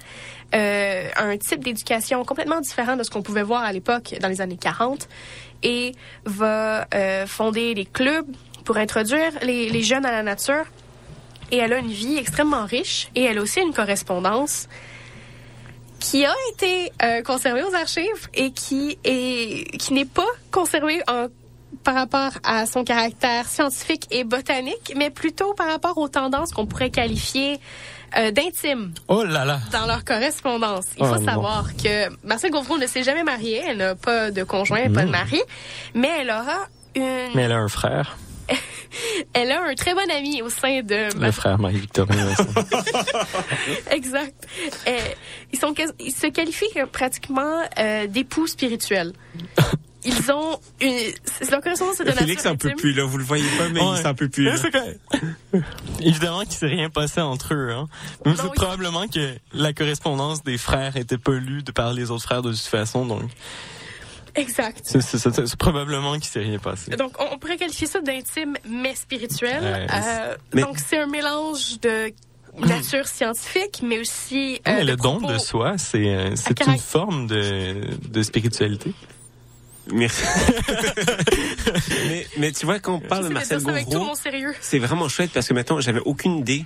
euh, 0.54 1.08
un 1.16 1.36
type 1.36 1.62
d'éducation 1.62 2.24
complètement 2.24 2.60
différent 2.60 2.96
de 2.96 3.02
ce 3.02 3.10
qu'on 3.10 3.22
pouvait 3.22 3.42
voir 3.42 3.62
à 3.62 3.72
l'époque 3.72 4.14
dans 4.20 4.28
les 4.28 4.40
années 4.40 4.58
40, 4.58 5.06
et 5.64 5.92
va 6.24 6.86
euh, 6.94 7.26
fonder 7.26 7.74
des 7.74 7.84
clubs 7.84 8.26
pour 8.64 8.78
introduire 8.78 9.32
les, 9.42 9.68
les 9.68 9.82
jeunes 9.82 10.06
à 10.06 10.12
la 10.12 10.22
nature 10.22 10.64
et 11.52 11.58
elle 11.58 11.72
a 11.72 11.78
une 11.78 11.92
vie 11.92 12.16
extrêmement 12.18 12.64
riche 12.66 13.08
et 13.14 13.22
elle 13.22 13.38
a 13.38 13.42
aussi 13.42 13.60
une 13.60 13.72
correspondance 13.72 14.68
qui 16.00 16.26
a 16.26 16.34
été 16.52 16.90
euh, 17.02 17.22
conservée 17.22 17.62
aux 17.62 17.74
archives 17.74 18.28
et 18.34 18.50
qui 18.50 18.98
est 19.04 19.76
qui 19.78 19.92
n'est 19.92 20.04
pas 20.04 20.26
conservée 20.50 21.00
en 21.08 21.26
par 21.84 21.94
rapport 21.94 22.32
à 22.44 22.66
son 22.66 22.84
caractère 22.84 23.46
scientifique 23.48 24.06
et 24.10 24.24
botanique, 24.24 24.92
mais 24.94 25.08
plutôt 25.10 25.54
par 25.54 25.68
rapport 25.68 25.96
aux 25.96 26.08
tendances 26.08 26.50
qu'on 26.52 26.66
pourrait 26.66 26.90
qualifier 26.90 27.58
euh, 28.18 28.30
d'intimes 28.30 28.92
Oh 29.08 29.24
là 29.24 29.44
là! 29.46 29.58
dans 29.72 29.86
leur 29.86 30.04
correspondance. 30.04 30.84
Il 30.98 31.02
Oh 31.04 31.06
faut 31.06 31.18
non. 31.20 31.24
savoir 31.24 31.74
que 31.76 32.10
Marcel 32.26 32.50
Gauvreau 32.50 32.76
ne 32.76 32.86
s'est 32.86 33.02
jamais 33.02 33.22
mariée, 33.24 33.62
elle 33.66 33.78
n'a 33.78 33.94
pas 33.94 34.30
de 34.30 34.42
conjoint, 34.44 34.90
pas 34.92 35.04
de 35.06 35.10
mari, 35.10 35.40
mais 35.94 36.10
elle 36.20 36.28
aura 36.30 36.58
une, 36.94 37.30
Mais 37.34 37.42
elle 37.44 37.52
a 37.52 37.58
un 37.58 37.68
frère, 37.68 38.18
elle 39.34 39.52
a 39.52 39.62
un 39.62 39.74
très 39.74 39.94
bon 39.94 40.08
ami 40.10 40.42
au 40.42 40.48
sein 40.50 40.82
de 40.82 41.08
le 41.18 41.30
frère 41.32 41.58
Marie-Victorine. 41.58 42.14
Vincent. 42.36 42.44
Exact. 43.90 44.34
Euh, 44.88 44.98
ils, 45.52 45.58
sont, 45.58 45.72
quas- 45.74 45.92
ils 46.00 46.12
se 46.12 46.26
qualifient 46.26 46.66
pratiquement 46.90 47.62
euh, 47.78 48.06
d'époux 48.06 48.46
spirituels. 48.46 49.12
Ils 50.04 50.32
ont 50.32 50.58
une... 50.80 50.96
c'est- 51.24 51.48
Leur 51.50 51.60
correspondance 51.60 52.00
est 52.00 52.04
de 52.04 52.10
Félix 52.10 52.42
peut 52.42 52.48
intime. 52.48 52.72
plus, 52.74 52.92
là. 52.92 53.04
Vous 53.04 53.18
le 53.18 53.24
voyez 53.24 53.46
pas, 53.56 53.68
mais 53.68 53.80
Ouais. 53.80 53.96
il 53.98 54.02
s'en 54.02 54.14
peut 54.14 54.28
plus, 54.28 54.44
là. 54.44 54.54
Évidemment 56.00 56.40
qu'il 56.40 56.54
s'est 56.54 56.66
rien 56.66 56.90
passé 56.90 57.20
entre 57.20 57.54
eux. 57.54 57.70
Hein. 57.70 57.86
Mais 58.26 58.34
c'est 58.36 58.52
probablement 58.52 59.06
que 59.06 59.34
la 59.54 59.72
correspondance 59.72 60.42
des 60.42 60.58
frères 60.58 60.96
était 60.96 61.18
pas 61.18 61.32
lue 61.32 61.62
de 61.62 61.70
par 61.70 61.92
les 61.92 62.10
autres 62.10 62.24
frères 62.24 62.42
de 62.42 62.50
toute 62.50 62.58
façon. 62.60 63.06
Donc, 63.06 63.22
Exact. 64.34 64.80
c'est, 64.84 65.00
c'est- 65.02 65.18
c'est- 65.18 65.46
c'est 65.46 65.56
probablement 65.56 66.14
qu'il 66.14 66.24
s'est 66.24 66.40
rien 66.40 66.58
passé. 66.58 66.90
Donc, 66.96 67.12
on, 67.20 67.34
on 67.34 67.38
pourrait 67.38 67.56
qualifier 67.58 67.86
ça 67.86 68.00
d'intime, 68.00 68.56
mais 68.68 68.94
spirituel. 68.94 69.62
Ouais, 69.62 69.86
Euh, 69.92 70.36
mais- 70.54 70.62
Donc, 70.62 70.78
c'est 70.78 70.98
un 70.98 71.06
mélange 71.06 71.80
de 71.80 72.12
nature 72.58 73.06
scientifique, 73.06 73.80
mais 73.82 73.98
aussi... 73.98 74.60
Euh, 74.66 74.76
mais 74.76 74.84
le 74.84 74.96
don 74.96 75.20
de 75.20 75.38
soi, 75.38 75.76
c'est, 75.78 76.06
euh, 76.14 76.34
c'est 76.36 76.60
une 76.66 76.78
forme 76.78 77.26
de, 77.26 77.80
de 78.08 78.22
spiritualité. 78.22 78.92
Merci. 79.92 80.22
mais, 82.08 82.26
mais 82.38 82.52
tu 82.52 82.66
vois, 82.66 82.78
quand 82.78 82.94
on 82.94 83.00
parle 83.00 83.24
de 83.28 83.32
Marcel 83.34 83.58
dire 83.58 83.66
ça 83.66 83.72
avec 83.72 83.84
tout 83.86 83.92
Gauvreau, 83.92 84.06
mon 84.08 84.14
sérieux. 84.14 84.54
c'est 84.60 84.78
vraiment 84.78 85.08
chouette 85.08 85.30
parce 85.32 85.48
que 85.48 85.54
maintenant, 85.54 85.80
j'avais 85.80 86.00
aucune 86.00 86.38
idée 86.38 86.64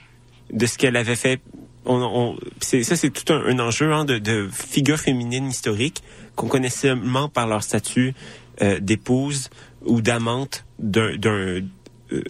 de 0.52 0.66
ce 0.66 0.76
qu'elle 0.78 0.96
avait 0.96 1.16
fait. 1.16 1.40
On, 1.84 2.02
on- 2.02 2.38
c'est, 2.60 2.82
ça, 2.82 2.96
c'est 2.96 3.10
tout 3.10 3.32
un, 3.32 3.42
un 3.46 3.58
enjeu 3.58 3.92
hein, 3.92 4.04
de, 4.04 4.18
de 4.18 4.48
figures 4.52 4.98
féminines 4.98 5.48
historiques 5.48 6.02
qu'on 6.36 6.46
connaissait 6.48 6.88
seulement 6.88 7.28
par 7.28 7.46
leur 7.48 7.62
statut 7.64 8.14
euh, 8.62 8.78
d'épouse 8.80 9.50
ou 9.84 10.00
d'amante 10.00 10.64
d'un, 10.78 11.16
d'un, 11.16 11.30
euh, 11.32 11.62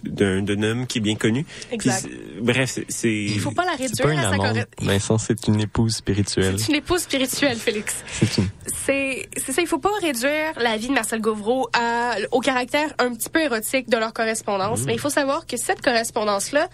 d'un, 0.03 0.41
d'un 0.41 0.63
homme 0.63 0.87
qui 0.87 0.97
est 0.97 1.01
bien 1.01 1.15
connu. 1.15 1.45
Exact. 1.71 2.07
Puis, 2.07 2.11
c'est- 2.35 2.41
bref, 2.41 2.69
c'est, 2.73 2.85
c'est... 2.89 3.13
Il 3.13 3.39
faut 3.39 3.51
pas 3.51 3.63
la 3.65 3.77
C'est 3.77 3.83
réduire 3.83 4.05
pas 4.07 4.13
une 4.13 4.19
à 4.19 4.21
sa 4.23 4.27
amante, 4.29 4.39
correspondance. 4.47 4.87
Vincent, 4.93 5.17
c'est 5.19 5.47
une 5.47 5.59
épouse 5.61 5.95
spirituelle. 5.97 6.59
C'est 6.59 6.69
une 6.69 6.75
épouse 6.75 7.01
spirituelle, 7.01 7.57
Félix. 7.57 8.03
C'est 8.11 8.37
une... 8.37 8.47
C'est 8.85 9.29
c'est 9.37 9.51
ça, 9.51 9.61
il 9.61 9.67
faut 9.67 9.77
pas 9.79 9.91
réduire 10.01 10.53
la 10.57 10.77
vie 10.77 10.87
de 10.87 10.93
Marcel 10.93 11.21
Gauvreau 11.21 11.69
à, 11.73 12.15
au 12.31 12.39
caractère 12.39 12.93
un 12.99 13.13
petit 13.13 13.29
peu 13.29 13.41
érotique 13.41 13.89
de 13.89 13.97
leur 13.97 14.13
correspondance, 14.13 14.81
mais 14.85 14.93
il 14.93 14.99
faut 14.99 15.09
savoir 15.09 15.45
que 15.45 15.57
cette 15.57 15.81
correspondance-là, 15.81 16.69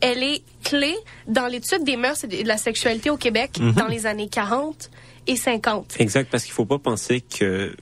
elle 0.00 0.22
est 0.22 0.42
clé 0.64 0.94
dans 1.28 1.46
l'étude 1.46 1.84
des 1.84 1.96
mœurs 1.96 2.24
et 2.24 2.26
de 2.42 2.48
la 2.48 2.56
sexualité 2.56 3.10
au 3.10 3.16
Québec 3.18 3.58
Mhm. 3.60 3.72
dans 3.72 3.86
les 3.86 4.06
années 4.06 4.28
40 4.28 4.90
et 5.26 5.36
50. 5.36 5.96
Exact, 5.98 6.28
parce 6.30 6.44
qu'il 6.44 6.52
faut 6.52 6.64
pas 6.64 6.78
penser 6.78 7.20
que 7.20 7.74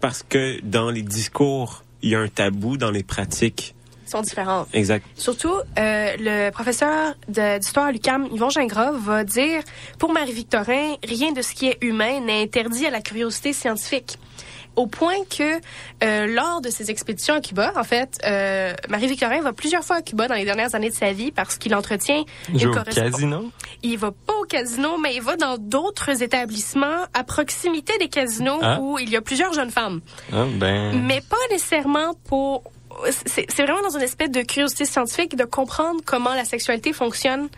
parce 0.00 0.22
que 0.22 0.60
dans 0.62 0.90
les 0.90 1.02
discours, 1.02 1.82
il 2.02 2.10
y 2.10 2.14
a 2.14 2.20
un 2.20 2.28
tabou 2.28 2.76
dans 2.76 2.90
les 2.90 3.02
pratiques. 3.02 3.74
Ils 4.06 4.10
sont 4.10 4.20
différentes. 4.22 4.68
Exact. 4.72 5.04
Surtout, 5.16 5.54
euh, 5.78 6.12
le 6.18 6.50
professeur 6.50 7.14
de- 7.28 7.58
d'histoire 7.58 7.86
à 7.86 7.92
l'UQAM, 7.92 8.28
Yvon 8.32 8.50
Gingras, 8.50 8.92
va 8.92 9.24
dire 9.24 9.62
pour 9.98 10.12
Marie-Victorin, 10.12 10.94
rien 11.02 11.32
de 11.32 11.42
ce 11.42 11.52
qui 11.54 11.66
est 11.66 11.78
humain 11.80 12.20
n'est 12.20 12.42
interdit 12.42 12.86
à 12.86 12.90
la 12.90 13.00
curiosité 13.00 13.52
scientifique. 13.52 14.18
Au 14.76 14.86
point 14.86 15.14
que 15.30 15.58
euh, 16.04 16.26
lors 16.26 16.60
de 16.60 16.68
ses 16.70 16.90
expéditions 16.90 17.34
à 17.34 17.40
Cuba, 17.40 17.72
en 17.76 17.82
fait, 17.84 18.18
euh, 18.26 18.74
Marie-Victorin 18.90 19.40
va 19.40 19.52
plusieurs 19.54 19.82
fois 19.82 19.96
à 19.96 20.02
Cuba 20.02 20.28
dans 20.28 20.34
les 20.34 20.44
dernières 20.44 20.74
années 20.74 20.90
de 20.90 20.94
sa 20.94 21.12
vie 21.12 21.32
parce 21.32 21.56
qu'il 21.56 21.74
entretient 21.74 22.24
Joue 22.54 22.58
une 22.58 22.68
au 22.68 22.72
correspondance. 22.72 23.12
casino? 23.12 23.50
Il 23.82 23.96
va 23.98 24.10
pas 24.12 24.34
au 24.40 24.44
casino, 24.44 24.98
mais 24.98 25.14
il 25.14 25.22
va 25.22 25.36
dans 25.36 25.56
d'autres 25.58 26.22
établissements 26.22 27.04
à 27.14 27.24
proximité 27.24 27.96
des 27.98 28.08
casinos 28.08 28.58
Ah. 28.62 28.78
où 28.80 28.98
il 28.98 29.08
y 29.10 29.16
a 29.16 29.22
plusieurs 29.22 29.52
jeunes 29.54 29.70
femmes 29.70 30.00
Ah, 30.32 30.44
ben... 30.54 31.02
mais 31.02 31.20
pas 31.22 31.36
nécessairement 31.50 32.12
pour. 32.28 32.62
C'est 33.10 33.46
c'est 33.50 33.62
vraiment 33.62 33.82
dans 33.82 33.96
une 33.96 34.02
espèce 34.04 34.30
de 34.30 34.42
curiosité 34.42 34.84
scientifique 34.86 35.36
de 35.36 35.44
comprendre 35.44 36.00
comment 36.04 36.34
la 36.34 36.44
sexualité 36.44 36.92
fonctionne 36.92 37.48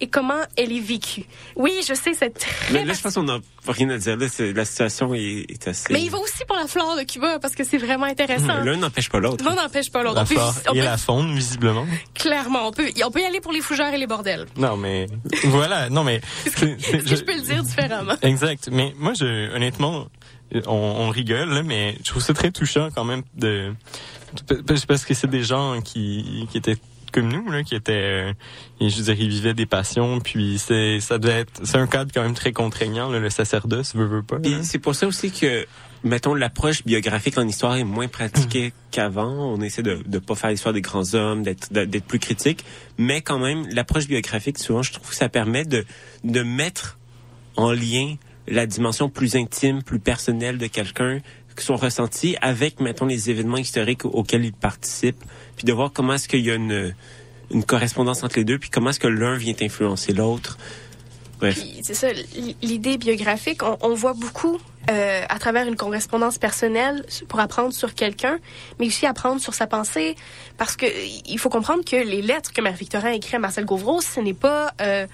et 0.00 0.06
comment 0.08 0.40
elle 0.56 0.72
est 0.72 0.80
vécue. 0.80 1.24
Oui, 1.56 1.72
je 1.88 1.94
sais, 1.94 2.12
c'est 2.14 2.30
très. 2.30 2.72
Mais 2.72 2.84
là, 2.84 2.92
je 2.92 3.00
pense 3.00 3.14
qu'on 3.14 3.22
n'a 3.22 3.38
rien 3.66 3.88
à 3.90 3.98
dire. 3.98 4.16
Là, 4.16 4.28
c'est- 4.28 4.52
la 4.52 4.64
situation 4.64 5.14
est, 5.14 5.46
est 5.48 5.68
assez. 5.68 5.92
Mais 5.92 6.02
il 6.02 6.10
va 6.10 6.18
aussi 6.18 6.44
pour 6.46 6.56
la 6.56 6.66
flore 6.66 6.96
de 6.96 7.02
Cuba 7.04 7.38
parce 7.38 7.54
que 7.54 7.64
c'est 7.64 7.78
vraiment 7.78 8.06
intéressant. 8.06 8.62
L'un 8.62 8.76
n'empêche 8.76 9.08
pas 9.08 9.18
l'autre. 9.20 9.44
L'un 9.44 9.54
n'empêche 9.54 9.90
pas 9.90 10.02
l'autre. 10.02 10.16
La 10.16 10.22
On 10.22 10.26
peut, 10.26 10.34
flore 10.34 10.54
on 10.68 10.72
et 10.74 10.78
peut- 10.78 10.84
la 10.84 10.96
faune, 10.98 11.34
visiblement. 11.34 11.86
clairement, 12.14 12.68
on 12.68 12.72
peut, 12.72 12.90
on 13.04 13.10
peut 13.10 13.20
y 13.20 13.24
aller 13.24 13.40
pour 13.40 13.52
les 13.52 13.60
fougères 13.60 13.92
et 13.94 13.98
les 13.98 14.06
bordels. 14.06 14.46
Non, 14.56 14.76
mais 14.76 15.06
voilà, 15.44 15.88
non, 15.90 16.04
mais 16.04 16.20
c'est- 16.44 16.76
c'est- 16.80 16.96
Est-ce 16.98 17.04
que 17.10 17.16
je 17.16 17.24
peux 17.24 17.34
le 17.34 17.42
dire 17.42 17.62
différemment? 17.62 18.14
Exact. 18.22 18.68
Mais 18.70 18.92
moi, 18.98 19.12
je, 19.14 19.54
honnêtement, 19.54 20.06
on, 20.66 20.70
on 20.72 21.08
rigole, 21.10 21.48
là, 21.48 21.62
mais 21.62 21.96
je 22.04 22.10
trouve 22.10 22.22
ça 22.22 22.34
très 22.34 22.50
touchant 22.50 22.88
quand 22.94 23.04
même 23.04 23.22
de 23.34 23.72
parce 24.86 25.04
que 25.04 25.14
c'est 25.14 25.28
des 25.30 25.42
gens 25.42 25.80
qui, 25.80 26.46
qui 26.50 26.58
étaient 26.58 26.76
comme 27.20 27.32
nous 27.32 27.50
là 27.50 27.62
qui 27.62 27.74
étaient 27.74 27.92
euh, 27.92 28.32
je 28.80 29.02
dire 29.02 29.18
ils 29.18 29.28
vivaient 29.28 29.54
des 29.54 29.66
passions 29.66 30.20
puis 30.20 30.58
c'est 30.58 31.00
ça 31.00 31.18
devait 31.18 31.40
être 31.40 31.60
c'est 31.64 31.78
un 31.78 31.86
cadre 31.86 32.10
quand 32.12 32.22
même 32.22 32.34
très 32.34 32.52
contraignant 32.52 33.10
là, 33.10 33.18
le 33.18 33.30
sacerdoce 33.30 33.94
veut 33.94 34.06
veut 34.06 34.22
pas 34.22 34.36
c'est 34.62 34.78
pour 34.78 34.94
ça 34.94 35.06
aussi 35.06 35.30
que, 35.30 35.66
mettons, 36.04 36.34
l'approche 36.34 36.84
biographique 36.84 37.38
en 37.38 37.46
histoire 37.46 37.76
est 37.76 37.84
moins 37.84 38.08
pratiquée 38.08 38.72
qu'avant. 38.90 39.32
On 39.54 39.60
essaie 39.60 39.82
de 39.82 40.02
ne 40.06 40.18
pas 40.18 40.34
faire 40.34 40.50
l'histoire 40.50 40.74
des 40.74 40.80
grands 40.80 41.14
hommes, 41.14 41.42
d'être 41.42 41.72
d'être 41.72 42.04
plus 42.04 42.18
critique. 42.18 42.64
Mais 42.98 43.22
quand 43.22 43.38
même, 43.38 43.66
l'approche 43.70 44.06
biographique, 44.06 44.58
souvent, 44.58 44.82
je 44.82 44.92
trouve 44.92 45.10
que 45.10 45.16
ça 45.16 45.28
permet 45.28 45.64
de, 45.64 45.84
de 46.24 46.42
mettre 46.42 46.98
en 47.56 47.72
lien 47.72 48.16
la 48.46 48.66
dimension 48.66 49.08
plus 49.08 49.36
intime, 49.36 49.82
plus 49.82 49.98
personnelle 49.98 50.58
de 50.58 50.66
quelqu'un, 50.66 51.20
son 51.60 51.76
ressenti 51.76 52.36
avec, 52.40 52.80
mettons, 52.80 53.06
les 53.06 53.30
événements 53.30 53.56
historiques 53.56 54.04
auxquels 54.04 54.44
il 54.44 54.52
participe, 54.52 55.22
puis 55.56 55.64
de 55.64 55.72
voir 55.72 55.90
comment 55.92 56.14
est-ce 56.14 56.28
qu'il 56.28 56.44
y 56.44 56.50
a 56.50 56.54
une, 56.54 56.94
correspondance 57.66 58.22
entre 58.22 58.36
les 58.36 58.44
deux, 58.44 58.58
puis 58.58 58.70
comment 58.70 58.90
est-ce 58.90 59.00
que 59.00 59.08
l'un 59.08 59.36
vient 59.36 59.54
influencer 59.60 60.12
l'autre. 60.12 60.58
Bref. 61.38 61.60
C'est 61.82 61.94
ça, 61.94 62.08
l'idée 62.62 62.96
biographique, 62.96 63.60
on, 63.62 63.94
voit 63.94 64.14
beaucoup 64.14 64.58
euh, 64.90 65.22
à 65.28 65.38
travers 65.38 65.68
une 65.68 65.76
correspondance 65.76 66.38
personnelle 66.38 67.04
pour 67.28 67.40
apprendre 67.40 67.74
sur 67.74 67.94
quelqu'un, 67.94 68.38
mais 68.80 68.86
aussi 68.86 69.04
apprendre 69.04 69.40
sur 69.40 69.52
sa 69.52 69.66
pensée, 69.66 70.16
parce 70.56 70.76
que 70.76 70.86
il 71.26 71.38
faut 71.38 71.50
comprendre 71.50 71.84
que 71.84 71.96
les 71.96 72.22
lettres 72.22 72.52
que 72.54 72.62
Marie-Victorin 72.62 73.10
a 73.10 73.14
écrites 73.14 73.34
à 73.34 73.38
Marcel 73.38 73.66
Gauvreau, 73.66 74.00
ce 74.00 74.20
n'est 74.20 74.34
pas 74.34 74.72
euh, 74.80 75.06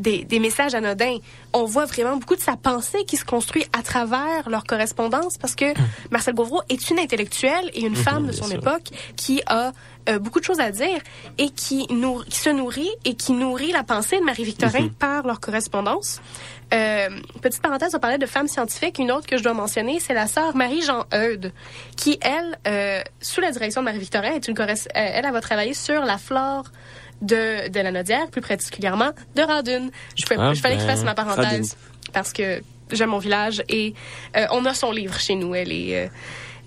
des, 0.00 0.24
des 0.24 0.38
messages 0.40 0.74
anodins. 0.74 1.16
On 1.52 1.64
voit 1.64 1.84
vraiment 1.86 2.16
beaucoup 2.16 2.36
de 2.36 2.40
sa 2.40 2.56
pensée 2.56 3.04
qui 3.06 3.16
se 3.16 3.24
construit 3.24 3.64
à 3.78 3.82
travers 3.82 4.48
leur 4.48 4.64
correspondance, 4.64 5.38
parce 5.38 5.54
que 5.54 5.66
Marcel 6.10 6.34
Gauvreau 6.34 6.62
est 6.68 6.90
une 6.90 6.98
intellectuelle 6.98 7.70
et 7.74 7.82
une 7.82 7.96
femme 7.96 8.26
de 8.26 8.32
son 8.32 8.46
sûr. 8.46 8.56
époque 8.56 8.88
qui 9.16 9.42
a 9.46 9.72
euh, 10.08 10.18
beaucoup 10.18 10.40
de 10.40 10.44
choses 10.44 10.60
à 10.60 10.70
dire 10.70 10.98
et 11.38 11.50
qui, 11.50 11.86
nour- 11.92 12.24
qui 12.24 12.38
se 12.38 12.50
nourrit 12.50 12.88
et 13.04 13.14
qui 13.14 13.32
nourrit 13.32 13.70
la 13.72 13.82
pensée 13.84 14.18
de 14.18 14.24
Marie-Victorin 14.24 14.84
Mhm. 14.84 14.90
par 14.94 15.26
leur 15.26 15.40
correspondance. 15.40 16.20
Euh, 16.72 17.08
petite 17.42 17.60
parenthèse, 17.60 17.94
on 17.94 17.98
parlait 17.98 18.16
de 18.18 18.26
femmes 18.26 18.48
scientifiques. 18.48 18.98
Une 18.98 19.12
autre 19.12 19.26
que 19.26 19.36
je 19.36 19.42
dois 19.42 19.52
mentionner, 19.54 20.00
c'est 20.00 20.14
la 20.14 20.26
sœur 20.26 20.56
Marie-Jean 20.56 21.04
Eudes, 21.12 21.52
qui, 21.96 22.18
elle, 22.22 22.58
euh, 22.66 23.02
sous 23.20 23.40
la 23.40 23.50
direction 23.50 23.82
de 23.82 23.86
Marie-Victorin, 23.86 24.32
est 24.32 24.48
une 24.48 24.54
corres- 24.54 24.70
euh, 24.70 24.90
elle, 24.94 25.24
elle 25.26 25.32
va 25.32 25.40
travailler 25.40 25.74
sur 25.74 26.02
la 26.04 26.16
flore 26.16 26.64
de, 27.22 27.68
de 27.68 27.80
la 27.80 27.92
Nodière, 27.92 28.28
plus 28.28 28.40
particulièrement 28.40 29.10
de 29.34 29.42
Radun. 29.42 29.88
Je, 30.16 30.24
fais, 30.26 30.36
Ah 30.38 30.54
je 30.54 30.60
fallait 30.60 30.76
que 30.76 30.82
je 30.82 30.86
fasse 30.86 31.00
ben, 31.00 31.06
ma 31.06 31.14
parenthèse 31.14 31.76
parce 32.12 32.32
que 32.32 32.62
j'aime 32.90 33.10
mon 33.10 33.18
village 33.18 33.62
et 33.68 33.94
euh, 34.36 34.46
on 34.52 34.64
a 34.66 34.74
son 34.74 34.92
livre 34.92 35.18
chez 35.18 35.34
nous. 35.34 35.54
Elle 35.54 35.72
est, 35.72 35.96
euh, 35.96 36.08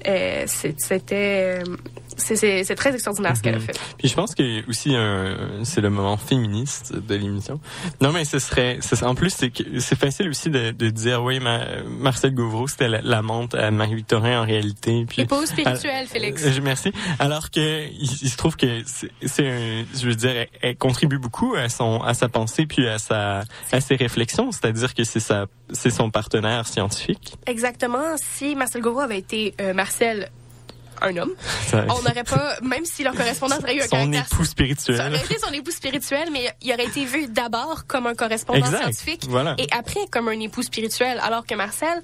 euh, 0.07 0.43
c'était, 0.47 1.61
euh, 1.61 1.75
c'est- 2.17 2.75
très 2.75 2.93
extraordinaire 2.93 3.35
ce 3.37 3.41
qu'elle 3.41 3.55
a 3.55 3.59
Mhm. 3.59 3.65
fait. 3.65 3.79
Puis 3.97 4.07
je 4.07 4.13
pense 4.15 4.33
que 4.35 4.67
aussi 4.69 4.95
un- 4.95 5.63
c'est 5.63 5.81
le 5.81 5.89
moment 5.89 6.17
féministe 6.17 6.93
de 6.95 7.15
l'émission. 7.15 7.59
Non 8.01 8.11
mais 8.11 8.25
ce 8.25 8.39
serait, 8.39 8.79
ce 8.81 8.95
serait- 8.95 9.05
en 9.07 9.15
plus 9.15 9.29
c'est 9.33 9.95
facile 9.97 10.29
aussi 10.29 10.49
de, 10.49 10.71
de 10.71 10.89
dire 10.89 11.23
oui 11.23 11.39
ma- 11.39 11.83
Marcel 11.83 12.33
Gauvreau 12.33 12.67
c'était 12.67 12.87
la- 12.87 13.01
l'amante 13.01 13.55
à 13.55 13.71
Marie-Victorin 13.71 14.41
en 14.41 14.45
réalité. 14.45 15.05
Puis 15.07 15.21
Épouse 15.21 15.47
spirituelle, 15.47 16.07
Félix. 16.07 16.43
Euh, 16.45 16.51
je- 16.51 16.61
merci. 16.61 16.91
Alors 17.19 17.51
que 17.51 17.87
il, 17.87 18.09
il 18.21 18.29
se 18.29 18.37
trouve 18.37 18.55
que 18.55 18.81
c'est 18.85 19.05
je 19.95 20.05
veux 20.07 20.15
dire 20.15 20.31
elle, 20.31 20.47
elle 20.61 20.77
contribue 20.77 21.17
beaucoup 21.19 21.53
à 21.55 21.69
son 21.69 22.01
à 22.01 22.13
sa 22.13 22.29
pensée 22.29 22.65
puis 22.65 22.87
à 22.87 22.97
sa 22.99 23.43
à 23.71 23.81
ses 23.81 23.95
réflexions, 23.95 24.51
c'est-à-dire 24.51 24.93
que 24.93 25.03
c'est 25.03 25.19
sa 25.19 25.45
c'est 25.71 25.89
son 25.89 26.09
partenaire 26.11 26.67
scientifique. 26.67 27.35
Exactement. 27.47 28.15
Si 28.17 28.55
Marcel 28.55 28.81
Gauvreau 28.81 29.01
avait 29.01 29.17
été 29.19 29.53
euh, 29.61 29.73
Marcel, 29.73 30.29
un 31.03 31.17
homme, 31.17 31.33
on 31.73 32.01
n'aurait 32.01 32.23
pas, 32.23 32.57
même 32.61 32.85
si 32.85 33.03
leur 33.03 33.13
correspondance 33.13 33.59
aurait 33.59 33.75
eu 33.75 33.81
un 33.81 33.83
son 33.83 33.89
caractère 33.89 34.25
époux 34.31 34.45
spirituel. 34.45 34.97
Ça 34.97 35.07
aurait 35.07 35.17
été 35.23 35.37
son 35.39 35.51
époux 35.53 35.71
spirituel, 35.71 36.29
mais 36.31 36.49
il 36.61 36.71
aurait 36.73 36.85
été 36.85 37.05
vu 37.05 37.27
d'abord 37.27 37.85
comme 37.87 38.07
un 38.07 38.15
correspondant 38.15 38.59
Exact. 38.65 38.81
scientifique 38.83 39.25
Voilà. 39.27 39.55
et 39.57 39.67
après 39.71 40.01
comme 40.11 40.27
un 40.29 40.39
époux 40.39 40.63
spirituel, 40.63 41.19
alors 41.21 41.45
que 41.45 41.55
Marcel, 41.55 42.01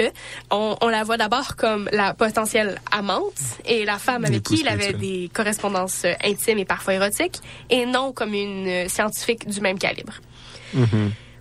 eux, 0.00 0.10
on, 0.50 0.76
on 0.80 0.88
la 0.88 1.02
voit 1.04 1.16
d'abord 1.16 1.56
comme 1.56 1.88
la 1.92 2.14
potentielle 2.14 2.80
amante 2.92 3.32
et 3.64 3.84
la 3.84 3.98
femme 3.98 4.24
avec 4.24 4.42
qui 4.42 4.60
il 4.60 4.68
avait 4.68 4.92
des 4.92 5.30
correspondances 5.32 6.02
euh, 6.04 6.12
intimes 6.24 6.58
et 6.58 6.64
parfois 6.64 6.94
érotiques, 6.94 7.40
et 7.70 7.86
non 7.86 8.12
comme 8.12 8.34
une 8.34 8.68
euh, 8.68 8.88
scientifique 8.88 9.48
du 9.48 9.60
même 9.60 9.78
calibre. 9.78 10.14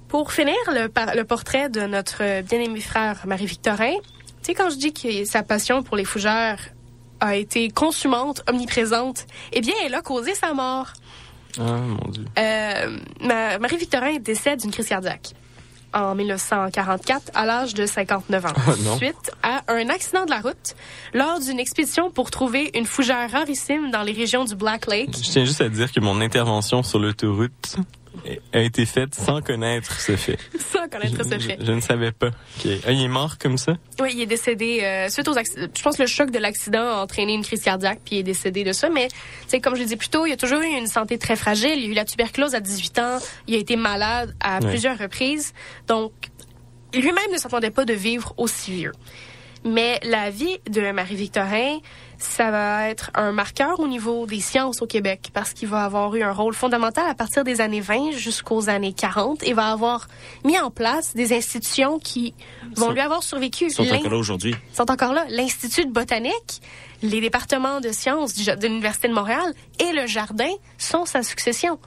Pour 0.08 0.32
finir, 0.32 0.56
le, 0.72 0.88
par- 0.88 1.16
le 1.16 1.26
portrait 1.26 1.68
de 1.70 1.82
notre 1.82 2.18
euh, 2.22 2.42
bien-aimé 2.42 2.80
frère 2.80 3.22
Marie-Victorin, 3.26 3.94
tu 3.94 4.52
sais, 4.52 4.54
quand 4.54 4.70
je 4.70 4.76
dis 4.78 4.94
que 4.94 5.26
sa 5.26 5.44
passion 5.44 5.82
pour 5.84 5.98
les 5.98 6.06
fougères 6.06 6.60
a 7.20 7.36
été 7.36 7.70
consumante, 7.70 8.42
omniprésente, 8.50 9.26
eh 9.54 9.62
bien, 9.62 9.74
elle 9.86 9.94
a 9.96 10.02
causé 10.02 10.36
sa 10.36 10.54
mort. 10.54 10.88
Ah 11.58 11.62
mon 11.64 12.10
dieu. 12.12 12.26
Euh, 12.38 12.98
Ma- 13.22 13.58
Marie-Victorin 13.60 14.18
décède 14.20 14.60
d'une 14.62 14.72
crise 14.72 14.88
cardiaque 14.90 15.32
en 15.94 16.14
1944 16.14 17.32
à 17.34 17.46
l'âge 17.46 17.74
de 17.74 17.86
59 17.86 18.46
ans. 18.46 18.50
Oh, 18.68 18.72
non. 18.84 18.98
Suite 18.98 19.32
à 19.42 19.62
un 19.70 19.88
accident 19.88 20.26
de 20.26 20.32
la 20.32 20.42
route 20.42 20.76
lors 21.14 21.40
d'une 21.40 21.58
expédition 21.60 22.12
pour 22.12 22.32
trouver 22.32 22.72
une 22.76 22.86
fougère 22.86 23.32
rarissime 23.32 23.92
dans 23.92 24.04
les 24.04 24.12
régions 24.12 24.44
du 24.44 24.56
Black 24.56 24.88
Lake. 24.88 25.16
Je 25.16 25.32
tiens 25.32 25.46
juste 25.46 25.62
à 25.62 25.70
dire 25.70 25.90
que 25.94 26.02
mon 26.02 26.20
intervention 26.20 26.84
sur 26.84 27.00
l'autoroute 27.00 27.78
a 28.54 28.60
été 28.60 28.86
faite 28.86 29.14
sans 29.16 29.42
connaître 29.42 30.00
ce 30.00 30.16
fait. 30.16 30.38
Sans 30.72 30.88
connaître 30.90 31.24
ce 31.24 31.38
fait. 31.40 31.58
Je, 31.60 31.66
je 31.66 31.72
ne 31.72 31.80
savais 31.82 32.12
pas. 32.12 32.30
Ah, 32.86 32.92
il 32.92 33.04
est 33.04 33.08
mort 33.08 33.38
comme 33.38 33.58
ça? 33.58 33.78
Oui, 34.02 34.12
il 34.16 34.22
est 34.22 34.26
décédé 34.26 34.82
euh, 34.84 35.10
suite 35.10 35.28
aux 35.28 35.38
accidents. 35.38 35.68
Je 35.76 35.82
pense 35.82 35.98
que 35.98 36.02
le 36.04 36.08
choc 36.08 36.32
de 36.32 36.40
l'accident 36.40 36.88
a 36.88 36.96
entraîné 37.04 37.34
une 37.34 37.44
crise 37.44 37.62
cardiaque, 37.64 38.00
puis 38.04 38.16
il 38.16 38.20
est 38.20 38.24
décédé 38.24 38.64
de 38.64 38.72
ça. 38.72 38.90
Mais, 38.90 39.08
tu 39.10 39.16
sais, 39.48 39.60
comme 39.62 39.76
je 39.76 39.82
l'ai 39.82 39.86
dit 39.86 39.96
plus 39.96 40.10
tôt, 40.10 40.26
il 40.26 40.32
a 40.32 40.38
toujours 40.38 40.60
eu 40.62 40.66
une 40.78 40.88
santé 40.88 41.18
très 41.18 41.36
fragile. 41.36 41.78
Il 41.78 41.86
a 41.86 41.92
eu 41.92 41.94
la 41.94 42.06
tuberculose 42.06 42.56
à 42.56 42.60
18 42.60 43.00
ans. 43.00 43.18
Il 43.48 43.56
a 43.56 43.58
été 43.58 43.76
malade 43.76 44.36
à 44.40 44.60
Ouais. 44.60 44.70
plusieurs 44.70 44.98
reprises. 44.98 45.54
Donc, 45.88 46.12
lui-même 46.94 47.32
ne 47.34 47.38
s'attendait 47.38 47.72
pas 47.72 47.86
de 47.86 47.94
vivre 47.94 48.34
aussi 48.38 48.72
vieux. 48.72 48.92
Mais 49.64 50.00
la 50.04 50.30
vie 50.30 50.58
de 50.70 50.92
Marie-Victorin, 50.92 51.80
ça 52.18 52.52
va 52.52 52.90
être 52.90 53.12
un 53.16 53.32
marqueur 53.32 53.80
au 53.80 53.88
niveau 53.88 54.26
des 54.26 54.40
sciences 54.40 54.82
au 54.82 54.88
Québec 54.88 55.30
parce 55.34 55.54
qu'il 55.54 55.68
va 55.68 55.84
avoir 55.86 56.16
eu 56.16 56.24
un 56.24 56.32
rôle 56.32 56.54
fondamental 56.54 57.06
à 57.10 57.14
partir 57.16 57.44
des 57.44 57.62
années 57.62 57.82
20 57.82 58.12
jusqu'aux 58.12 58.70
années 58.70 58.94
40 58.94 59.44
et 59.44 59.54
va 59.54 59.68
avoir 59.72 60.08
mis 60.44 60.58
en 60.60 60.72
place 60.72 61.14
des 61.16 61.34
institutions 61.34 62.00
qui 62.00 62.34
vont 62.76 62.88
Sont- 62.88 62.92
lui 62.92 63.02
avoir 63.02 63.24
survécu. 63.24 63.70
Sont 63.70 63.84
encore 63.92 64.12
là 64.12 64.18
aujourd'hui. 64.18 64.56
sont 64.74 64.90
encore 64.92 65.14
là. 65.14 65.26
L'Institut 65.30 65.86
de 65.86 65.92
botanique, 65.92 66.62
les 67.02 67.22
départements 67.22 67.82
de 67.82 67.92
sciences 67.92 68.34
de 68.36 68.68
l'Université 68.68 69.08
de 69.08 69.14
Montréal 69.14 69.54
et 69.80 69.92
le 69.94 70.08
jardin 70.08 70.50
sont 70.78 71.06
sa 71.06 71.24
succession. 71.24 71.80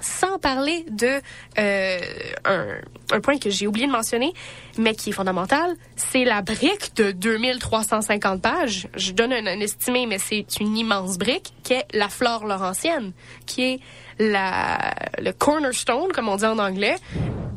Sans 0.00 0.38
parler 0.38 0.84
de 0.90 1.20
euh, 1.58 2.00
un, 2.44 2.66
un 3.12 3.20
point 3.20 3.38
que 3.38 3.50
j'ai 3.50 3.66
oublié 3.66 3.86
de 3.86 3.92
mentionner, 3.92 4.32
mais 4.78 4.94
qui 4.94 5.10
est 5.10 5.12
fondamental, 5.12 5.74
c'est 5.96 6.24
la 6.24 6.42
brique 6.42 6.94
de 6.96 7.12
2350 7.12 8.40
pages. 8.40 8.88
Je 8.94 9.12
donne 9.12 9.32
un, 9.32 9.60
estimé, 9.60 10.06
mais 10.06 10.18
c'est 10.18 10.46
une 10.60 10.76
immense 10.76 11.18
brique, 11.18 11.52
qui 11.62 11.74
est 11.74 11.86
la 11.92 12.08
flore 12.08 12.46
laurentienne, 12.46 13.12
qui 13.46 13.62
est 13.62 13.80
la, 14.18 14.94
le 15.18 15.32
cornerstone, 15.32 16.12
comme 16.12 16.28
on 16.28 16.36
dit 16.36 16.46
en 16.46 16.58
anglais, 16.58 16.96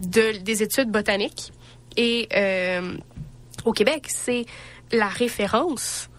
de, 0.01 0.38
des 0.39 0.63
études 0.63 0.89
botaniques. 0.89 1.51
Et 1.97 2.28
euh, 2.36 2.97
au 3.65 3.71
Québec, 3.71 4.07
c'est 4.09 4.45
la 4.91 5.07
référence 5.07 6.09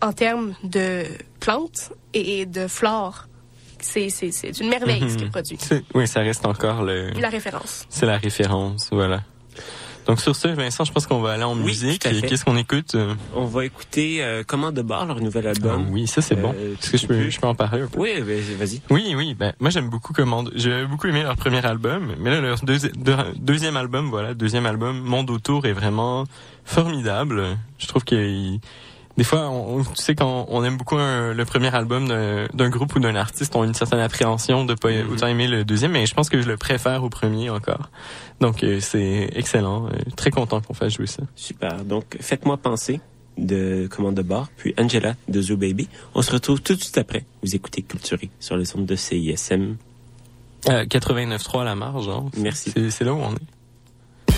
en 0.00 0.12
termes 0.12 0.54
de 0.64 1.04
plantes 1.40 1.92
et 2.12 2.46
de 2.46 2.66
flore. 2.66 3.26
C'est, 3.82 4.08
c'est, 4.10 4.30
c'est 4.30 4.58
une 4.60 4.68
merveille 4.68 5.00
ce 5.10 5.16
qu'il 5.16 5.26
Mhm. 5.26 5.30
produit. 5.32 5.58
Oui, 5.94 6.06
ça 6.08 6.20
reste 6.20 6.46
encore 6.46 6.82
le. 6.82 7.10
La 7.20 7.28
référence. 7.28 7.84
C'est 7.90 8.06
la 8.06 8.16
référence, 8.16 8.88
voilà. 8.92 9.22
Donc 10.06 10.20
sur 10.20 10.34
ce, 10.34 10.48
Vincent, 10.48 10.82
je 10.84 10.90
pense 10.90 11.06
qu'on 11.06 11.20
va 11.20 11.32
aller 11.34 11.44
en 11.44 11.54
Oui, 11.56 11.62
musique. 11.64 12.04
Et. 12.06 12.22
Qu'est-ce 12.22 12.44
qu'on 12.44 12.56
écoute? 12.56 12.96
On 13.36 13.44
va 13.44 13.64
écouter 13.64 14.18
euh, 14.24 14.42
Comment 14.44 14.72
de 14.72 14.82
bord, 14.82 15.06
leur 15.06 15.20
nouvel 15.20 15.46
album. 15.46 15.84
Ah 15.86 15.90
oui, 15.92 16.08
ça 16.08 16.20
c'est 16.22 16.34
bon. 16.34 16.52
Euh, 16.56 16.74
Est-ce 16.74 16.90
que 16.90 16.98
je 16.98 17.06
peux, 17.06 17.30
je 17.30 17.38
peux 17.40 17.46
en 17.46 17.54
parler 17.54 17.82
un 17.82 17.86
peu? 17.86 18.00
Oui, 18.00 18.10
vas-y. 18.58 18.80
Oui, 18.90 19.14
oui. 19.16 19.34
Ben, 19.34 19.52
moi, 19.60 19.70
j'aime 19.70 19.90
beaucoup 19.90 20.12
Commande. 20.12 20.50
J'ai 20.56 20.86
beaucoup 20.86 21.06
aimé 21.06 21.22
leur 21.22 21.36
premier 21.36 21.64
album, 21.64 22.14
mais 22.18 22.30
là, 22.30 22.40
leur 22.40 22.58
deuxi- 22.64 22.90
deux- 22.96 23.16
deuxième 23.36 23.76
album, 23.76 24.10
voilà, 24.10 24.34
deuxième 24.34 24.66
album, 24.66 24.98
Monde 25.00 25.30
autour 25.30 25.66
est 25.66 25.72
vraiment 25.72 26.24
formidable. 26.64 27.56
Je 27.78 27.86
trouve 27.86 28.02
qu'il 28.02 28.58
des 29.16 29.24
fois, 29.24 29.48
on, 29.50 29.82
tu 29.84 29.90
sais, 29.96 30.14
quand 30.14 30.46
on 30.48 30.64
aime 30.64 30.76
beaucoup 30.76 30.96
un- 30.96 31.34
le 31.34 31.44
premier 31.44 31.74
album 31.74 32.08
d'un 32.08 32.68
groupe 32.70 32.94
ou 32.96 32.98
d'un 33.00 33.14
artiste, 33.14 33.54
on 33.56 33.62
a 33.62 33.66
une 33.66 33.74
certaine 33.74 34.00
appréhension 34.00 34.64
de 34.64 34.74
pas 34.74 34.88
autant 35.10 35.26
aimer 35.26 35.46
le 35.48 35.64
deuxième, 35.64 35.92
mais 35.92 36.06
je 36.06 36.14
pense 36.14 36.28
que 36.30 36.40
je 36.40 36.48
le 36.48 36.56
préfère 36.56 37.04
au 37.04 37.08
premier 37.10 37.50
encore. 37.50 37.90
Donc, 38.40 38.64
euh, 38.64 38.80
c'est 38.80 39.30
excellent. 39.34 39.86
Euh, 39.86 39.90
très 40.16 40.30
content 40.30 40.60
qu'on 40.60 40.74
fasse 40.74 40.94
jouer 40.94 41.06
ça. 41.06 41.22
Super. 41.36 41.84
Donc, 41.84 42.16
faites-moi 42.20 42.56
penser 42.56 43.00
de 43.38 43.86
Commande 43.90 44.14
de 44.14 44.22
bord, 44.22 44.48
puis 44.56 44.74
Angela 44.78 45.14
de 45.28 45.40
Zoo 45.40 45.56
Baby. 45.56 45.88
On 46.14 46.22
se 46.22 46.32
retrouve 46.32 46.60
tout 46.60 46.74
de 46.74 46.80
suite 46.82 46.98
après. 46.98 47.24
Vous 47.42 47.54
écoutez 47.54 47.82
Culturé 47.82 48.30
sur 48.40 48.56
les 48.56 48.74
ondes 48.76 48.86
de 48.86 48.96
CISM. 48.96 49.76
Euh, 50.68 50.84
89.3 50.84 51.62
à 51.62 51.64
la 51.64 51.74
marge, 51.74 52.08
hein. 52.08 52.26
Merci. 52.36 52.70
C'est 52.74 52.90
c'est 52.90 53.04
là 53.04 53.12
où 53.14 53.18
on 53.20 53.32
est. 53.32 54.32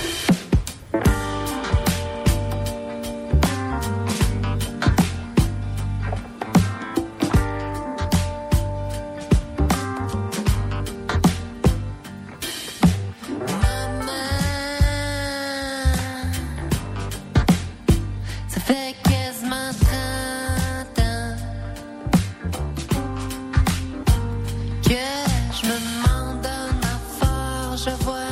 je 27.85 27.91
vois 28.05 28.24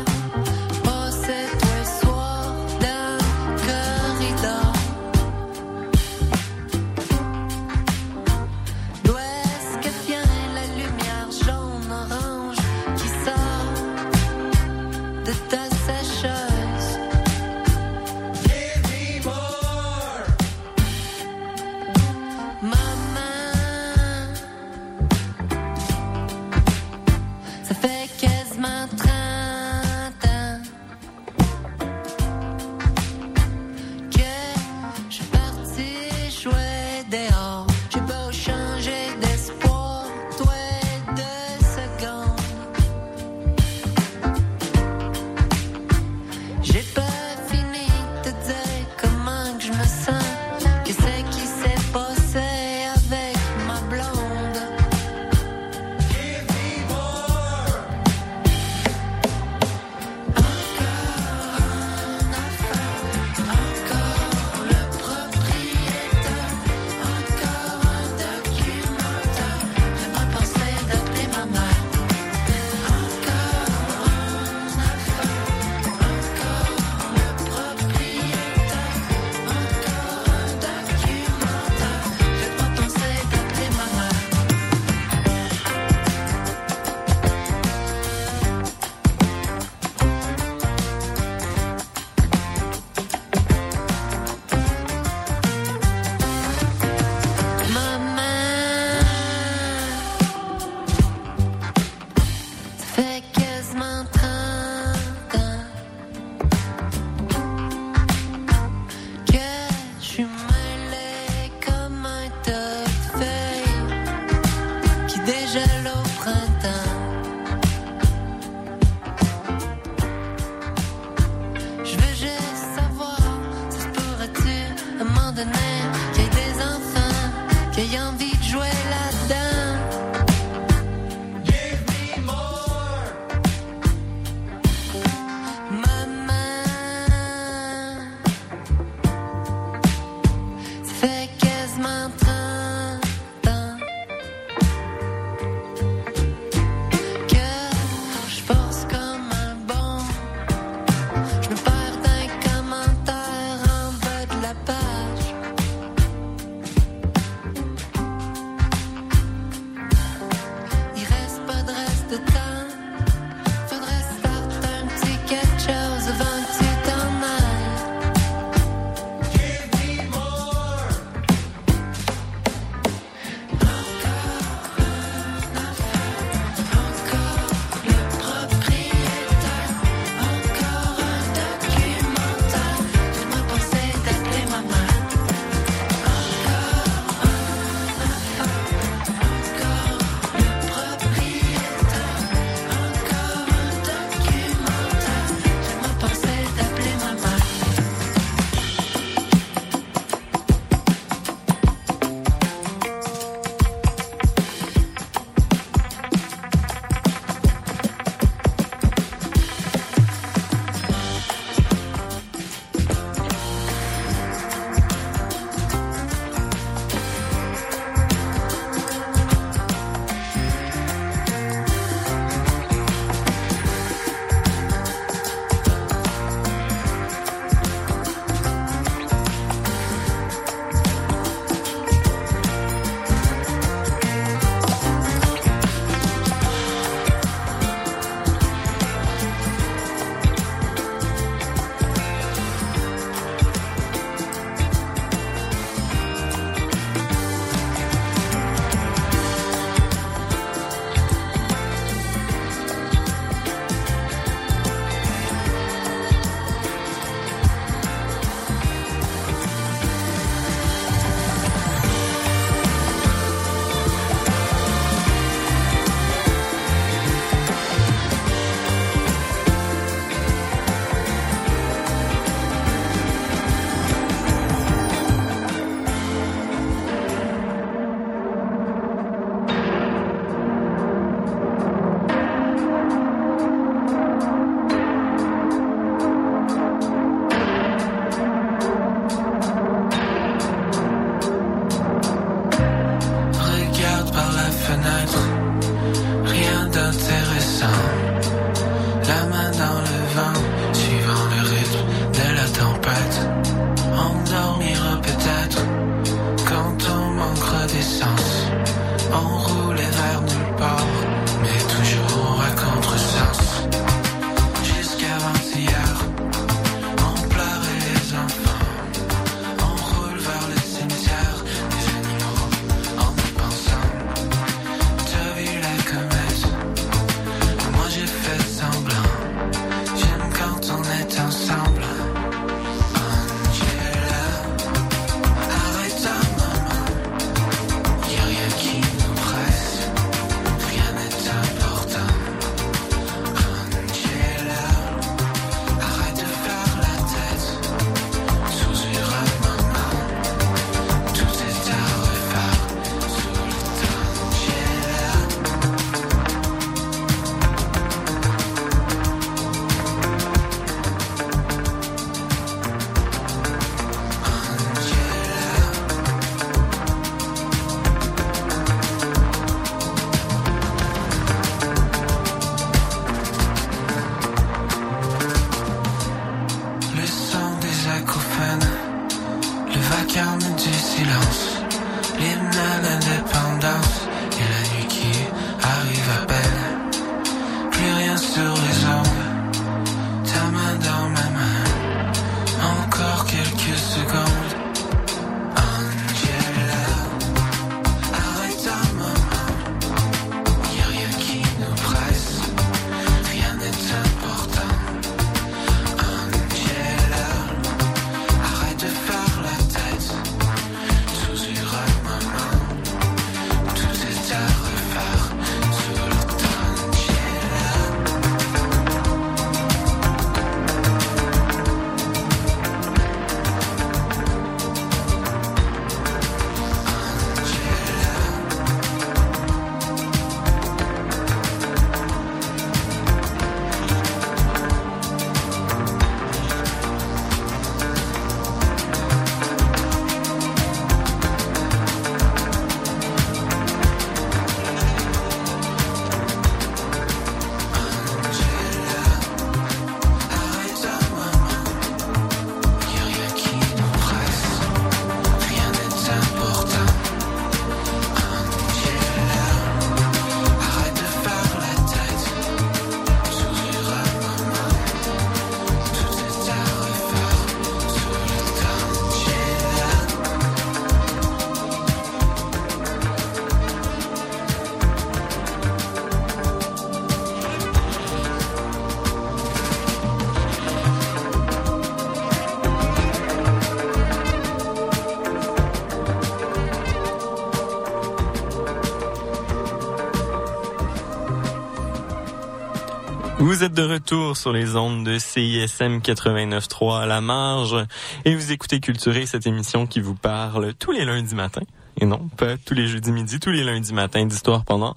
Vous 493.63 493.67
êtes 493.67 493.75
de 493.75 493.93
retour 493.93 494.37
sur 494.37 494.53
les 494.53 494.75
ondes 494.75 495.07
de 495.07 495.21
CISM 495.21 495.99
89.3 495.99 497.03
à 497.03 497.07
la 497.07 497.21
marge 497.21 497.77
et 498.25 498.35
vous 498.35 498.51
écoutez 498.51 498.81
Culturer, 498.81 499.25
cette 499.25 499.47
émission 499.47 499.87
qui 499.87 500.01
vous 500.01 500.17
parle 500.17 500.75
tous 500.75 500.91
les 500.91 501.05
lundis 501.05 501.37
matins. 501.37 501.63
Et 502.01 502.05
non, 502.05 502.29
pas 502.37 502.57
tous 502.57 502.75
les 502.75 502.89
jeudis 502.89 503.13
midi, 503.13 503.39
tous 503.39 503.53
les 503.53 503.63
lundis 503.63 503.95
matins 503.95 504.27
d'histoire 504.27 504.65
pendant 504.65 504.97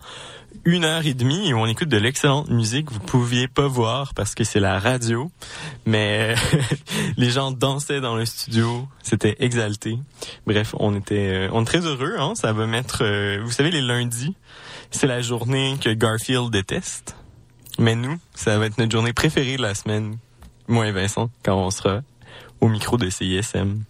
une 0.65 0.83
heure 0.83 1.05
et 1.05 1.13
demie 1.13 1.53
où 1.53 1.57
on 1.57 1.67
écoute 1.67 1.89
de 1.89 1.97
l'excellente 1.97 2.49
musique. 2.49 2.91
Vous 2.91 3.01
pouviez 3.01 3.47
pas 3.47 3.67
voir 3.67 4.15
parce 4.15 4.33
que 4.33 4.43
c'est 4.43 4.59
la 4.59 4.79
radio, 4.79 5.29
mais 5.85 6.33
les 7.17 7.29
gens 7.29 7.51
dansaient 7.51 8.01
dans 8.01 8.15
le 8.15 8.25
studio, 8.25 8.87
c'était 9.03 9.35
exalté. 9.41 9.99
Bref, 10.47 10.73
on 10.79 10.95
était, 10.95 11.45
euh, 11.45 11.49
on 11.53 11.61
est 11.61 11.65
très 11.65 11.85
heureux. 11.85 12.15
Hein? 12.17 12.33
Ça 12.33 12.51
va 12.51 12.65
mettre, 12.65 13.03
euh, 13.03 13.39
vous 13.45 13.51
savez, 13.51 13.69
les 13.69 13.83
lundis, 13.83 14.33
c'est 14.89 15.05
la 15.05 15.21
journée 15.21 15.77
que 15.79 15.91
Garfield 15.91 16.49
déteste. 16.49 17.15
Mais 17.79 17.95
nous, 17.95 18.17
ça 18.33 18.57
va 18.57 18.65
être 18.67 18.77
notre 18.77 18.91
journée 18.91 19.13
préférée 19.13 19.57
de 19.57 19.61
la 19.61 19.75
semaine. 19.75 20.17
Moi 20.67 20.87
et 20.87 20.91
Vincent, 20.91 21.29
quand 21.43 21.55
on 21.57 21.69
sera 21.71 22.01
au 22.61 22.69
micro 22.69 22.97
de 22.97 23.09
CISM. 23.09 23.83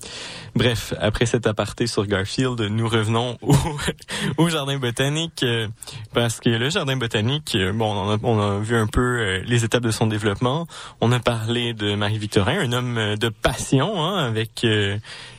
Bref, 0.55 0.93
après 0.99 1.25
cet 1.27 1.45
aparté 1.45 1.85
sur 1.85 2.05
Garfield, 2.07 2.59
nous 2.61 2.89
revenons 2.89 3.37
au, 3.41 3.55
au 4.37 4.49
jardin 4.49 4.77
botanique 4.79 5.43
euh, 5.43 5.67
parce 6.13 6.39
que 6.39 6.49
le 6.49 6.69
jardin 6.71 6.97
botanique, 6.97 7.53
euh, 7.55 7.71
bon, 7.71 7.93
on 7.93 8.11
a, 8.11 8.17
on 8.23 8.39
a 8.39 8.59
vu 8.59 8.75
un 8.75 8.87
peu 8.87 9.01
euh, 9.19 9.41
les 9.45 9.63
étapes 9.63 9.83
de 9.83 9.91
son 9.91 10.07
développement. 10.07 10.65
On 10.99 11.11
a 11.11 11.19
parlé 11.19 11.73
de 11.73 11.93
Marie-Victorin, 11.95 12.59
un 12.59 12.71
homme 12.73 13.15
de 13.17 13.29
passion, 13.29 14.03
hein, 14.03 14.25
avec 14.25 14.65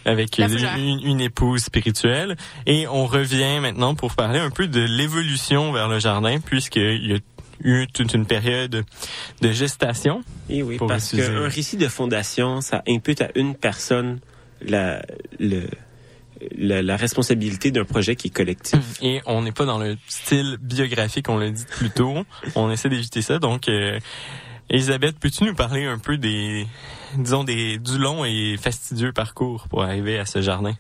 avec 0.05 0.39
une- 0.79 1.01
une 1.05 1.21
épouse 1.21 1.65
spirituelle. 1.65 2.37
Et 2.67 2.87
on 2.87 3.07
revient 3.07 3.59
maintenant 3.61 3.95
pour 3.97 4.15
parler 4.15 4.39
un 4.39 4.51
peu 4.51 4.69
de 4.69 4.81
l'évolution 4.81 5.73
vers 5.73 5.89
le 5.89 5.99
jardin, 5.99 6.39
puisqu'il 6.41 7.07
y 7.11 7.15
a 7.15 7.19
eu 7.63 7.87
toute 7.87 8.15
une 8.15 8.27
période 8.27 8.85
de 9.41 9.53
gestation. 9.53 10.23
Et 10.49 10.63
oui, 10.63 10.77
Pour 10.77 10.87
parce 10.87 11.11
qu'un 11.15 11.49
récit 11.49 11.77
de 11.77 11.89
fondation, 11.89 12.61
ça 12.61 12.83
impute 12.89 13.21
à 13.21 13.29
une 13.35 13.55
personne 13.55 14.21
la, 14.61 15.03
le, 15.39 15.69
la, 16.57 16.83
la 16.83 16.97
responsabilité 16.97 17.71
d'un 17.71 17.85
projet 17.85 18.17
qui 18.17 18.29
est 18.29 18.31
collectif. 18.31 18.99
Et 19.03 19.21
on 19.27 19.43
n'est 19.43 19.53
pas 19.53 19.65
dans 19.65 19.79
le 19.79 19.97
style 20.09 20.59
biographique, 20.61 21.29
on 21.29 21.39
l'a 21.39 21.51
dit 21.51 21.67
plus 21.69 21.91
tôt. 21.91 22.25
On 22.55 22.71
essaie 22.71 22.89
d'éviter 22.89 23.23
ça. 23.23 23.39
Donc, 23.39 23.69
euh, 23.69 23.99
Elisabeth, 24.69 25.19
peux-tu 25.19 25.45
nous 25.45 25.55
parler 25.55 25.85
un 25.85 25.99
peu 25.99 26.19
des, 26.19 26.67
disons, 27.17 27.45
des, 27.45 27.79
du 27.79 27.99
long 27.99 28.25
et 28.25 28.57
fastidieux 28.61 29.13
parcours 29.13 29.69
pour 29.69 29.83
arriver 29.83 30.19
à 30.19 30.27
ce 30.27 30.41
jardin? 30.41 30.75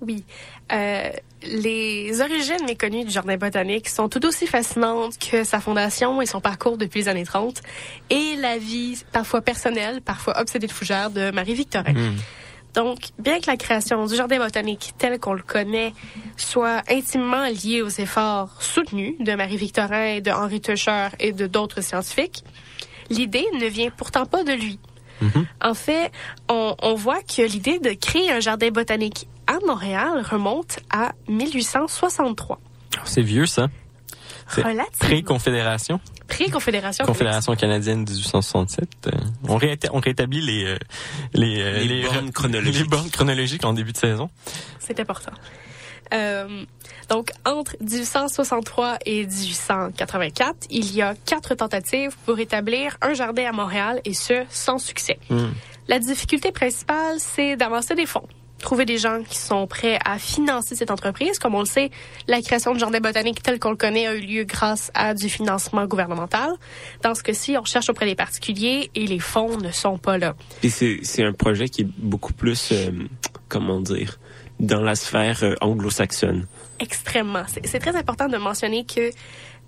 Oui. 0.00 0.24
Euh, 0.72 1.10
les 1.48 2.20
origines 2.20 2.64
méconnues 2.66 3.04
du 3.04 3.10
jardin 3.10 3.36
botanique 3.36 3.88
sont 3.88 4.08
tout 4.08 4.24
aussi 4.26 4.46
fascinantes 4.46 5.18
que 5.18 5.44
sa 5.44 5.60
fondation 5.60 6.20
et 6.22 6.26
son 6.26 6.40
parcours 6.40 6.78
depuis 6.78 7.00
les 7.00 7.08
années 7.08 7.24
30 7.24 7.60
et 8.10 8.36
la 8.36 8.58
vie 8.58 9.02
parfois 9.12 9.40
personnelle, 9.40 10.00
parfois 10.00 10.40
obsédée 10.40 10.66
de 10.66 10.72
fougère 10.72 11.10
de 11.10 11.30
Marie-Victorin. 11.30 11.94
Donc, 12.74 12.98
bien 13.18 13.40
que 13.40 13.46
la 13.46 13.56
création 13.56 14.04
du 14.06 14.14
jardin 14.14 14.38
botanique 14.38 14.92
tel 14.98 15.18
qu'on 15.18 15.32
le 15.32 15.42
connaît 15.42 15.94
soit 16.36 16.82
intimement 16.90 17.46
liée 17.46 17.82
aux 17.82 17.88
efforts 17.88 18.62
soutenus 18.62 19.14
de 19.20 19.34
Marie-Victorin, 19.34 20.20
de 20.20 20.30
Henri 20.30 20.60
Tuscher 20.60 21.08
et 21.18 21.32
de 21.32 21.46
d'autres 21.46 21.80
scientifiques, 21.80 22.44
l'idée 23.10 23.46
ne 23.54 23.66
vient 23.66 23.90
pourtant 23.90 24.26
pas 24.26 24.44
de 24.44 24.52
lui. 24.52 24.78
En 25.60 25.74
fait, 25.74 26.12
on, 26.48 26.74
on 26.82 26.94
voit 26.94 27.22
que 27.22 27.42
l'idée 27.42 27.78
de 27.78 27.90
créer 27.92 28.30
un 28.30 28.40
jardin 28.40 28.70
botanique 28.70 29.26
à 29.46 29.58
Montréal 29.66 30.22
remonte 30.30 30.78
à 30.90 31.12
1863. 31.28 32.60
C'est 33.04 33.22
vieux, 33.22 33.46
ça. 33.46 33.68
Pré-confédération. 34.98 36.00
Pré-confédération. 36.26 37.04
Confédération 37.04 37.54
canadienne 37.54 38.00
1867. 38.00 38.88
Euh, 39.06 39.10
on, 39.46 39.58
rééta- 39.58 39.88
on 39.92 40.00
rétablit 40.00 40.40
les, 40.40 40.64
euh, 40.64 40.78
les, 41.34 41.60
euh, 41.60 41.78
Les 41.84 42.02
bornes 42.02 42.30
chronologiques. 42.32 42.82
les 42.82 42.88
bornes 42.88 43.10
chronologiques 43.10 43.64
en 43.64 43.72
début 43.72 43.92
de 43.92 43.96
saison. 43.98 44.30
C'est 44.78 45.00
important. 45.00 45.32
Euh, 46.12 46.64
donc, 47.08 47.30
entre 47.44 47.76
1863 47.80 48.98
et 49.06 49.26
1884, 49.26 50.56
il 50.70 50.94
y 50.94 51.02
a 51.02 51.14
quatre 51.26 51.54
tentatives 51.54 52.16
pour 52.24 52.38
établir 52.38 52.96
un 53.00 53.14
jardin 53.14 53.46
à 53.46 53.52
Montréal, 53.52 54.00
et 54.04 54.14
ce, 54.14 54.44
sans 54.50 54.78
succès. 54.78 55.18
La 55.88 55.98
difficulté 55.98 56.52
principale, 56.52 57.16
c'est 57.18 57.56
d'avancer 57.56 57.94
des 57.94 58.04
fonds. 58.04 58.28
Trouver 58.58 58.84
des 58.84 58.98
gens 58.98 59.22
qui 59.22 59.38
sont 59.38 59.66
prêts 59.68 59.98
à 60.04 60.18
financer 60.18 60.74
cette 60.74 60.90
entreprise. 60.90 61.38
Comme 61.38 61.54
on 61.54 61.60
le 61.60 61.66
sait, 61.66 61.90
la 62.26 62.42
création 62.42 62.72
du 62.72 62.80
jardin 62.80 62.98
botanique 62.98 63.40
tel 63.40 63.60
qu'on 63.60 63.70
le 63.70 63.76
connaît 63.76 64.06
a 64.06 64.14
eu 64.14 64.20
lieu 64.20 64.44
grâce 64.44 64.90
à 64.94 65.14
du 65.14 65.28
financement 65.28 65.86
gouvernemental. 65.86 66.50
Dans 67.02 67.14
ce 67.14 67.22
cas-ci, 67.22 67.56
on 67.56 67.64
cherche 67.64 67.88
auprès 67.88 68.04
des 68.04 68.16
particuliers 68.16 68.90
et 68.96 69.06
les 69.06 69.20
fonds 69.20 69.56
ne 69.58 69.70
sont 69.70 69.96
pas 69.96 70.18
là. 70.18 70.34
Et 70.64 70.70
c'est 70.70 70.98
c'est 71.04 71.22
un 71.22 71.32
projet 71.32 71.68
qui 71.68 71.82
est 71.82 71.88
beaucoup 71.98 72.32
plus, 72.32 72.72
euh, 72.72 72.90
comment 73.48 73.80
dire, 73.80 74.18
dans 74.60 74.80
la 74.80 74.94
sphère 74.94 75.42
euh, 75.42 75.54
anglo-saxonne. 75.60 76.46
Extrêmement. 76.80 77.44
C'est 77.64 77.78
très 77.78 77.96
important 77.96 78.28
de 78.28 78.36
mentionner 78.36 78.84
que 78.84 79.10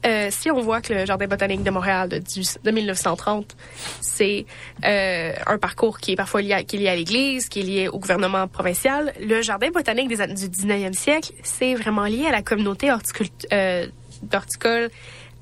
euh, 0.07 0.29
si 0.31 0.51
on 0.51 0.61
voit 0.61 0.81
que 0.81 0.95
le 0.95 1.05
Jardin 1.05 1.27
botanique 1.27 1.63
de 1.63 1.71
Montréal 1.71 2.09
de, 2.09 2.19
18 2.19 2.61
de 2.65 2.71
1930, 2.71 3.57
c'est 4.01 4.47
euh, 4.85 5.33
un 5.47 5.59
parcours 5.59 5.99
qui 5.99 6.13
est 6.13 6.17
parfois 6.17 6.41
lié 6.41 6.55
à, 6.55 6.97
l'Église, 6.97 7.49
qui 7.49 7.61
est 7.61 7.65
lié 7.65 7.89
au 7.89 7.99
gouvernement 7.99 8.49
provincial, 8.49 9.13
le 9.21 9.43
Jardin 9.43 9.71
botanique 9.71 10.09
des 10.09 10.27
du 10.27 10.49
19e 10.49 10.95
siècle, 10.95 11.33
c'est 11.43 11.75
vraiment 11.75 12.05
lié 12.05 12.27
à 12.27 12.33
la 12.33 12.43
communauté 12.43 12.89
horticult- 12.89 13.47
euh, 13.53 13.87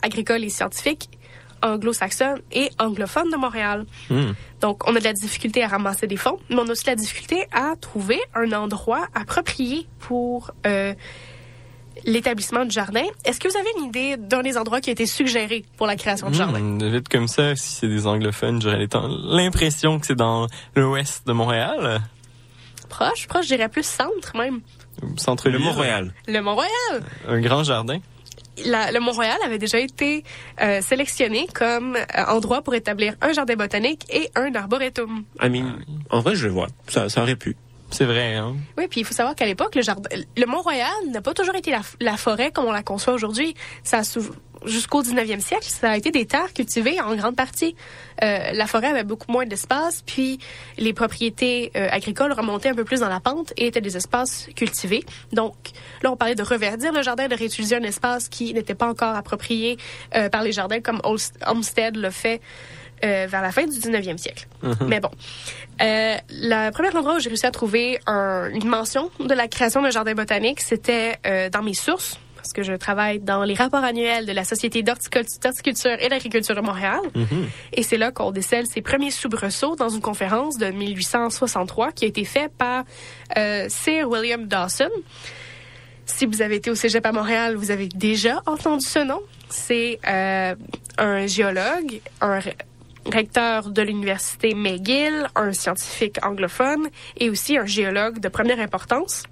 agricole 0.02 0.44
et 0.44 0.48
scientifique 0.48 1.08
anglo-saxonne 1.62 2.40
et 2.52 2.70
anglophone 2.78 3.30
de 3.30 3.36
Montréal. 3.36 3.86
Donc, 4.60 4.88
on 4.88 4.96
a 4.96 4.98
de 4.98 5.04
la 5.04 5.12
difficulté 5.12 5.62
à 5.62 5.68
ramasser 5.68 6.06
des 6.06 6.16
fonds, 6.16 6.38
mais 6.50 6.56
on 6.56 6.66
a 6.66 6.70
aussi 6.70 6.84
de 6.84 6.90
la 6.90 6.96
difficulté 6.96 7.46
à 7.52 7.74
trouver 7.80 8.20
un 8.34 8.52
endroit 8.52 9.06
approprié 9.14 9.86
pour 10.00 10.50
euh, 10.66 10.94
l'établissement 12.04 12.64
du 12.64 12.70
jardin. 12.70 13.04
Est-ce 13.24 13.40
que 13.40 13.48
vous 13.48 13.56
avez 13.56 13.68
une 13.78 13.84
idée 13.84 14.16
d'un 14.16 14.42
des 14.42 14.56
endroits 14.56 14.80
qui 14.80 14.90
a 14.90 14.92
été 14.92 15.06
suggéré 15.06 15.64
pour 15.76 15.86
la 15.86 15.96
création 15.96 16.30
du 16.30 16.36
jardin? 16.36 16.60
Hmm, 16.60 16.90
vite 16.90 17.08
comme 17.08 17.28
ça, 17.28 17.54
si 17.56 17.72
c'est 17.72 17.88
des 17.88 18.06
anglophones, 18.06 18.60
j'aurais 18.60 18.86
l'impression 19.24 19.98
que 19.98 20.06
c'est 20.06 20.16
dans 20.16 20.46
l'ouest 20.74 21.26
de 21.26 21.32
Montréal. 21.32 22.00
Proche, 22.88 23.26
proche, 23.26 23.46
je 23.46 23.54
dirais 23.54 23.68
plus 23.68 23.86
centre 23.86 24.36
même. 24.36 24.60
Centre 25.16 25.48
Le 25.48 25.58
Mont-Royal. 25.58 26.12
Le 26.26 26.40
Mont-Royal. 26.40 27.02
Un 27.28 27.40
grand 27.40 27.62
jardin. 27.62 27.98
La- 28.66 28.90
le 28.92 29.00
Mont-Royal 29.00 29.38
avait 29.44 29.58
déjà 29.58 29.78
été 29.78 30.24
euh, 30.60 30.80
sélectionné 30.80 31.46
comme 31.54 31.96
euh, 31.96 32.24
endroit 32.28 32.62
pour 32.62 32.74
établir 32.74 33.14
un 33.20 33.32
jardin 33.32 33.54
botanique 33.56 34.04
et 34.12 34.30
un 34.34 34.54
arboretum. 34.54 35.24
I 35.42 35.48
mean, 35.48 35.78
en 36.10 36.20
vrai, 36.20 36.34
je 36.34 36.46
le 36.46 36.52
vois. 36.52 36.68
Ça, 36.88 37.08
ça 37.08 37.22
aurait 37.22 37.36
pu. 37.36 37.56
C'est 37.90 38.04
vrai, 38.04 38.34
hein? 38.34 38.54
Oui, 38.76 38.86
puis 38.88 39.00
il 39.00 39.04
faut 39.04 39.14
savoir 39.14 39.34
qu'à 39.34 39.46
l'époque, 39.46 39.74
le 39.74 39.82
jardin, 39.82 40.08
le 40.36 40.46
Mont-Royal 40.46 40.90
n'a 41.10 41.22
pas 41.22 41.32
toujours 41.32 41.54
été 41.54 41.74
la, 42.00 42.16
forêt 42.16 42.50
comme 42.50 42.66
on 42.66 42.72
la 42.72 42.82
conçoit 42.82 43.14
aujourd'hui. 43.14 43.54
Ça 43.82 44.02
jusqu'au 44.64 45.02
19e 45.02 45.40
siècle, 45.40 45.64
ça 45.64 45.92
a 45.92 45.96
été 45.96 46.10
des 46.10 46.26
terres 46.26 46.52
cultivées 46.52 47.00
en 47.00 47.14
grande 47.14 47.36
partie. 47.36 47.76
Euh, 48.22 48.50
la 48.52 48.66
forêt 48.66 48.88
avait 48.88 49.04
beaucoup 49.04 49.30
moins 49.30 49.46
d'espace, 49.46 50.02
puis 50.04 50.38
les 50.76 50.92
propriétés 50.92 51.70
euh, 51.76 51.88
agricoles 51.90 52.32
remontaient 52.32 52.70
un 52.70 52.74
peu 52.74 52.84
plus 52.84 53.00
dans 53.00 53.08
la 53.08 53.20
pente 53.20 53.52
et 53.56 53.66
étaient 53.66 53.80
des 53.80 53.96
espaces 53.96 54.48
cultivés. 54.56 55.04
Donc 55.32 55.54
là, 56.02 56.10
on 56.10 56.16
parlait 56.16 56.34
de 56.34 56.42
reverdir 56.42 56.92
le 56.92 57.02
jardin, 57.02 57.28
de 57.28 57.36
réutiliser 57.36 57.76
un 57.76 57.82
espace 57.82 58.28
qui 58.28 58.52
n'était 58.52 58.74
pas 58.74 58.88
encore 58.88 59.14
approprié 59.14 59.76
euh, 60.14 60.28
par 60.28 60.42
les 60.42 60.52
jardins 60.52 60.80
comme 60.80 61.00
Olmsted 61.46 61.96
le 61.96 62.10
fait 62.10 62.40
euh, 63.04 63.26
vers 63.28 63.42
la 63.42 63.52
fin 63.52 63.64
du 63.66 63.78
19e 63.78 64.18
siècle. 64.18 64.46
Mais 64.86 65.00
bon, 65.00 65.10
euh, 65.80 66.16
le 66.30 66.70
premier 66.70 66.90
endroit 66.96 67.16
où 67.16 67.18
j'ai 67.20 67.28
réussi 67.28 67.46
à 67.46 67.50
trouver 67.50 67.98
un- 68.06 68.48
une 68.52 68.66
mention 68.68 69.10
de 69.20 69.34
la 69.34 69.48
création 69.48 69.82
d'un 69.82 69.90
jardin 69.90 70.14
botanique, 70.14 70.60
c'était 70.60 71.16
euh, 71.26 71.48
dans 71.50 71.62
mes 71.62 71.74
sources, 71.74 72.18
parce 72.36 72.52
que 72.52 72.62
je 72.62 72.72
travaille 72.74 73.18
dans 73.18 73.42
les 73.44 73.54
rapports 73.54 73.84
annuels 73.84 74.24
de 74.26 74.32
la 74.32 74.44
Société 74.44 74.82
d'horticult- 74.82 75.40
d'horticulture 75.42 75.96
et 76.00 76.08
d'agriculture 76.08 76.54
de 76.54 76.60
Montréal. 76.60 77.00
Et 77.72 77.82
c'est 77.82 77.96
là 77.98 78.10
qu'on 78.12 78.30
décèle 78.30 78.66
ses 78.66 78.80
premiers 78.80 79.10
soubresauts 79.10 79.76
dans 79.76 79.88
une 79.88 80.00
conférence 80.00 80.56
de 80.56 80.66
1863 80.70 81.92
qui 81.92 82.04
a 82.04 82.08
été 82.08 82.24
faite 82.24 82.52
par 82.56 82.84
euh, 83.36 83.66
Sir 83.68 84.08
William 84.08 84.46
Dawson. 84.46 84.88
Si 86.06 86.24
vous 86.24 86.40
avez 86.40 86.56
été 86.56 86.70
au 86.70 86.74
Cégep 86.74 87.04
à 87.04 87.12
Montréal, 87.12 87.54
vous 87.56 87.70
avez 87.70 87.86
déjà 87.88 88.40
entendu 88.46 88.84
ce 88.84 89.00
nom. 89.00 89.20
C'est 89.50 89.98
euh, 90.08 90.54
un 90.96 91.26
géologue, 91.26 92.00
un 92.22 92.40
recteur 93.12 93.70
de 93.70 93.82
l'université 93.82 94.54
McGill, 94.54 95.28
un 95.34 95.52
scientifique 95.52 96.24
anglophone 96.24 96.88
et 97.16 97.30
aussi 97.30 97.56
un 97.56 97.66
géologue 97.66 98.18
de 98.18 98.28
première 98.28 98.60
importance 98.60 99.24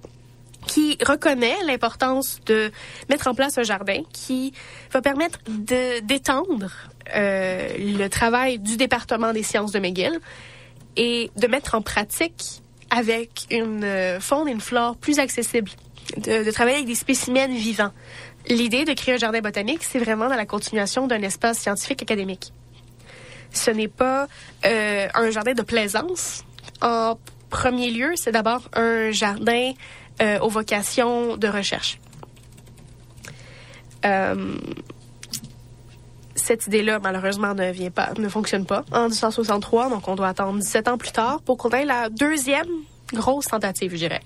qui 0.67 0.97
reconnaît 1.05 1.55
l'importance 1.65 2.39
de 2.45 2.71
mettre 3.09 3.27
en 3.27 3.33
place 3.33 3.57
un 3.57 3.63
jardin 3.63 4.01
qui 4.11 4.53
va 4.91 5.01
permettre 5.01 5.39
de 5.47 6.01
d'étendre 6.01 6.71
euh, 7.15 7.69
le 7.77 8.07
travail 8.09 8.59
du 8.59 8.75
département 8.75 9.31
des 9.31 9.43
sciences 9.43 9.71
de 9.71 9.79
McGill 9.79 10.19
et 10.97 11.31
de 11.37 11.47
mettre 11.47 11.75
en 11.75 11.81
pratique 11.81 12.61
avec 12.89 13.45
une 13.49 13.83
euh, 13.83 14.19
faune 14.19 14.47
et 14.47 14.51
une 14.51 14.61
flore 14.61 14.97
plus 14.97 15.19
accessible, 15.19 15.71
de, 16.17 16.43
de 16.43 16.51
travailler 16.51 16.77
avec 16.77 16.87
des 16.87 16.95
spécimens 16.95 17.47
vivants. 17.47 17.91
L'idée 18.49 18.85
de 18.85 18.93
créer 18.93 19.15
un 19.15 19.17
jardin 19.17 19.41
botanique, 19.41 19.83
c'est 19.83 19.99
vraiment 19.99 20.29
dans 20.29 20.35
la 20.35 20.45
continuation 20.45 21.07
d'un 21.07 21.21
espace 21.21 21.59
scientifique 21.59 22.01
académique. 22.01 22.53
Ce 23.51 23.71
n'est 23.71 23.87
pas 23.87 24.27
euh, 24.65 25.07
un 25.13 25.29
jardin 25.31 25.53
de 25.53 25.61
plaisance. 25.61 26.43
En 26.81 27.17
premier 27.49 27.91
lieu, 27.91 28.13
c'est 28.15 28.31
d'abord 28.31 28.61
un 28.73 29.11
jardin 29.11 29.73
euh, 30.21 30.39
aux 30.39 30.49
vocations 30.49 31.37
de 31.37 31.47
recherche. 31.47 31.99
Euh, 34.05 34.55
cette 36.35 36.67
idée-là, 36.67 36.99
malheureusement, 36.99 37.53
ne 37.53 37.71
vient 37.71 37.89
pas, 37.89 38.11
ne 38.17 38.29
fonctionne 38.29 38.65
pas 38.65 38.85
en 38.91 39.09
1863, 39.09 39.89
donc 39.89 40.07
on 40.07 40.15
doit 40.15 40.29
attendre 40.29 40.59
17 40.59 40.87
ans 40.87 40.97
plus 40.97 41.11
tard 41.11 41.41
pour 41.41 41.57
qu'on 41.57 41.69
ait 41.69 41.85
la 41.85 42.09
deuxième 42.09 42.67
grosse 43.13 43.45
tentative, 43.45 43.91
je 43.91 43.97
dirais. 43.97 44.21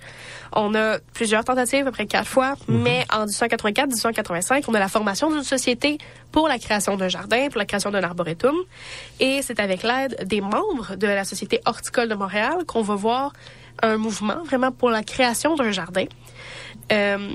On 0.54 0.74
a 0.76 1.00
plusieurs 1.14 1.44
tentatives, 1.46 1.82
à 1.82 1.86
peu 1.86 1.92
près 1.92 2.06
quatre 2.08 2.28
fois, 2.28 2.56
mais 2.68 3.06
en 3.12 3.26
1884-1885, 3.26 4.66
on 4.68 4.74
a 4.74 4.80
la 4.80 4.88
formation 4.88 5.30
d'une 5.30 5.44
société 5.44 5.98
pour 6.32 6.48
la 6.48 6.58
création 6.58 6.98
d'un 6.98 7.08
jardin, 7.08 7.48
pour 7.50 7.60
la 7.60 7.66
création 7.66 7.92
d'un 7.92 8.04
arboretum. 8.04 8.56
Et 9.20 9.42
c'est 9.42 9.60
avec 9.60 9.84
l'aide 9.84 10.26
des 10.26 10.42
membres 10.42 10.96
de 10.96 11.08
la 11.08 11.24
Société 11.24 11.62
horticole 11.66 12.10
de 12.10 12.16
Montréal 12.16 12.66
qu'on 12.66 12.82
va 12.82 12.96
voir 12.96 13.34
un 13.82 13.98
mouvement 13.98 14.44
vraiment 14.44 14.72
pour 14.72 14.90
la 14.90 15.04
création 15.04 15.56
d'un 15.56 15.72
jardin. 15.72 16.06
Euh, 16.92 17.30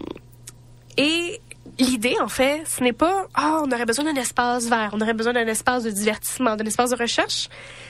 et 0.97 1.41
l'idée, 1.79 2.17
en 2.23 2.29
fait, 2.29 2.63
ce 2.67 2.83
n'est 2.83 2.93
pas, 2.93 3.27
ah, 3.35 3.61
on 3.65 3.71
aurait 3.71 3.87
besoin 3.87 4.05
d'un 4.05 4.21
espace 4.21 4.67
vert, 4.69 4.91
on 4.93 5.01
aurait 5.01 5.15
besoin 5.15 5.33
d'un 5.33 5.47
espace 5.47 5.85
de 5.85 5.91
divertissement, 5.91 6.57
d'un 6.57 6.65
espace 6.65 6.91
de 6.91 6.97
recherche. 6.97 7.49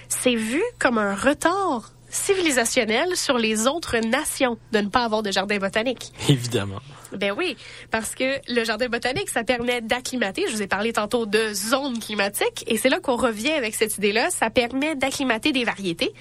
C'est 0.09 0.35
vu 0.35 0.63
comme 0.79 0.99
un 0.99 1.15
retard 1.15 1.93
civilisationnel 2.17 3.15
sur 3.15 3.39
les 3.39 3.67
autres 3.67 3.99
nations 3.99 4.59
de 4.73 4.79
ne 4.79 4.89
pas 4.89 5.05
avoir 5.05 5.23
de 5.23 5.31
jardin 5.31 5.59
botanique. 5.59 6.13
Évidemment. 6.29 6.81
Ben 7.13 7.33
oui, 7.37 7.57
parce 7.91 8.15
que 8.15 8.41
le 8.53 8.65
jardin 8.65 8.89
botanique, 8.89 9.29
ça 9.29 9.45
permet 9.45 9.81
d'acclimater. 9.81 10.45
Je 10.49 10.53
vous 10.55 10.63
ai 10.63 10.67
parlé 10.67 10.93
tantôt 10.93 11.27
de 11.27 11.53
zone 11.53 11.99
climatique, 11.99 12.65
et 12.67 12.77
c'est 12.77 12.89
là 12.89 12.99
qu'on 13.01 13.17
revient 13.17 13.53
avec 13.53 13.75
cette 13.75 13.97
idée-là. 13.99 14.31
Ça 14.31 14.51
permet 14.51 14.97
d'acclimater 14.97 15.53
des 15.53 15.65
variétés, 15.65 16.13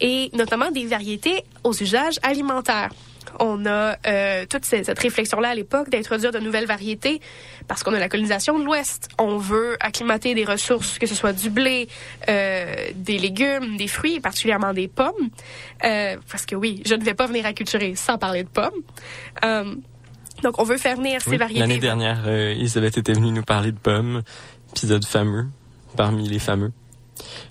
et 0.00 0.30
notamment 0.34 0.70
des 0.70 0.86
variétés 0.86 1.44
aux 1.64 1.72
usages 1.72 2.18
alimentaires. 2.22 2.90
On 3.40 3.66
a 3.66 3.96
euh, 4.06 4.46
toute 4.48 4.64
cette, 4.64 4.98
réflexion-là 4.98 5.50
à 5.50 5.54
l'époque 5.54 5.90
d'introduire 5.90 6.32
de 6.32 6.38
nouvelles 6.38 6.66
variétés 6.66 7.20
parce 7.68 7.82
qu'on 7.82 7.92
a 7.92 7.98
la 7.98 8.08
colonisation 8.08 8.58
de 8.58 8.64
l'Ouest. 8.64 9.08
On 9.18 9.38
veut 9.38 9.76
acclimater 9.80 10.34
des 10.34 10.44
ressources, 10.44 10.98
que 10.98 11.06
ce 11.06 11.14
soit 11.14 11.32
du 11.32 11.50
blé, 11.50 11.88
euh, 12.28 12.74
des 12.94 13.18
légumes, 13.18 13.76
des 13.76 13.88
fruits, 13.88 14.20
particulièrement 14.20 14.72
des 14.72 14.88
pommes. 14.88 15.12
Euh, 15.84 16.16
parce 16.30 16.46
que 16.46 16.56
oui, 16.56 16.82
je 16.86 16.94
ne 16.94 17.04
vais 17.04 17.14
pas 17.14 17.26
venir 17.26 17.46
à 17.46 17.52
culturer 17.52 17.94
sans 17.94 18.18
parler 18.18 18.44
de 18.44 18.48
pommes. 18.48 19.80
Donc, 20.42 20.60
on 20.60 20.64
veut 20.64 20.76
faire 20.76 20.96
venir 20.96 21.22
ces 21.22 21.30
Oui, 21.30 21.36
variétés. 21.38 21.60
L'année 21.60 21.78
dernière, 21.78 22.28
Elisabeth 22.28 22.98
était 22.98 23.14
venue 23.14 23.30
nous 23.32 23.42
parler 23.42 23.72
de 23.72 23.78
pommes, 23.78 24.22
épisode 24.70 25.04
fameux, 25.06 25.46
parmi 25.96 26.28
les 26.28 26.38
fameux. 26.38 26.72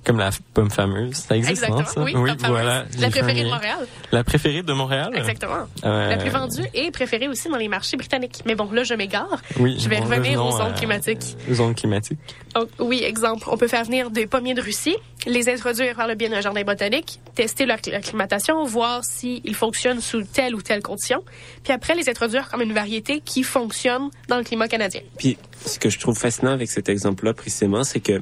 Comme 0.03 0.17
la 0.19 0.29
pomme 0.53 0.69
fameuse. 0.69 1.15
Ça 1.15 1.35
existe, 1.35 1.63
Exactement, 1.63 1.79
non, 1.79 1.85
ça? 1.85 2.01
oui, 2.03 2.13
fameuse. 2.13 2.35
voilà. 2.47 2.85
La 2.99 3.09
préférée 3.09 3.43
de. 3.43 3.49
Montréal. 3.49 3.87
La 4.11 4.23
préférée 4.23 4.61
de 4.63 4.73
Montréal? 4.73 5.11
Exactement. 5.15 5.67
Euh, 5.83 6.09
La 6.09 6.17
plus 6.17 6.29
vendue 6.29 6.63
et 6.73 6.91
préférée 6.91 7.27
aussi 7.27 7.49
dans 7.49 7.57
les 7.57 7.67
marchés 7.67 7.97
britanniques. 7.97 8.41
Mais 8.45 8.55
bon, 8.55 8.69
là, 8.71 8.83
je 8.83 8.93
m'égare. 8.93 9.41
Oui, 9.59 9.77
je 9.79 9.89
vais 9.89 9.97
bon, 9.97 10.05
revenir 10.05 10.43
aux 10.45 10.51
zones 10.57 10.73
climatiques. 10.75 11.35
Aux 11.49 11.55
zones 11.55 11.75
climatiques. 11.75 12.19
Donc, 12.53 12.69
oui, 12.79 13.03
exemple, 13.03 13.47
on 13.51 13.57
peut 13.57 13.67
faire 13.67 13.83
venir 13.83 14.11
des 14.11 14.27
pommiers 14.27 14.53
de 14.53 14.61
Russie, 14.61 14.95
les 15.27 15.49
introduire 15.49 15.95
par 15.95 16.07
le 16.07 16.15
biais 16.15 16.29
d'un 16.29 16.41
jardin 16.41 16.63
botanique, 16.63 17.19
tester 17.33 17.65
leur 17.65 17.77
cl- 17.77 17.95
acclimatation, 17.95 18.63
voir 18.65 19.03
s'ils 19.03 19.55
fonctionnent 19.55 20.01
sous 20.01 20.23
telle 20.23 20.53
ou 20.55 20.61
telle 20.61 20.81
condition, 20.83 21.23
puis 21.63 21.73
après 21.73 21.95
les 21.95 22.07
introduire 22.09 22.47
comme 22.49 22.61
une 22.61 22.73
variété 22.73 23.21
qui 23.25 23.41
fonctionne 23.43 24.09
dans 24.29 24.37
le 24.37 24.43
climat 24.43 24.67
canadien. 24.67 25.01
Puis, 25.17 25.37
ce 25.65 25.79
que 25.79 25.89
je 25.89 25.99
trouve 25.99 26.17
fascinant 26.17 26.51
avec 26.51 26.69
cet 26.69 26.89
exemple-là, 26.89 27.33
précisément, 27.33 27.83
c'est 27.83 27.99
que, 27.99 28.21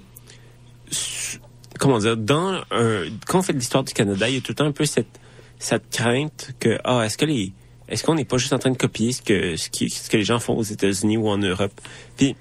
comment 1.79 1.97
dire, 1.99 2.17
dans 2.17 2.61
un, 2.71 3.03
quand 3.27 3.39
on 3.39 3.41
fait 3.41 3.53
de 3.53 3.57
l'histoire 3.59 3.83
du 3.83 3.93
Canada, 3.93 4.27
il 4.29 4.35
y 4.35 4.37
a 4.37 4.41
tout 4.41 4.51
le 4.51 4.55
temps 4.55 4.65
un 4.65 4.71
peu 4.71 4.85
cette, 4.85 5.19
cette 5.59 5.89
crainte 5.91 6.51
que, 6.59 6.77
ah, 6.83 7.03
est-ce 7.05 7.17
que 7.17 7.25
les, 7.25 7.51
est-ce 7.89 8.03
qu'on 8.03 8.15
n'est 8.15 8.25
pas 8.25 8.37
juste 8.37 8.53
en 8.53 8.59
train 8.59 8.71
de 8.71 8.77
copier 8.77 9.11
ce 9.11 9.21
que, 9.21 9.55
ce 9.55 9.69
qui, 9.69 9.89
ce 9.89 10.09
que 10.09 10.17
les 10.17 10.23
gens 10.23 10.39
font 10.39 10.55
aux 10.55 10.63
États-Unis 10.63 11.17
ou 11.17 11.27
en 11.29 11.37
Europe? 11.37 11.73
Puis, 12.17 12.35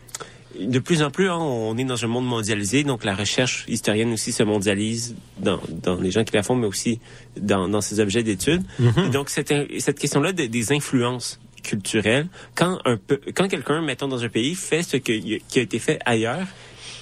de 0.61 0.79
plus 0.79 1.03
en 1.03 1.11
plus, 1.11 1.31
hein, 1.31 1.39
on 1.39 1.77
est 1.79 1.85
dans 1.85 2.05
un 2.05 2.09
monde 2.09 2.27
mondialisé, 2.27 2.85
donc 2.85 3.05
la 3.05 3.15
recherche 3.15 3.65
historienne 3.69 4.13
aussi 4.13 4.33
se 4.33 4.43
mondialise 4.43 5.17
dans, 5.39 5.59
dans 5.71 5.99
les 5.99 6.11
gens 6.11 6.25
qui 6.25 6.35
la 6.35 6.43
font, 6.43 6.55
mais 6.55 6.67
aussi 6.67 7.01
dans, 7.39 7.69
dans 7.71 7.81
ces 7.81 8.01
objets 8.01 8.23
d'étude. 8.23 8.63
Mhm. 8.79 9.07
Et 9.07 9.09
donc, 9.09 9.31
cette, 9.31 9.53
cette 9.81 9.99
question-là 9.99 10.33
de- 10.33 10.45
des 10.47 10.73
influences 10.73 11.41
culturelles, 11.63 12.27
quand 12.55 12.81
un 12.85 12.99
peu, 12.99 13.19
quand 13.35 13.49
quelqu'un, 13.49 13.81
mettons, 13.81 14.09
dans 14.09 14.23
un 14.25 14.29
pays, 14.29 14.55
fait 14.55 14.83
ce 14.83 14.99
que- 14.99 15.39
qui 15.49 15.59
a 15.59 15.63
été 15.63 15.79
fait 15.79 15.99
ailleurs, 16.05 16.47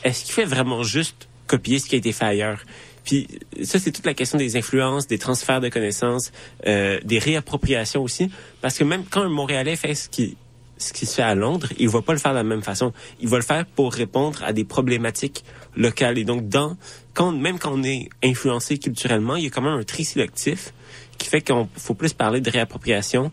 est-ce 0.04 0.24
qu'il 0.24 0.34
fait 0.34 0.44
vraiment 0.44 0.84
juste 0.84 1.26
copier 1.50 1.78
ce 1.80 1.86
qui 1.88 1.96
a 1.96 1.98
été 1.98 2.12
fait 2.12 2.24
ailleurs? 2.24 2.60
Puis 3.04 3.26
ça, 3.62 3.78
c'est 3.78 3.92
toute 3.92 4.06
la 4.06 4.14
question 4.14 4.38
des 4.38 4.56
influences, 4.56 5.06
des 5.06 5.18
transferts 5.18 5.60
de 5.60 5.68
connaissances, 5.68 6.32
euh, 6.66 7.00
des 7.02 7.18
réappropriations 7.18 8.02
aussi. 8.02 8.30
Parce 8.60 8.78
que 8.78 8.84
même 8.84 9.04
quand 9.10 9.22
un 9.22 9.28
Montréalais 9.28 9.76
fait 9.76 9.94
ce 9.94 10.08
qui, 10.08 10.36
ce 10.78 10.92
qui 10.92 11.06
se 11.06 11.14
fait 11.16 11.22
à 11.22 11.34
Londres, 11.34 11.68
il 11.78 11.88
va 11.88 12.02
pas 12.02 12.12
le 12.12 12.18
faire 12.18 12.32
de 12.32 12.36
la 12.36 12.44
même 12.44 12.62
façon. 12.62 12.92
Il 13.20 13.28
va 13.28 13.38
le 13.38 13.42
faire 13.42 13.66
pour 13.66 13.92
répondre 13.92 14.42
à 14.44 14.52
des 14.52 14.64
problématiques 14.64 15.44
locales. 15.76 16.18
Et 16.18 16.24
donc, 16.24 16.48
dans, 16.48 16.76
quand, 17.14 17.32
même 17.32 17.58
quand 17.58 17.72
on 17.72 17.82
est 17.82 18.08
influencé 18.22 18.78
culturellement, 18.78 19.36
il 19.36 19.44
y 19.44 19.46
a 19.46 19.50
quand 19.50 19.62
même 19.62 19.78
un 19.78 19.84
tri 19.84 20.04
sélectif 20.04 20.72
qui 21.18 21.28
fait 21.28 21.40
qu'on 21.40 21.68
faut 21.76 21.94
plus 21.94 22.12
parler 22.12 22.40
de 22.40 22.50
réappropriation. 22.50 23.32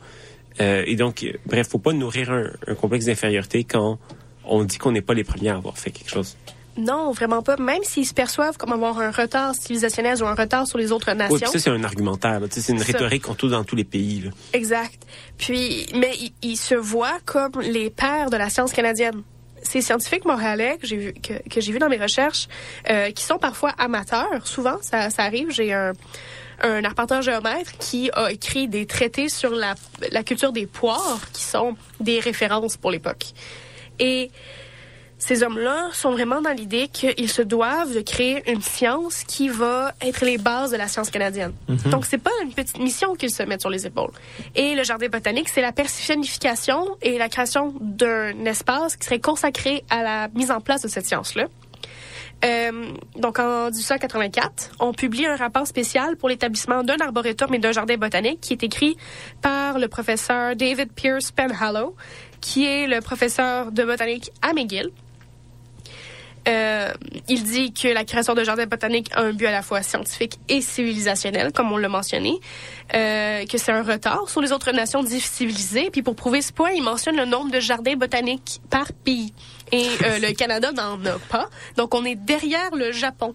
Euh, 0.59 0.83
et 0.87 0.95
donc, 0.95 1.25
bref, 1.45 1.67
faut 1.67 1.77
pas 1.77 1.93
nourrir 1.93 2.31
un, 2.31 2.49
un 2.67 2.75
complexe 2.75 3.05
d'infériorité 3.05 3.63
quand 3.63 3.99
on 4.43 4.63
dit 4.63 4.77
qu'on 4.77 4.91
n'est 4.91 5.01
pas 5.01 5.13
les 5.13 5.23
premiers 5.23 5.49
à 5.49 5.55
avoir 5.55 5.77
fait 5.77 5.91
quelque 5.91 6.09
chose. 6.09 6.35
Non, 6.77 7.11
vraiment 7.11 7.41
pas. 7.41 7.57
Même 7.57 7.83
s'ils 7.83 8.05
se 8.05 8.13
perçoivent 8.13 8.57
comme 8.57 8.71
avoir 8.71 8.99
un 8.99 9.11
retard 9.11 9.55
civilisationnel 9.55 10.21
ou 10.21 10.27
un 10.27 10.35
retard 10.35 10.67
sur 10.67 10.77
les 10.77 10.91
autres 10.91 11.11
nations. 11.13 11.51
ça, 11.51 11.59
c'est 11.59 11.69
un 11.69 11.83
argumentaire. 11.83 12.39
C'est 12.49 12.71
une 12.71 12.81
rhétorique 12.81 13.23
qu'on 13.23 13.35
trouve 13.35 13.51
dans 13.51 13.63
tous 13.63 13.75
les 13.75 13.83
pays. 13.83 14.21
Là. 14.21 14.31
Exact. 14.53 15.03
Puis, 15.37 15.87
mais 15.95 16.11
ils 16.19 16.33
ils 16.43 16.57
se 16.57 16.75
voient 16.75 17.19
comme 17.25 17.59
les 17.61 17.89
pères 17.89 18.29
de 18.29 18.37
la 18.37 18.49
science 18.49 18.71
canadienne. 18.71 19.23
Ces 19.63 19.81
scientifiques 19.81 20.23
montréalais 20.23 20.77
que 20.79 20.87
j'ai 20.87 20.97
vu, 20.97 21.13
que, 21.13 21.33
que 21.49 21.59
j'ai 21.59 21.71
vu 21.73 21.79
dans 21.79 21.89
mes 21.89 21.97
recherches, 21.97 22.47
euh, 22.89 23.11
qui 23.11 23.23
sont 23.23 23.37
parfois 23.37 23.71
amateurs, 23.77 24.45
souvent, 24.45 24.77
ça, 24.81 25.09
ça 25.09 25.23
arrive. 25.23 25.51
J'ai 25.51 25.73
un, 25.73 25.93
un 26.61 26.83
arpenteur 26.83 27.21
géomètre 27.21 27.77
qui 27.79 28.09
a 28.13 28.31
écrit 28.31 28.67
des 28.67 28.85
traités 28.85 29.29
sur 29.29 29.51
la, 29.51 29.75
la 30.11 30.23
culture 30.23 30.51
des 30.51 30.67
poires, 30.67 31.21
qui 31.33 31.43
sont 31.43 31.75
des 31.99 32.19
références 32.19 32.77
pour 32.77 32.91
l'époque. 32.91 33.25
Et 33.99 34.31
ces 35.19 35.43
hommes-là 35.43 35.89
sont 35.93 36.11
vraiment 36.11 36.41
dans 36.41 36.51
l'idée 36.51 36.87
qu'ils 36.87 37.29
se 37.29 37.41
doivent 37.41 37.93
de 37.93 38.01
créer 38.01 38.49
une 38.51 38.61
science 38.61 39.23
qui 39.23 39.49
va 39.49 39.93
être 40.01 40.23
les 40.23 40.37
bases 40.37 40.71
de 40.71 40.77
la 40.77 40.87
science 40.87 41.09
canadienne. 41.09 41.53
Mhm. 41.67 41.91
Donc, 41.91 42.05
c'est 42.05 42.19
pas 42.19 42.31
une 42.43 42.53
petite 42.53 42.79
mission 42.79 43.15
qu'ils 43.15 43.31
se 43.31 43.43
mettent 43.43 43.61
sur 43.61 43.69
les 43.69 43.87
épaules. 43.87 44.11
Et 44.55 44.75
le 44.75 44.83
jardin 44.83 45.07
botanique, 45.07 45.49
c'est 45.49 45.61
la 45.61 45.71
personnification 45.71 46.97
et 47.01 47.17
la 47.17 47.29
création 47.29 47.73
d'un 47.81 48.45
espace 48.45 48.95
qui 48.95 49.05
serait 49.05 49.19
consacré 49.19 49.83
à 49.89 50.03
la 50.03 50.27
mise 50.29 50.51
en 50.51 50.61
place 50.61 50.83
de 50.83 50.87
cette 50.87 51.05
science-là. 51.05 51.47
Euh, 52.45 52.91
donc, 53.15 53.39
en 53.39 53.71
1884, 53.71 54.71
on 54.79 54.93
publie 54.93 55.25
un 55.25 55.35
rapport 55.35 55.65
spécial 55.65 56.15
pour 56.17 56.29
l'établissement 56.29 56.83
d'un 56.83 56.97
arboretum 56.99 57.51
et 57.55 57.59
d'un 57.59 57.71
jardin 57.71 57.97
botanique 57.97 58.41
qui 58.41 58.53
est 58.53 58.63
écrit 58.63 58.95
par 59.41 59.79
le 59.79 59.87
professeur 59.87 60.55
David 60.55 60.91
Pierce 60.93 61.31
Penhallow, 61.31 61.95
qui 62.39 62.65
est 62.65 62.85
le 62.85 63.01
professeur 63.01 63.71
de 63.71 63.83
botanique 63.83 64.31
à 64.43 64.53
McGill. 64.53 64.91
Euh, 66.47 66.93
il 67.27 67.43
dit 67.43 67.73
que 67.73 67.87
la 67.89 68.05
création 68.05 68.33
de 68.33 68.43
jardins 68.43 68.65
botaniques 68.65 69.09
a 69.13 69.21
un 69.21 69.33
but 69.33 69.47
à 69.47 69.51
la 69.51 69.61
fois 69.61 69.81
scientifique 69.81 70.33
et 70.47 70.61
civilisationnel, 70.61 71.51
comme 71.51 71.71
on 71.71 71.77
l'a 71.77 71.89
mentionné, 71.89 72.39
euh, 72.95 73.45
que 73.45 73.57
c'est 73.57 73.71
un 73.71 73.83
retard 73.83 74.29
sur 74.29 74.41
les 74.41 74.51
autres 74.53 74.71
nations 74.71 75.03
civilisées. 75.05 75.89
Puis 75.91 76.01
pour 76.03 76.15
prouver 76.15 76.41
ce 76.41 76.53
point, 76.53 76.71
il 76.71 76.83
mentionne 76.83 77.17
le 77.17 77.25
nombre 77.25 77.51
de 77.51 77.59
jardins 77.59 77.95
botaniques 77.95 78.61
par 78.69 78.93
pays. 78.93 79.33
Et 79.71 79.87
euh, 80.05 80.19
le 80.21 80.33
Canada 80.33 80.71
n'en 80.71 81.03
a 81.05 81.19
pas. 81.29 81.49
Donc 81.75 81.93
on 81.93 82.05
est 82.05 82.15
derrière 82.15 82.73
le 82.75 82.91
Japon. 82.91 83.33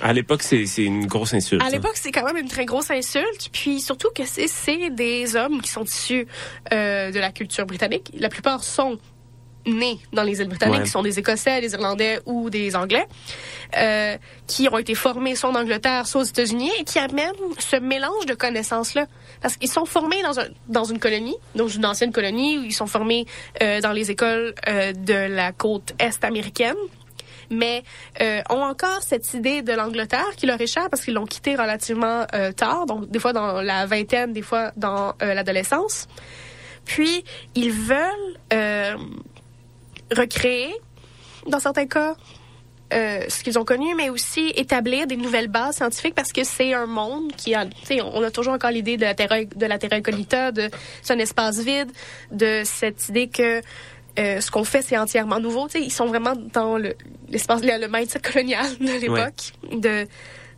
À 0.00 0.12
l'époque, 0.12 0.42
c'est 0.42 0.64
une 0.78 1.06
grosse 1.06 1.32
insulte. 1.32 1.62
À 1.62 1.70
l'époque, 1.70 1.92
c'est 1.94 2.10
quand 2.10 2.24
même 2.24 2.36
une 2.36 2.48
très 2.48 2.64
grosse 2.64 2.90
insulte. 2.90 3.50
Puis 3.52 3.80
surtout 3.80 4.08
que 4.14 4.24
c'est- 4.26 4.48
c'est 4.48 4.90
des 4.90 5.36
hommes 5.36 5.60
qui 5.62 5.70
sont 5.70 5.84
issus 5.84 6.26
euh, 6.72 7.12
de 7.12 7.18
la 7.20 7.30
culture 7.30 7.66
britannique. 7.66 8.10
La 8.18 8.28
plupart 8.28 8.64
sont 8.64 8.98
nés 9.66 9.98
dans 10.12 10.22
les 10.22 10.40
îles 10.40 10.48
britanniques, 10.48 10.78
Ouais. 10.78 10.84
qui 10.84 10.90
sont 10.90 11.02
des 11.02 11.18
Écossais, 11.18 11.60
des 11.60 11.72
Irlandais 11.74 12.20
ou 12.26 12.50
des 12.50 12.74
Anglais, 12.74 13.06
euh, 13.76 14.16
qui 14.46 14.68
ont 14.68 14.78
été 14.78 14.94
formés 14.94 15.34
soit 15.36 15.50
en 15.50 15.54
Angleterre, 15.54 16.06
soit 16.06 16.22
aux 16.22 16.24
États-Unis, 16.24 16.70
et 16.80 16.84
qui 16.84 16.98
amènent 16.98 17.32
ce 17.58 17.76
mélange 17.76 18.26
de 18.26 18.34
connaissances-là. 18.34 19.06
Parce 19.40 19.56
qu'ils 19.56 19.70
sont 19.70 19.84
formés 19.84 20.22
dans, 20.22 20.38
un, 20.40 20.46
dans 20.68 20.84
une 20.84 20.98
colonie, 20.98 21.36
dans 21.54 21.68
une 21.68 21.86
ancienne 21.86 22.12
colonie, 22.12 22.58
où 22.58 22.64
ils 22.64 22.74
sont 22.74 22.86
formés 22.86 23.26
euh, 23.62 23.80
dans 23.80 23.92
les 23.92 24.10
écoles 24.10 24.54
euh, 24.68 24.92
de 24.92 25.14
la 25.34 25.52
côte 25.52 25.94
est 25.98 26.24
américaine 26.24 26.76
mais 27.50 27.82
euh, 28.22 28.40
ont 28.48 28.62
encore 28.62 29.02
cette 29.02 29.34
idée 29.34 29.60
de 29.60 29.72
l'Angleterre 29.74 30.24
qui 30.38 30.46
leur 30.46 30.58
échappe 30.58 30.88
parce 30.90 31.04
qu'ils 31.04 31.12
l'ont 31.12 31.26
quitté 31.26 31.54
relativement 31.54 32.24
euh, 32.34 32.50
tard, 32.52 32.86
donc 32.86 33.10
des 33.10 33.18
fois 33.18 33.34
dans 33.34 33.60
la 33.60 33.84
vingtaine, 33.84 34.32
des 34.32 34.40
fois 34.40 34.72
dans 34.76 35.12
euh, 35.20 35.34
l'adolescence. 35.34 36.08
Puis 36.86 37.24
ils 37.54 37.70
veulent 37.70 38.38
euh, 38.54 38.96
recréer, 40.12 40.74
dans 41.46 41.60
certains 41.60 41.86
cas, 41.86 42.14
euh, 42.92 43.24
ce 43.28 43.42
qu'ils 43.42 43.58
ont 43.58 43.64
connu, 43.64 43.94
mais 43.94 44.10
aussi 44.10 44.52
établir 44.54 45.06
des 45.06 45.16
nouvelles 45.16 45.48
bases 45.48 45.76
scientifiques 45.76 46.14
parce 46.14 46.32
que 46.32 46.44
c'est 46.44 46.74
un 46.74 46.86
monde 46.86 47.32
qui 47.36 47.54
a, 47.54 47.64
tu 47.64 47.72
sais, 47.84 48.02
on 48.02 48.22
a 48.22 48.30
toujours 48.30 48.52
encore 48.52 48.70
l'idée 48.70 48.98
de 48.98 49.02
la 49.02 49.14
terra, 49.14 49.44
de 49.44 49.66
la 49.66 49.78
terra 49.78 49.96
incognita, 49.96 50.52
de 50.52 50.68
c'est 51.00 51.14
un 51.14 51.18
espace 51.18 51.58
vide, 51.60 51.90
de 52.30 52.62
cette 52.64 53.08
idée 53.08 53.28
que 53.28 53.62
euh, 54.18 54.40
ce 54.42 54.50
qu'on 54.50 54.64
fait 54.64 54.82
c'est 54.82 54.98
entièrement 54.98 55.40
nouveau. 55.40 55.68
Tu 55.68 55.78
sais, 55.78 55.82
ils 55.82 55.92
sont 55.92 56.06
vraiment 56.06 56.34
dans 56.36 56.76
le 56.76 56.94
l'espace, 57.30 57.62
le, 57.62 57.80
le 57.80 57.88
mindset 57.88 58.20
colonial 58.20 58.66
de 58.78 59.00
l'époque. 59.00 59.52
De, 59.72 60.06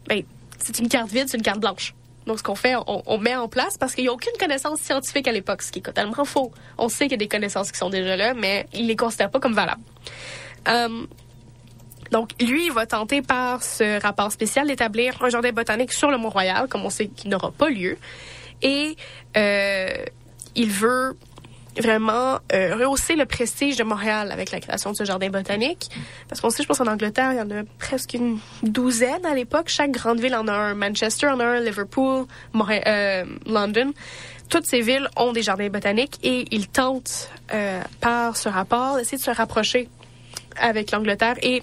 ben, 0.08 0.22
c'est 0.58 0.80
une 0.80 0.88
carte 0.88 1.10
vide, 1.10 1.28
c'est 1.28 1.36
une 1.36 1.42
carte 1.44 1.60
blanche. 1.60 1.94
Donc, 2.26 2.38
ce 2.38 2.42
qu'on 2.42 2.54
fait, 2.54 2.74
on, 2.86 3.18
met 3.18 3.36
en 3.36 3.48
place 3.48 3.76
parce 3.76 3.94
qu'il 3.94 4.04
n'y 4.04 4.08
a 4.08 4.12
aucune 4.12 4.32
connaissance 4.38 4.80
scientifique 4.80 5.28
à 5.28 5.32
l'époque, 5.32 5.62
ce 5.62 5.70
qui 5.70 5.80
est 5.80 5.82
totalement 5.82 6.24
faux. 6.24 6.52
On 6.78 6.88
sait 6.88 7.04
qu'il 7.04 7.12
y 7.12 7.14
a 7.14 7.18
des 7.18 7.28
connaissances 7.28 7.70
qui 7.70 7.78
sont 7.78 7.90
déjà 7.90 8.16
là, 8.16 8.32
mais 8.34 8.66
ils 8.72 8.86
les 8.86 8.96
considèrent 8.96 9.30
pas 9.30 9.40
comme 9.40 9.52
valables. 9.52 9.82
Euh, 10.68 11.06
donc, 12.10 12.30
lui, 12.40 12.66
il 12.66 12.72
va 12.72 12.86
tenter 12.86 13.22
par 13.22 13.62
ce 13.62 14.00
rapport 14.00 14.32
spécial 14.32 14.66
d'établir 14.66 15.22
un 15.22 15.28
jardin 15.28 15.52
botanique 15.52 15.92
sur 15.92 16.10
le 16.10 16.16
Mont-Royal, 16.16 16.68
comme 16.68 16.84
on 16.84 16.90
sait 16.90 17.08
qu'il 17.08 17.30
n'aura 17.30 17.50
pas 17.50 17.68
lieu. 17.68 17.98
Et 18.62 18.96
euh, 19.36 19.88
il 20.54 20.70
veut 20.70 21.16
vraiment 21.80 22.38
euh, 22.52 22.76
rehausser 22.76 23.16
le 23.16 23.26
prestige 23.26 23.76
de 23.76 23.84
Montréal 23.84 24.30
avec 24.32 24.50
la 24.50 24.60
création 24.60 24.92
de 24.92 24.96
ce 24.96 25.04
jardin 25.04 25.28
botanique. 25.30 25.90
Parce 26.28 26.40
qu'on 26.40 26.50
sait, 26.50 26.62
je 26.62 26.68
pense, 26.68 26.80
en 26.80 26.86
Angleterre, 26.86 27.32
il 27.32 27.38
y 27.38 27.40
en 27.40 27.50
a 27.50 27.62
presque 27.78 28.14
une 28.14 28.38
douzaine 28.62 29.24
à 29.26 29.34
l'époque. 29.34 29.68
Chaque 29.68 29.90
grande 29.90 30.20
ville 30.20 30.34
en 30.34 30.46
a 30.48 30.52
un. 30.52 30.74
Manchester 30.74 31.28
en 31.28 31.40
a 31.40 31.44
un, 31.44 31.60
Liverpool, 31.60 32.26
Moré- 32.52 32.82
euh, 32.86 33.24
London. 33.46 33.92
Toutes 34.48 34.66
ces 34.66 34.82
villes 34.82 35.08
ont 35.16 35.32
des 35.32 35.42
jardins 35.42 35.68
botaniques 35.68 36.18
et 36.22 36.46
ils 36.50 36.68
tentent, 36.68 37.30
euh, 37.52 37.80
par 38.00 38.36
ce 38.36 38.48
rapport, 38.48 38.96
d'essayer 38.96 39.18
de 39.18 39.22
se 39.22 39.30
rapprocher 39.30 39.88
avec 40.56 40.90
l'Angleterre 40.90 41.36
et 41.42 41.62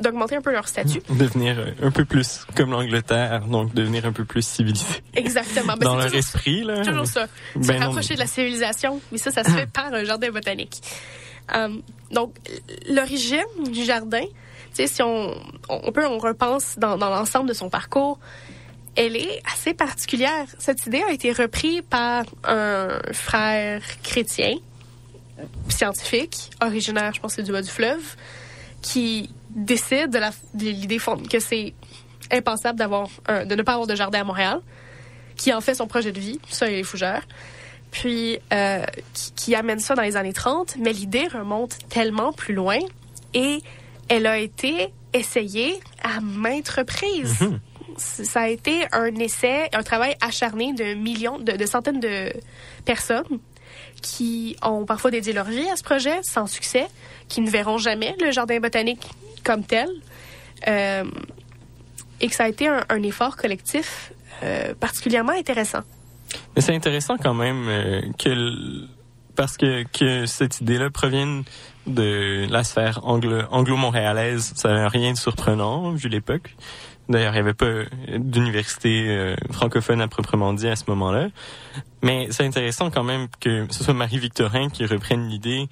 d'augmenter 0.00 0.36
un 0.36 0.40
peu 0.40 0.52
leur 0.52 0.66
statut. 0.68 1.00
Devenir 1.10 1.58
euh, 1.58 1.72
un 1.82 1.90
peu 1.90 2.04
plus 2.04 2.44
comme 2.56 2.70
l'Angleterre, 2.70 3.42
donc 3.46 3.72
devenir 3.74 4.04
un 4.06 4.12
peu 4.12 4.24
plus 4.24 4.42
civilisé. 4.44 4.84
Exactement. 5.14 5.74
Ben, 5.76 5.84
Dans 5.86 5.96
leur 5.96 6.04
toujours- 6.06 6.18
esprit, 6.18 6.64
là. 6.64 6.84
Toujours 6.84 7.06
ça. 7.06 7.26
Se 7.54 7.66
Ben 7.66 7.80
non, 7.80 7.86
rapprocher 7.86 8.14
de 8.14 8.18
la 8.20 8.26
civilisation, 8.26 9.00
mais 9.12 9.18
ça, 9.18 9.30
ça 9.30 9.44
se 9.44 9.50
fait 9.50 9.66
par 9.72 9.92
un 9.92 10.04
jardin 10.04 10.30
botanique. 10.30 10.80
Euh, 11.54 11.68
donc, 12.12 12.34
l'origine 12.88 13.44
du 13.72 13.84
jardin, 13.84 14.22
tu 14.22 14.28
sais, 14.74 14.86
si 14.86 15.02
on, 15.02 15.34
on 15.68 15.90
peut, 15.92 16.06
on 16.06 16.18
repense 16.18 16.76
dans, 16.78 16.96
dans 16.96 17.10
l'ensemble 17.10 17.48
de 17.48 17.54
son 17.54 17.68
parcours, 17.70 18.18
elle 18.96 19.16
est 19.16 19.40
assez 19.52 19.72
particulière. 19.74 20.46
Cette 20.58 20.84
idée 20.86 21.02
a 21.08 21.12
été 21.12 21.32
reprise 21.32 21.82
par 21.88 22.24
un 22.44 23.00
frère 23.12 23.82
chrétien, 24.02 24.54
scientifique, 25.68 26.50
originaire, 26.62 27.12
je 27.14 27.20
pense, 27.20 27.34
c'est 27.34 27.42
du 27.42 27.52
bas 27.52 27.62
du 27.62 27.70
fleuve, 27.70 28.16
qui 28.82 29.30
décide 29.50 30.10
de 30.10 30.64
l'idée 30.70 30.98
que 31.30 31.38
c'est 31.40 31.74
impensable 32.32 32.78
d'avoir 32.78 33.08
de 33.28 33.54
ne 33.54 33.62
pas 33.62 33.72
avoir 33.72 33.86
de 33.86 33.94
jardin 33.94 34.20
à 34.20 34.24
Montréal, 34.24 34.60
qui 35.36 35.52
en 35.52 35.60
fait 35.60 35.74
son 35.74 35.86
projet 35.86 36.12
de 36.12 36.20
vie, 36.20 36.38
ça 36.48 36.68
et 36.70 36.76
les 36.76 36.82
fougères, 36.84 37.26
puis 37.90 38.38
euh, 38.52 38.84
qui, 39.14 39.32
qui 39.32 39.54
amène 39.54 39.80
ça 39.80 39.94
dans 39.94 40.02
les 40.02 40.16
années 40.16 40.32
30, 40.32 40.76
mais 40.78 40.92
l'idée 40.92 41.26
remonte 41.28 41.76
tellement 41.88 42.32
plus 42.32 42.54
loin 42.54 42.78
et 43.34 43.60
elle 44.08 44.26
a 44.26 44.38
été 44.38 44.92
essayée 45.12 45.80
à 46.02 46.20
maintes 46.20 46.68
reprises. 46.68 47.36
C- 47.96 48.24
Ça 48.24 48.42
a 48.42 48.48
été 48.48 48.84
un 48.92 49.14
essai, 49.16 49.68
un 49.72 49.82
travail 49.82 50.16
acharné 50.20 50.72
de 50.72 50.94
millions, 50.94 51.38
de, 51.38 51.52
de 51.52 51.66
centaines 51.66 52.00
de 52.00 52.32
personnes 52.84 53.24
qui 54.02 54.56
ont 54.62 54.84
parfois 54.84 55.10
dédié 55.10 55.32
leur 55.32 55.46
vie 55.46 55.68
à 55.68 55.76
ce 55.76 55.82
projet 55.82 56.22
sans 56.22 56.46
succès, 56.46 56.86
qui 57.28 57.40
ne 57.40 57.50
verront 57.50 57.78
jamais 57.78 58.16
le 58.20 58.30
jardin 58.30 58.60
botanique 58.60 59.08
comme 59.44 59.64
tel, 59.64 59.88
euh, 60.68 61.04
et 62.20 62.28
que 62.28 62.34
ça 62.34 62.44
a 62.44 62.48
été 62.48 62.68
un, 62.68 63.02
effort 63.02 63.36
collectif 63.36 64.12
euh, 64.42 64.74
particulièrement 64.74 65.32
intéressant. 65.32 65.80
Mais 66.54 66.62
c'est 66.62 66.74
intéressant 66.74 67.16
quand 67.16 67.34
même 67.34 67.66
euh, 67.68 68.00
que 68.18 68.86
parce 69.36 69.56
que 69.56 69.84
que 69.84 70.26
cette 70.26 70.60
idée-là 70.60 70.90
provienne 70.90 71.44
de 71.86 72.46
la 72.50 72.62
sphère 72.62 73.00
anglo- 73.04 73.46
anglo-montréalaise, 73.50 74.52
ça 74.54 74.68
n'a 74.68 74.88
rien 74.88 75.12
de 75.12 75.16
surprenant 75.16 75.92
vu 75.92 76.08
l'époque. 76.08 76.56
D'ailleurs, 77.10 77.32
il 77.32 77.42
n'y 77.42 77.48
avait 77.48 77.54
pas 77.54 77.82
d'université 78.16 79.06
euh, 79.08 79.34
francophone 79.50 80.00
à 80.00 80.06
proprement 80.06 80.52
dit 80.52 80.68
à 80.68 80.76
ce 80.76 80.84
moment-là. 80.88 81.28
Mais 82.02 82.28
c'est 82.30 82.46
intéressant 82.46 82.90
quand 82.90 83.02
même 83.02 83.26
que 83.40 83.66
ce 83.70 83.82
soit 83.82 83.94
Marie-Victorin 83.94 84.68
qui 84.68 84.86
reprenne 84.86 85.28
l'idée 85.28 85.68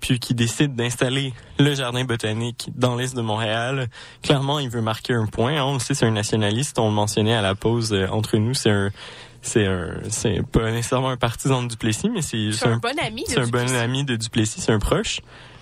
puis 0.00 0.18
qui 0.18 0.34
décide 0.34 0.74
d'installer 0.76 1.32
le 1.58 1.74
jardin 1.74 2.04
botanique 2.04 2.68
dans 2.74 2.96
l'est 2.96 3.16
de 3.16 3.22
Montréal. 3.22 3.88
Clairement, 4.22 4.58
il 4.58 4.68
veut 4.68 4.82
marquer 4.82 5.14
un 5.14 5.26
point. 5.26 5.62
On 5.62 5.74
le 5.74 5.78
sait, 5.78 5.94
c'est 5.94 6.06
un 6.06 6.10
nationaliste. 6.10 6.78
On 6.78 6.88
le 6.88 6.94
mentionnait 6.94 7.34
à 7.34 7.42
la 7.42 7.54
pause 7.54 7.94
euh, 7.94 8.06
entre 8.08 8.36
nous. 8.36 8.52
C'est 8.52 8.70
un, 8.70 8.90
c'est 9.40 9.66
un, 9.66 10.00
c'est 10.10 10.42
pas 10.46 10.70
nécessairement 10.70 11.10
un 11.10 11.16
partisan 11.16 11.62
de 11.62 11.68
Duplessis, 11.68 12.10
mais 12.10 12.20
c'est 12.20 12.50
un 12.66 12.76
bon 12.76 12.98
ami 13.02 13.24
de 13.24 13.30
C'est 13.30 13.40
un 13.40 13.46
bon 13.46 13.74
ami 13.74 14.04
de 14.04 14.16
Duplessis, 14.16 14.60
c'est 14.60 14.72
un 14.72 14.78
proche. 14.78 15.20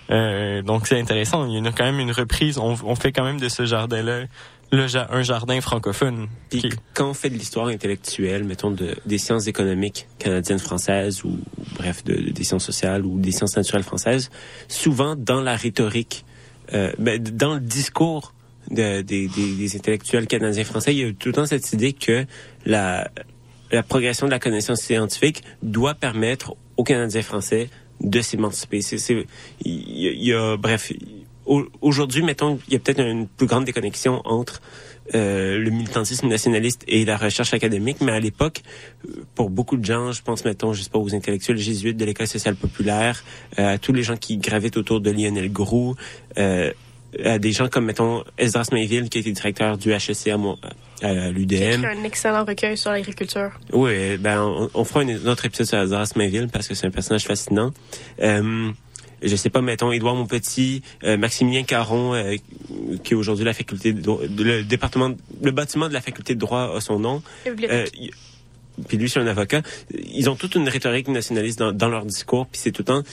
Euh, 0.09 0.61
donc 0.61 0.87
c'est 0.87 0.99
intéressant. 0.99 1.45
Il 1.45 1.57
y 1.57 1.59
en 1.59 1.65
a 1.65 1.71
quand 1.71 1.85
même 1.85 1.99
une 1.99 2.11
reprise. 2.11 2.57
On, 2.57 2.75
on 2.83 2.95
fait 2.95 3.13
quand 3.13 3.23
même 3.23 3.39
de 3.39 3.49
ce 3.49 3.65
jardin-là 3.65 4.25
le 4.73 4.85
un 5.11 5.21
jardin 5.21 5.61
francophone. 5.61 6.27
Puis 6.49 6.63
quand 6.95 7.09
on 7.11 7.13
fait 7.13 7.29
de 7.29 7.35
l'histoire 7.35 7.67
intellectuelle, 7.67 8.43
mettons 8.43 8.71
de, 8.71 8.95
des 9.05 9.19
sciences 9.19 9.47
économiques 9.47 10.07
canadiennes 10.17 10.59
françaises 10.59 11.23
ou 11.23 11.37
bref 11.77 12.03
de, 12.03 12.15
de- 12.15 12.31
des 12.31 12.43
sciences 12.43 12.65
sociales 12.65 13.05
ou 13.05 13.19
des 13.19 13.31
sciences 13.31 13.55
naturelles 13.55 13.83
françaises, 13.83 14.31
souvent 14.67 15.15
dans 15.15 15.41
la 15.41 15.55
rhétorique, 15.55 16.25
euh, 16.73 16.91
ben, 16.97 17.21
dans 17.21 17.53
le 17.53 17.59
discours 17.59 18.33
de- 18.71 19.01
des, 19.01 19.27
des- 19.27 19.55
des 19.55 19.75
intellectuels 19.75 20.25
canadiens 20.27 20.63
français, 20.63 20.93
il 20.95 20.99
y 20.99 21.03
a 21.07 21.13
tout 21.13 21.29
le 21.29 21.33
temps 21.33 21.45
cette 21.45 21.71
idée 21.73 21.93
que 21.93 22.25
la, 22.65 23.11
la 23.71 23.83
progression 23.83 24.25
de 24.25 24.31
la 24.31 24.39
connaissance 24.39 24.81
scientifique 24.81 25.43
doit 25.61 25.93
permettre 25.93 26.55
aux 26.77 26.83
Canadiens 26.83 27.21
français 27.21 27.69
de 28.01 28.21
s'émanciper. 28.21 28.79
Y, 28.79 29.25
il 29.65 30.23
y 30.23 30.33
a, 30.33 30.57
bref, 30.57 30.91
au- 31.45 31.65
aujourd'hui, 31.81 32.21
mettons, 32.23 32.59
il 32.67 32.73
y 32.73 32.75
a 32.75 32.79
peut-être 32.79 32.99
une 33.01 33.27
plus 33.27 33.47
grande 33.47 33.65
déconnexion 33.65 34.21
entre 34.25 34.61
euh, 35.13 35.57
le 35.57 35.69
militantisme 35.69 36.27
nationaliste 36.27 36.83
et 36.87 37.03
la 37.03 37.17
recherche 37.17 37.53
académique, 37.53 37.97
mais 37.99 38.13
à 38.13 38.19
l'époque, 38.21 38.61
euh, 39.05 39.23
pour 39.35 39.49
beaucoup 39.49 39.75
de 39.75 39.83
gens, 39.83 40.11
je 40.13 40.21
pense, 40.21 40.45
mettons, 40.45 40.71
je 40.73 40.81
sais 40.81 40.89
pas, 40.89 40.99
aux 40.99 41.13
intellectuels 41.13 41.57
jésuites 41.57 41.97
de 41.97 42.05
l'École 42.05 42.27
sociale 42.27 42.55
populaire, 42.55 43.23
euh, 43.59 43.73
à 43.73 43.77
tous 43.77 43.91
les 43.91 44.03
gens 44.03 44.15
qui 44.15 44.37
gravitent 44.37 44.77
autour 44.77 45.01
de 45.01 45.11
Lionel 45.11 45.51
Groux, 45.51 45.95
euh, 46.37 46.71
à 47.23 47.37
des 47.37 47.51
gens 47.51 47.67
comme, 47.67 47.85
mettons, 47.85 48.23
Esdras 48.37 48.69
Mainville, 48.71 49.09
qui 49.09 49.19
était 49.19 49.31
directeur 49.33 49.77
du 49.77 49.91
HEC 49.91 50.29
à, 50.31 50.37
Mon- 50.37 50.57
à 51.03 51.29
l'UDM. 51.31 51.83
Un 51.85 52.03
excellent 52.05 52.43
recueil 52.45 52.75
sur 52.77 52.89
l'agriculture. 52.91 53.51
Oui, 53.73 54.17
ben 54.17 54.41
on, 54.41 54.69
on 54.73 54.83
fera 54.85 55.01
un, 55.01 55.09
un 55.09 55.27
autre 55.27 55.45
épisode 55.45 55.67
sur 55.67 55.77
Azaz 55.77 56.13
Mainville 56.15 56.47
parce 56.51 56.67
que 56.67 56.73
c'est 56.75 56.87
un 56.87 56.91
personnage 56.91 57.25
fascinant. 57.25 57.71
Euh, 58.21 58.71
je 59.23 59.35
sais 59.35 59.49
pas, 59.49 59.61
mettons 59.61 59.91
Édouard 59.91 60.15
Montpetit, 60.15 60.81
euh, 61.03 61.17
Maximilien 61.17 61.63
Caron, 61.63 62.13
euh, 62.13 62.35
qui 63.03 63.13
est 63.13 63.15
aujourd'hui 63.15 63.45
la 63.45 63.53
faculté 63.53 63.93
de, 63.93 64.43
le 64.43 64.63
département, 64.63 65.11
le 65.41 65.51
bâtiment 65.51 65.87
de 65.87 65.93
la 65.93 66.01
faculté 66.01 66.35
de 66.35 66.39
droit 66.39 66.75
a 66.75 66.81
son 66.81 66.99
nom. 66.99 67.21
La. 67.45 67.51
Euh, 67.71 67.85
puis 68.87 68.97
lui, 68.97 69.07
c'est 69.07 69.19
un 69.19 69.27
avocat. 69.27 69.61
Ils 69.93 70.29
ont 70.31 70.35
toute 70.35 70.55
une 70.55 70.67
rhétorique 70.67 71.07
nationaliste 71.07 71.59
dans, 71.59 71.71
dans 71.71 71.89
leur 71.89 72.05
discours. 72.05 72.47
Puis 72.47 72.59
c'est 72.63 72.71
tout 72.71 72.81
le 72.81 72.85
temps, 72.85 73.03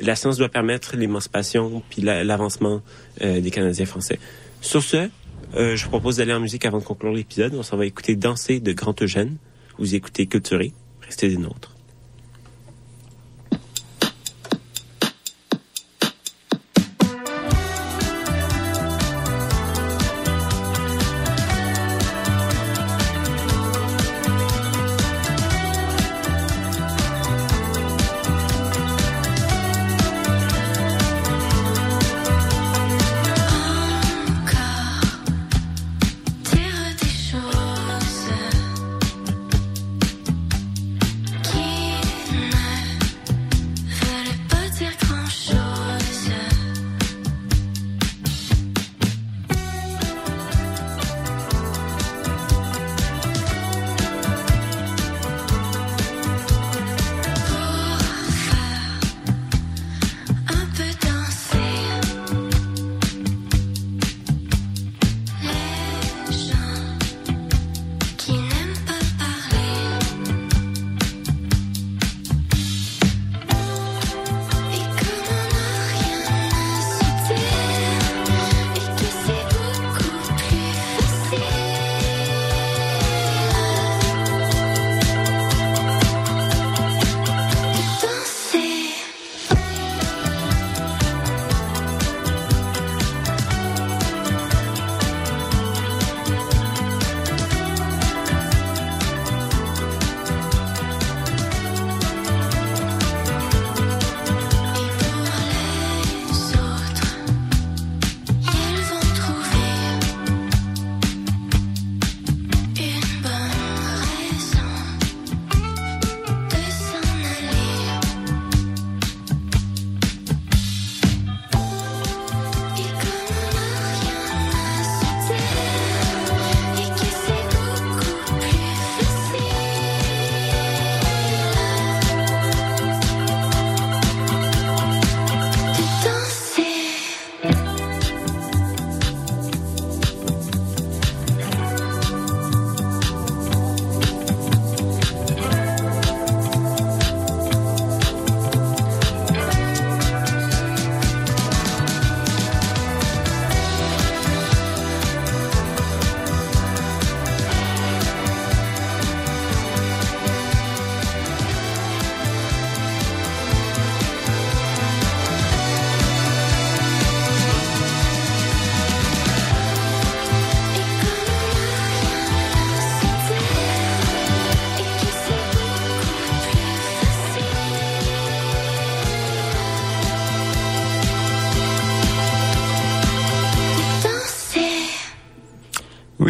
la 0.00 0.16
science 0.16 0.38
doit 0.38 0.48
permettre 0.48 0.96
l'émancipation 0.96 1.82
puis 1.90 2.00
la- 2.00 2.24
l'avancement 2.24 2.80
euh, 3.22 3.40
des 3.40 3.50
Canadiens 3.50 3.84
français. 3.84 4.18
Sur 4.62 4.82
ce, 4.82 5.08
euh, 5.56 5.76
je 5.76 5.84
vous 5.84 5.90
propose 5.90 6.16
d'aller 6.16 6.32
en 6.32 6.40
musique 6.40 6.64
avant 6.64 6.78
de 6.78 6.84
conclure 6.84 7.12
l'épisode. 7.12 7.54
On 7.54 7.62
s'en 7.62 7.76
va 7.76 7.84
écouter 7.84 8.16
Danser 8.16 8.60
de 8.60 8.72
Grand 8.72 9.00
Eugène. 9.02 9.36
Vous 9.78 9.94
écoutez 9.94 10.26
Culturé. 10.26 10.72
Restez 11.02 11.28
des 11.28 11.36
nôtres. 11.36 11.73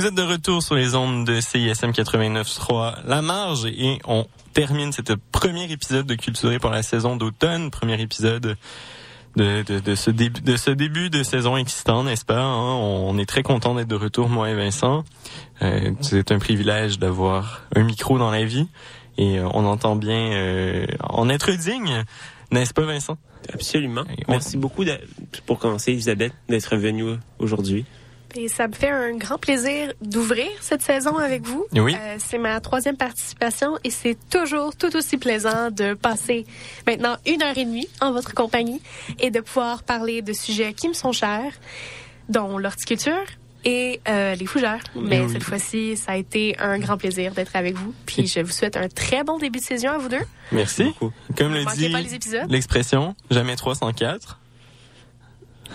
Vous 0.04 0.08
êtes 0.08 0.16
de 0.16 0.22
retour 0.22 0.62
sur 0.62 0.74
les 0.74 0.94
ondes 0.96 1.24
de 1.26 1.40
CISM 1.40 1.92
89.3 1.92 3.06
La 3.06 3.22
Marge 3.22 3.64
et 3.64 4.00
on 4.04 4.26
termine 4.52 4.92
cet 4.92 5.14
premier 5.32 5.72
épisode 5.72 6.04
de 6.04 6.14
Culturé 6.14 6.58
pour 6.58 6.68
la 6.68 6.82
saison 6.82 7.16
d'automne, 7.16 7.70
premier 7.70 7.98
épisode 7.98 8.58
de, 9.34 9.62
de, 9.62 9.80
de, 9.80 9.94
ce 9.94 10.10
début 10.10 10.42
de 10.42 10.56
ce 10.58 10.70
début 10.70 11.08
de 11.08 11.22
saison 11.22 11.56
excitant, 11.56 12.04
n'est-ce 12.04 12.26
pas 12.26 12.42
hein? 12.42 12.74
On 12.74 13.16
est 13.16 13.24
très 13.24 13.42
content 13.42 13.74
d'être 13.74 13.88
de 13.88 13.94
retour, 13.94 14.28
moi 14.28 14.50
et 14.50 14.54
Vincent. 14.54 15.04
Euh, 15.62 15.92
c'est 16.02 16.32
un 16.32 16.38
privilège 16.38 16.98
d'avoir 16.98 17.62
un 17.74 17.84
micro 17.84 18.18
dans 18.18 18.30
la 18.30 18.44
vie 18.44 18.68
et 19.16 19.38
euh, 19.38 19.48
on 19.54 19.64
entend 19.64 19.96
bien 19.96 20.32
euh, 20.32 20.86
en 21.00 21.30
être 21.30 21.50
digne, 21.52 22.04
n'est-ce 22.50 22.74
pas, 22.74 22.84
Vincent? 22.84 23.16
Absolument. 23.54 24.04
Merci 24.28 24.58
beaucoup 24.58 24.84
pour 25.46 25.58
commencer, 25.58 25.94
Isabelle, 25.94 26.32
d'être 26.50 26.76
venue 26.76 27.14
aujourd'hui. 27.38 27.86
Et 28.36 28.48
ça 28.48 28.66
me 28.66 28.72
fait 28.72 28.90
un 28.90 29.16
grand 29.16 29.38
plaisir 29.38 29.92
d'ouvrir 30.00 30.46
cette 30.60 30.82
saison 30.82 31.16
avec 31.18 31.42
vous. 31.42 31.66
Oui. 31.72 31.94
Euh, 31.98 32.16
c'est 32.18 32.38
ma 32.38 32.60
troisième 32.60 32.96
participation 32.96 33.78
et 33.84 33.90
c'est 33.90 34.16
toujours 34.28 34.74
tout 34.76 34.94
aussi 34.96 35.16
plaisant 35.18 35.70
de 35.70 35.94
passer 35.94 36.44
maintenant 36.86 37.16
une 37.26 37.42
heure 37.42 37.56
et 37.56 37.64
demie 37.64 37.88
en 38.00 38.12
votre 38.12 38.34
compagnie 38.34 38.80
et 39.20 39.30
de 39.30 39.40
pouvoir 39.40 39.82
parler 39.84 40.20
de 40.22 40.32
sujets 40.32 40.72
qui 40.74 40.88
me 40.88 40.94
sont 40.94 41.12
chers, 41.12 41.52
dont 42.28 42.58
l'horticulture 42.58 43.24
et 43.64 44.00
euh, 44.08 44.34
les 44.34 44.46
fougères. 44.46 44.82
Mais 44.96 45.20
Oui. 45.20 45.32
cette 45.32 45.42
fois-ci, 45.44 45.96
ça 45.96 46.12
a 46.12 46.16
été 46.16 46.56
un 46.58 46.78
grand 46.78 46.98
plaisir 46.98 47.32
d'être 47.32 47.54
avec 47.56 47.74
vous. 47.76 47.94
Puis 48.04 48.26
je 48.26 48.40
vous 48.40 48.50
souhaite 48.52 48.76
un 48.76 48.88
très 48.88 49.24
bon 49.24 49.38
début 49.38 49.60
de 49.60 49.64
saison 49.64 49.90
à 49.90 49.98
vous 49.98 50.08
deux. 50.08 50.20
Merci. 50.52 50.92
Comme 51.38 51.52
Ne 51.52 51.58
le 51.58 51.64
manquez 51.64 51.76
dit 51.86 51.88
pas 51.90 52.00
les 52.00 52.14
épisodes. 52.14 52.50
l'expression, 52.50 53.14
jamais 53.30 53.56
304. 53.56 54.40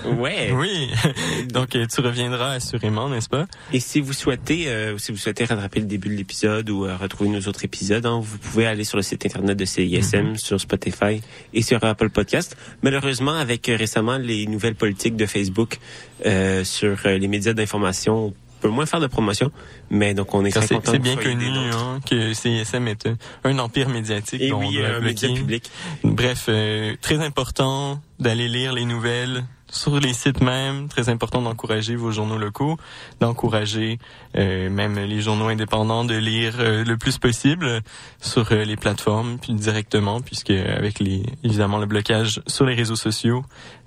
Ouais. 0.05 0.51
Oui. 0.53 0.89
Donc 1.53 1.75
euh, 1.75 1.85
tu 1.87 2.01
reviendras 2.01 2.51
assurément, 2.53 3.09
n'est-ce 3.09 3.29
pas? 3.29 3.47
Et 3.73 3.79
si 3.79 3.99
vous 4.01 4.13
souhaitez, 4.13 4.67
euh, 4.67 4.97
si 4.97 5.11
vous 5.11 5.17
souhaitez 5.17 5.45
rattraper 5.45 5.79
le 5.79 5.85
début 5.85 6.09
de 6.09 6.15
l'épisode 6.15 6.69
ou 6.69 6.85
euh, 6.85 6.95
retrouver 6.95 7.29
nos 7.29 7.41
autres 7.41 7.65
épisodes, 7.65 8.05
hein, 8.05 8.19
vous 8.23 8.37
pouvez 8.37 8.65
aller 8.65 8.83
sur 8.83 8.97
le 8.97 9.03
site 9.03 9.25
internet 9.25 9.57
de 9.57 9.65
CISM, 9.65 10.35
sur 10.35 10.59
Spotify 10.59 11.21
et 11.53 11.61
sur 11.61 11.83
Apple 11.83 12.09
Podcast. 12.09 12.55
Malheureusement, 12.81 13.33
avec 13.33 13.67
euh, 13.69 13.75
récemment 13.75 14.17
les 14.17 14.45
nouvelles 14.47 14.75
politiques 14.75 15.15
de 15.15 15.25
Facebook 15.25 15.77
euh, 16.25 16.63
sur 16.63 16.97
les 17.05 17.27
médias 17.27 17.53
d'information, 17.53 18.27
on 18.27 18.33
peut 18.61 18.67
moins 18.69 18.85
faire 18.85 18.99
de 18.99 19.07
promotion, 19.07 19.51
mais 19.89 20.13
donc 20.13 20.33
on 20.33 20.43
est 20.43 20.51
Ça, 20.51 20.59
très 20.59 20.75
content. 20.75 20.91
c'est 20.91 20.99
bien 20.99 21.15
connu 21.15 21.47
hein, 21.47 21.99
que 22.09 22.33
CISM 22.33 22.87
est 22.89 23.07
un, 23.07 23.15
un 23.45 23.57
empire 23.59 23.87
médiatique. 23.87 24.41
Et 24.41 24.49
dont 24.49 24.59
oui, 24.59 24.75
on 24.77 24.79
doit 24.81 24.97
un 24.97 24.99
média 24.99 25.29
public. 25.29 25.71
Bref, 26.03 26.47
euh, 26.49 26.93
très 27.01 27.19
important 27.19 28.01
d'aller 28.19 28.49
lire 28.49 28.73
les 28.73 28.83
nouvelles 28.83 29.45
sur 29.71 29.99
les 29.99 30.13
sites 30.13 30.41
même. 30.41 30.87
Très 30.87 31.09
important 31.09 31.41
d'encourager 31.41 31.95
vos 31.95 32.11
journaux 32.11 32.37
locaux, 32.37 32.77
d'encourager 33.19 33.99
euh, 34.37 34.69
même 34.69 34.97
les 34.97 35.21
journaux 35.21 35.47
indépendants 35.47 36.05
de 36.05 36.15
lire 36.15 36.55
euh, 36.59 36.83
le 36.83 36.97
plus 36.97 37.17
possible 37.17 37.81
sur 38.21 38.51
euh, 38.51 38.63
les 38.63 38.75
plateformes, 38.75 39.37
puis 39.39 39.53
directement, 39.53 40.21
puisque 40.21 40.51
avec 40.51 40.99
les 40.99 41.23
évidemment 41.43 41.77
le 41.77 41.85
blocage 41.85 42.41
sur 42.47 42.65
les 42.65 42.75
réseaux 42.75 42.95
sociaux, 42.95 43.43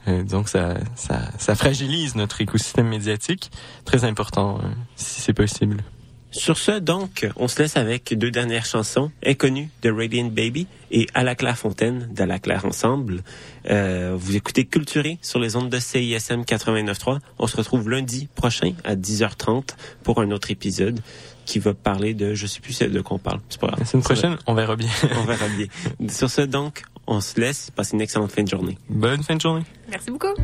donc 0.06 0.48
ça, 0.48 0.74
ça, 0.96 1.20
ça 1.38 1.54
fragilise 1.54 2.16
notre 2.16 2.40
écosystème 2.40 2.88
médiatique. 2.88 3.52
Très 3.84 4.04
important, 4.04 4.60
si 4.96 5.20
c'est 5.20 5.32
possible. 5.32 5.76
Sur 6.32 6.56
ce, 6.56 6.72
donc, 6.72 7.28
on 7.36 7.46
se 7.46 7.62
laisse 7.62 7.76
avec 7.76 8.16
deux 8.16 8.30
dernières 8.30 8.64
chansons, 8.64 9.10
Inconnues 9.24 9.68
de 9.82 9.90
Radiant 9.90 10.26
Baby 10.26 10.66
et 10.90 11.06
À 11.14 11.24
la 11.24 11.34
Claire 11.34 11.58
Fontaine 11.58 12.08
d'À 12.10 12.26
la 12.26 12.38
Claire 12.38 12.64
Ensemble. 12.64 13.22
Euh, 13.70 14.14
vous 14.16 14.34
écoutez 14.34 14.64
Culturé 14.64 15.18
sur 15.20 15.38
les 15.38 15.56
ondes 15.56 15.68
de 15.68 15.78
CISM 15.78 16.42
89.3. 16.42 17.18
On 17.38 17.46
se 17.46 17.56
retrouve 17.56 17.90
lundi 17.90 18.28
prochain 18.34 18.72
à 18.82 18.96
10h30 18.96 19.74
pour 20.02 20.20
un 20.20 20.30
autre 20.30 20.50
épisode 20.50 21.00
qui 21.44 21.58
va 21.58 21.74
parler 21.74 22.14
de, 22.14 22.34
je 22.34 22.46
sais 22.46 22.60
plus 22.60 22.78
de 22.78 23.00
quoi 23.00 23.16
on 23.16 23.18
parle. 23.18 23.40
C'est 23.50 23.60
pas 23.60 23.66
grave. 23.66 23.80
La 23.80 23.86
semaine 23.86 24.02
prochaine, 24.02 24.36
on 24.46 24.54
verra 24.54 24.76
bien. 24.76 24.88
on 25.16 25.24
verra 25.24 25.46
bien. 25.48 25.66
Sur 26.08 26.30
ce, 26.30 26.42
donc, 26.42 26.82
on 27.06 27.20
se 27.20 27.38
laisse. 27.38 27.70
Passez 27.70 27.94
une 27.94 28.00
excellente 28.00 28.32
fin 28.32 28.42
de 28.42 28.48
journée. 28.48 28.78
Bonne 28.88 29.22
fin 29.22 29.36
de 29.36 29.40
journée. 29.40 29.64
Merci 29.90 30.10
beaucoup. 30.10 30.34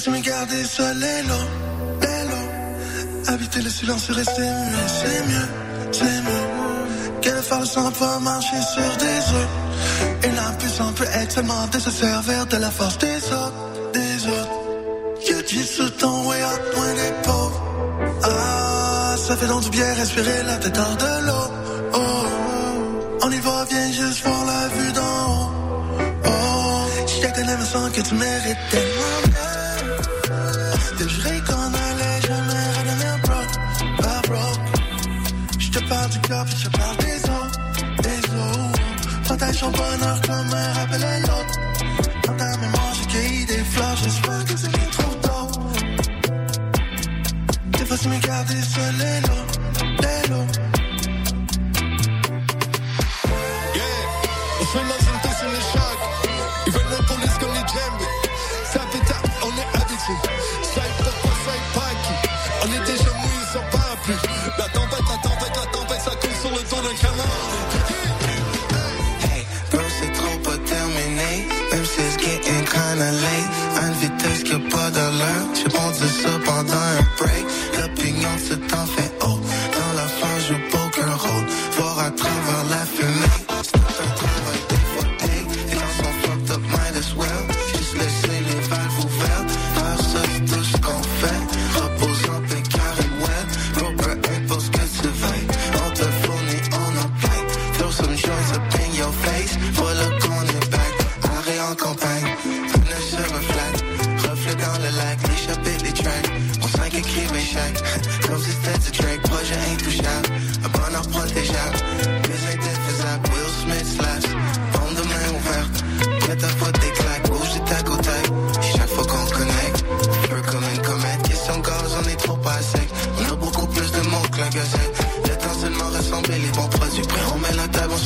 se 0.00 0.08
me 0.08 0.20
garder 0.20 0.64
seul 0.64 1.02
hello, 1.02 1.40
hello. 2.00 2.40
Habiter 3.28 3.60
le 3.60 3.68
silence 3.68 4.08
et 4.08 4.12
rester 4.14 4.40
muet, 4.40 4.88
c'est 4.98 5.22
mieux, 5.30 5.48
c'est 5.92 6.20
mieux. 6.26 6.46
Quelle 7.20 7.42
faire 7.42 7.60
le 7.60 7.66
sang 7.66 7.92
marcher 8.20 8.62
sur 8.74 8.96
des 9.04 9.20
œufs. 9.38 9.50
Une 10.24 10.38
âme 10.38 10.56
puissante 10.58 10.94
peut 10.94 11.12
être 11.20 11.32
seulement 11.32 11.66
de 11.66 11.78
se 11.78 11.90
servir 11.90 12.46
de 12.46 12.56
la 12.56 12.70
force 12.70 12.96
des 12.96 13.18
autres, 13.40 13.60
des 13.92 14.16
autres. 14.36 14.56
You 15.28 15.38
just 15.46 16.00
don't 16.00 16.26
way 16.26 16.42
out 16.44 16.62
point 16.74 16.94
des 16.94 17.12
pauvres. 17.22 17.62
Ah, 18.22 19.16
ça 19.18 19.36
fait 19.36 19.48
donc 19.48 19.62
du 19.64 19.70
bien 19.70 19.92
respirer 19.94 20.42
la 20.44 20.56
tête 20.56 20.78
hors 20.78 20.96
de 20.96 21.26
l'eau. 21.26 21.48
Oh, 21.92 22.00
on 23.24 23.30
y 23.30 23.40
va, 23.40 23.66
viens 23.68 23.92
juste 23.92 24.24
voir 24.24 24.44
la 24.46 24.68
vue 24.68 24.92
d'en 24.92 25.26
haut. 25.30 25.50
Oh, 26.24 26.86
je 27.06 27.26
te 27.26 27.34
connais, 27.34 27.64
sans 27.70 27.90
que 27.90 28.00
tu 28.00 28.14
mérites 28.14 28.64
tellement. 28.70 29.29
son 39.60 39.70
bonheur 39.72 40.18
comme 40.22 40.54
un 40.54 40.72
rappel 40.72 41.04
à 41.04 41.20
l'autre. 41.20 41.56
Dans 42.26 42.36
ta 42.36 42.56
mémoire, 42.56 42.92
j'ai 42.94 43.06
cueilli 43.12 43.44
des 43.44 43.64
fleurs, 43.72 43.96
j'espère 43.96 44.44
que 44.46 44.56
c'est 44.56 44.90
trop 44.96 45.14
tard. 45.16 45.50
T'effaces 47.72 48.06
mes 48.06 48.18
gardes 48.20 48.50
et 48.50 48.62
seul 48.62 48.94
et 48.94 49.20
l'autre. 49.20 49.39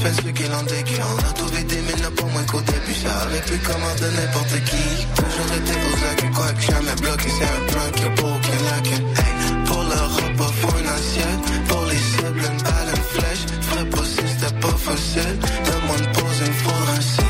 fais 0.04 0.22
ce 0.22 0.28
qu'il 0.30 0.52
en 0.52 0.62
décrit. 0.62 1.00
On 1.00 1.18
a 1.28 1.32
tout 1.32 1.46
vidé 1.54 1.76
mais 1.86 2.00
n'a 2.02 2.10
pas 2.10 2.28
moins 2.32 2.44
qu'au 2.44 2.60
début 2.60 2.94
Ça 2.94 3.12
arrive 3.22 3.44
plus 3.44 3.58
comme 3.58 3.86
de 4.00 4.08
n'importe 4.16 4.56
qui. 4.68 4.86
Toujours 5.16 5.50
été 5.58 5.74
aux 5.86 5.96
lacs, 6.02 6.34
quoi 6.34 6.48
que 6.52 6.62
jamais 6.72 6.96
bloqué 7.00 7.28
C'est 7.36 7.50
un 7.56 7.62
plan 7.70 7.86
qui 7.96 8.02
est 8.04 8.14
beau, 8.20 8.34
qui 8.42 8.50
est 8.56 8.64
lac 8.68 8.86
hey, 9.20 9.32
Pour 9.66 9.82
le 9.90 10.00
repas, 10.16 10.52
faut 10.60 10.78
une 10.78 10.90
assiette. 10.98 11.44
Pour 11.68 11.84
les 11.90 12.02
cibles, 12.10 12.42
une 12.50 12.62
balle, 12.66 12.90
une 12.96 13.06
flèche. 13.14 13.44
Vrai 13.70 13.84
possible, 13.96 14.28
c'était 14.28 14.56
pas 14.60 14.76
facile. 14.88 15.34
Demande 15.68 16.06
pose, 16.14 16.40
il 16.44 16.48
me 16.48 16.58
faudra 16.64 17.23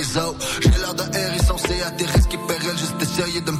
les 0.00 0.16
autres. 0.16 0.46
J'ai 0.60 0.70
l'air 0.70 0.94
de 0.94 1.16
hérisson, 1.16 1.56
c'est 1.58 1.82
à 1.82 1.88
atterrir 1.88 2.22
ce 2.22 2.28
qui 2.28 2.38
pérille, 2.48 2.78
juste 2.78 3.02
essayer 3.02 3.40
de 3.40 3.50
me 3.50 3.59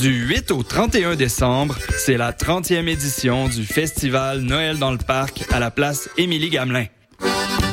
Du 0.00 0.10
8 0.28 0.52
au 0.52 0.62
31 0.62 1.16
décembre, 1.16 1.76
c'est 1.96 2.16
la 2.16 2.32
30e 2.32 2.86
édition 2.86 3.48
du 3.48 3.64
festival 3.64 4.42
Noël 4.42 4.78
dans 4.78 4.92
le 4.92 4.98
parc 4.98 5.44
à 5.50 5.58
la 5.58 5.72
place 5.72 6.08
Émilie 6.16 6.50
Gamelin. 6.50 6.86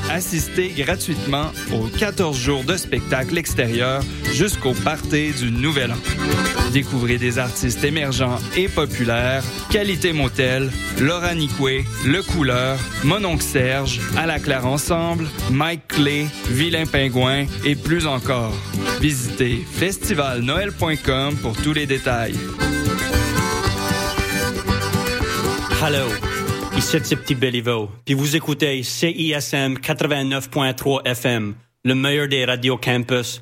Assistez 0.10 0.70
gratuitement 0.70 1.52
aux 1.72 1.88
14 1.88 2.36
jours 2.36 2.64
de 2.64 2.78
spectacle 2.78 3.38
extérieur 3.38 4.02
jusqu'au 4.34 4.74
party 4.74 5.34
du 5.34 5.52
Nouvel 5.52 5.92
An. 5.92 6.55
Découvrez 6.74 7.18
des 7.18 7.40
artistes 7.40 7.84
émergents 7.84 8.38
et 8.58 8.68
populaires, 8.68 9.44
Qualité 9.72 10.12
Motel, 10.14 10.70
Laura 11.00 11.34
Nicoué, 11.34 11.86
Le 12.06 12.22
Couleur, 12.22 12.78
Mononcle 13.04 13.44
Serge, 13.44 14.00
À 14.18 14.26
la 14.26 14.40
Claire 14.40 14.66
Ensemble, 14.66 15.28
Mike 15.52 15.88
Clay, 15.88 16.28
Vilain 16.50 16.86
Pingouin 16.86 17.46
et 17.64 17.76
plus 17.76 18.08
encore. 18.08 18.54
Visitez 19.00 19.64
festivalnoël.com 19.72 21.36
pour 21.42 21.56
tous 21.56 21.74
les 21.74 21.86
détails. 21.86 22.36
Hello, 25.82 26.08
ici 26.78 26.98
c'est 27.04 27.16
Petit 27.16 27.36
Béliveau, 27.36 27.90
puis 28.06 28.16
vous 28.16 28.36
écoutez 28.36 28.82
CISM 28.82 29.76
89.3 29.76 31.06
FM, 31.06 31.54
le 31.84 31.96
meilleur 31.96 32.28
des 32.28 32.44
radios 32.44 32.78
campus 32.78 33.42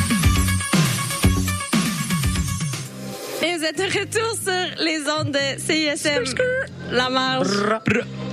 Vous 3.61 3.67
êtes 3.67 3.77
de 3.77 3.83
retour 3.83 4.35
sur 4.43 4.83
les 4.83 5.01
ondes 5.01 5.33
de 5.33 5.59
CISM. 5.59 6.23
La 6.91 7.11
marge. 7.11 7.47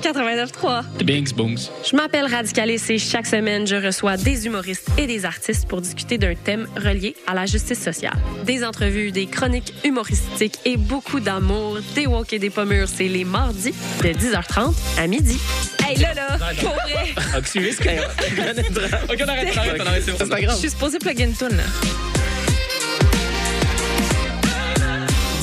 89.3. 0.01 1.05
Bings, 1.05 1.35
bongs. 1.35 1.69
Je 1.85 1.95
m'appelle 1.95 2.25
Radicalis 2.25 2.81
et 2.89 2.99
chaque 2.99 3.27
semaine, 3.27 3.67
je 3.67 3.77
reçois 3.77 4.17
des 4.17 4.47
humoristes 4.47 4.89
et 4.97 5.07
des 5.07 5.27
artistes 5.27 5.69
pour 5.69 5.83
discuter 5.83 6.17
d'un 6.17 6.35
thème 6.35 6.67
relié 6.77 7.15
à 7.27 7.35
la 7.35 7.45
justice 7.45 7.83
sociale. 7.83 8.17
Des 8.45 8.65
entrevues, 8.65 9.11
des 9.11 9.27
chroniques 9.27 9.75
humoristiques 9.85 10.61
et 10.65 10.79
beaucoup 10.79 11.21
d'amour, 11.21 11.79
des 11.95 12.07
walk 12.07 12.33
et 12.33 12.39
des 12.39 12.51
pommures. 12.51 12.89
C'est 12.89 13.09
les 13.09 13.25
mardis 13.25 13.75
de 14.03 14.09
10h30 14.09 14.75
à 14.99 15.07
midi. 15.09 15.39
Hey, 15.87 15.99
là, 15.99 16.15
là, 16.15 16.39
pour 16.59 16.71
vrai. 16.71 17.15
Activiste, 17.35 17.83
Ok, 19.11 19.23
on 19.23 19.29
arrête, 19.29 19.49
on 19.53 19.59
arrête, 19.59 19.81
on 19.83 19.87
arrête, 19.87 20.03
c'est 20.05 20.13
bon. 20.13 20.19
C'est 20.21 20.29
pas 20.31 20.41
grave. 20.41 20.55
Je 20.55 20.61
suis 20.61 20.71
supposée 20.71 20.99
plug 20.99 21.21
une 21.21 21.35
toune, 21.35 21.61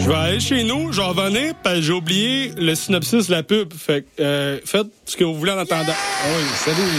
Je 0.00 0.08
vais 0.08 0.14
aller 0.14 0.40
chez 0.40 0.64
nous, 0.64 0.92
je 0.92 1.00
vais 1.00 1.06
revenir, 1.06 1.54
parce 1.62 1.76
que 1.76 1.82
j'ai 1.82 1.92
oublié 1.92 2.52
le 2.56 2.74
synopsis 2.74 3.26
de 3.26 3.32
la 3.32 3.42
pub. 3.42 3.72
Fait 3.74 4.06
euh, 4.18 4.58
faites 4.64 4.86
ce 5.04 5.16
que 5.16 5.24
vous 5.24 5.34
voulez 5.34 5.52
en 5.52 5.58
attendant. 5.58 5.92
Oui, 5.92 6.42
salut. 6.56 6.90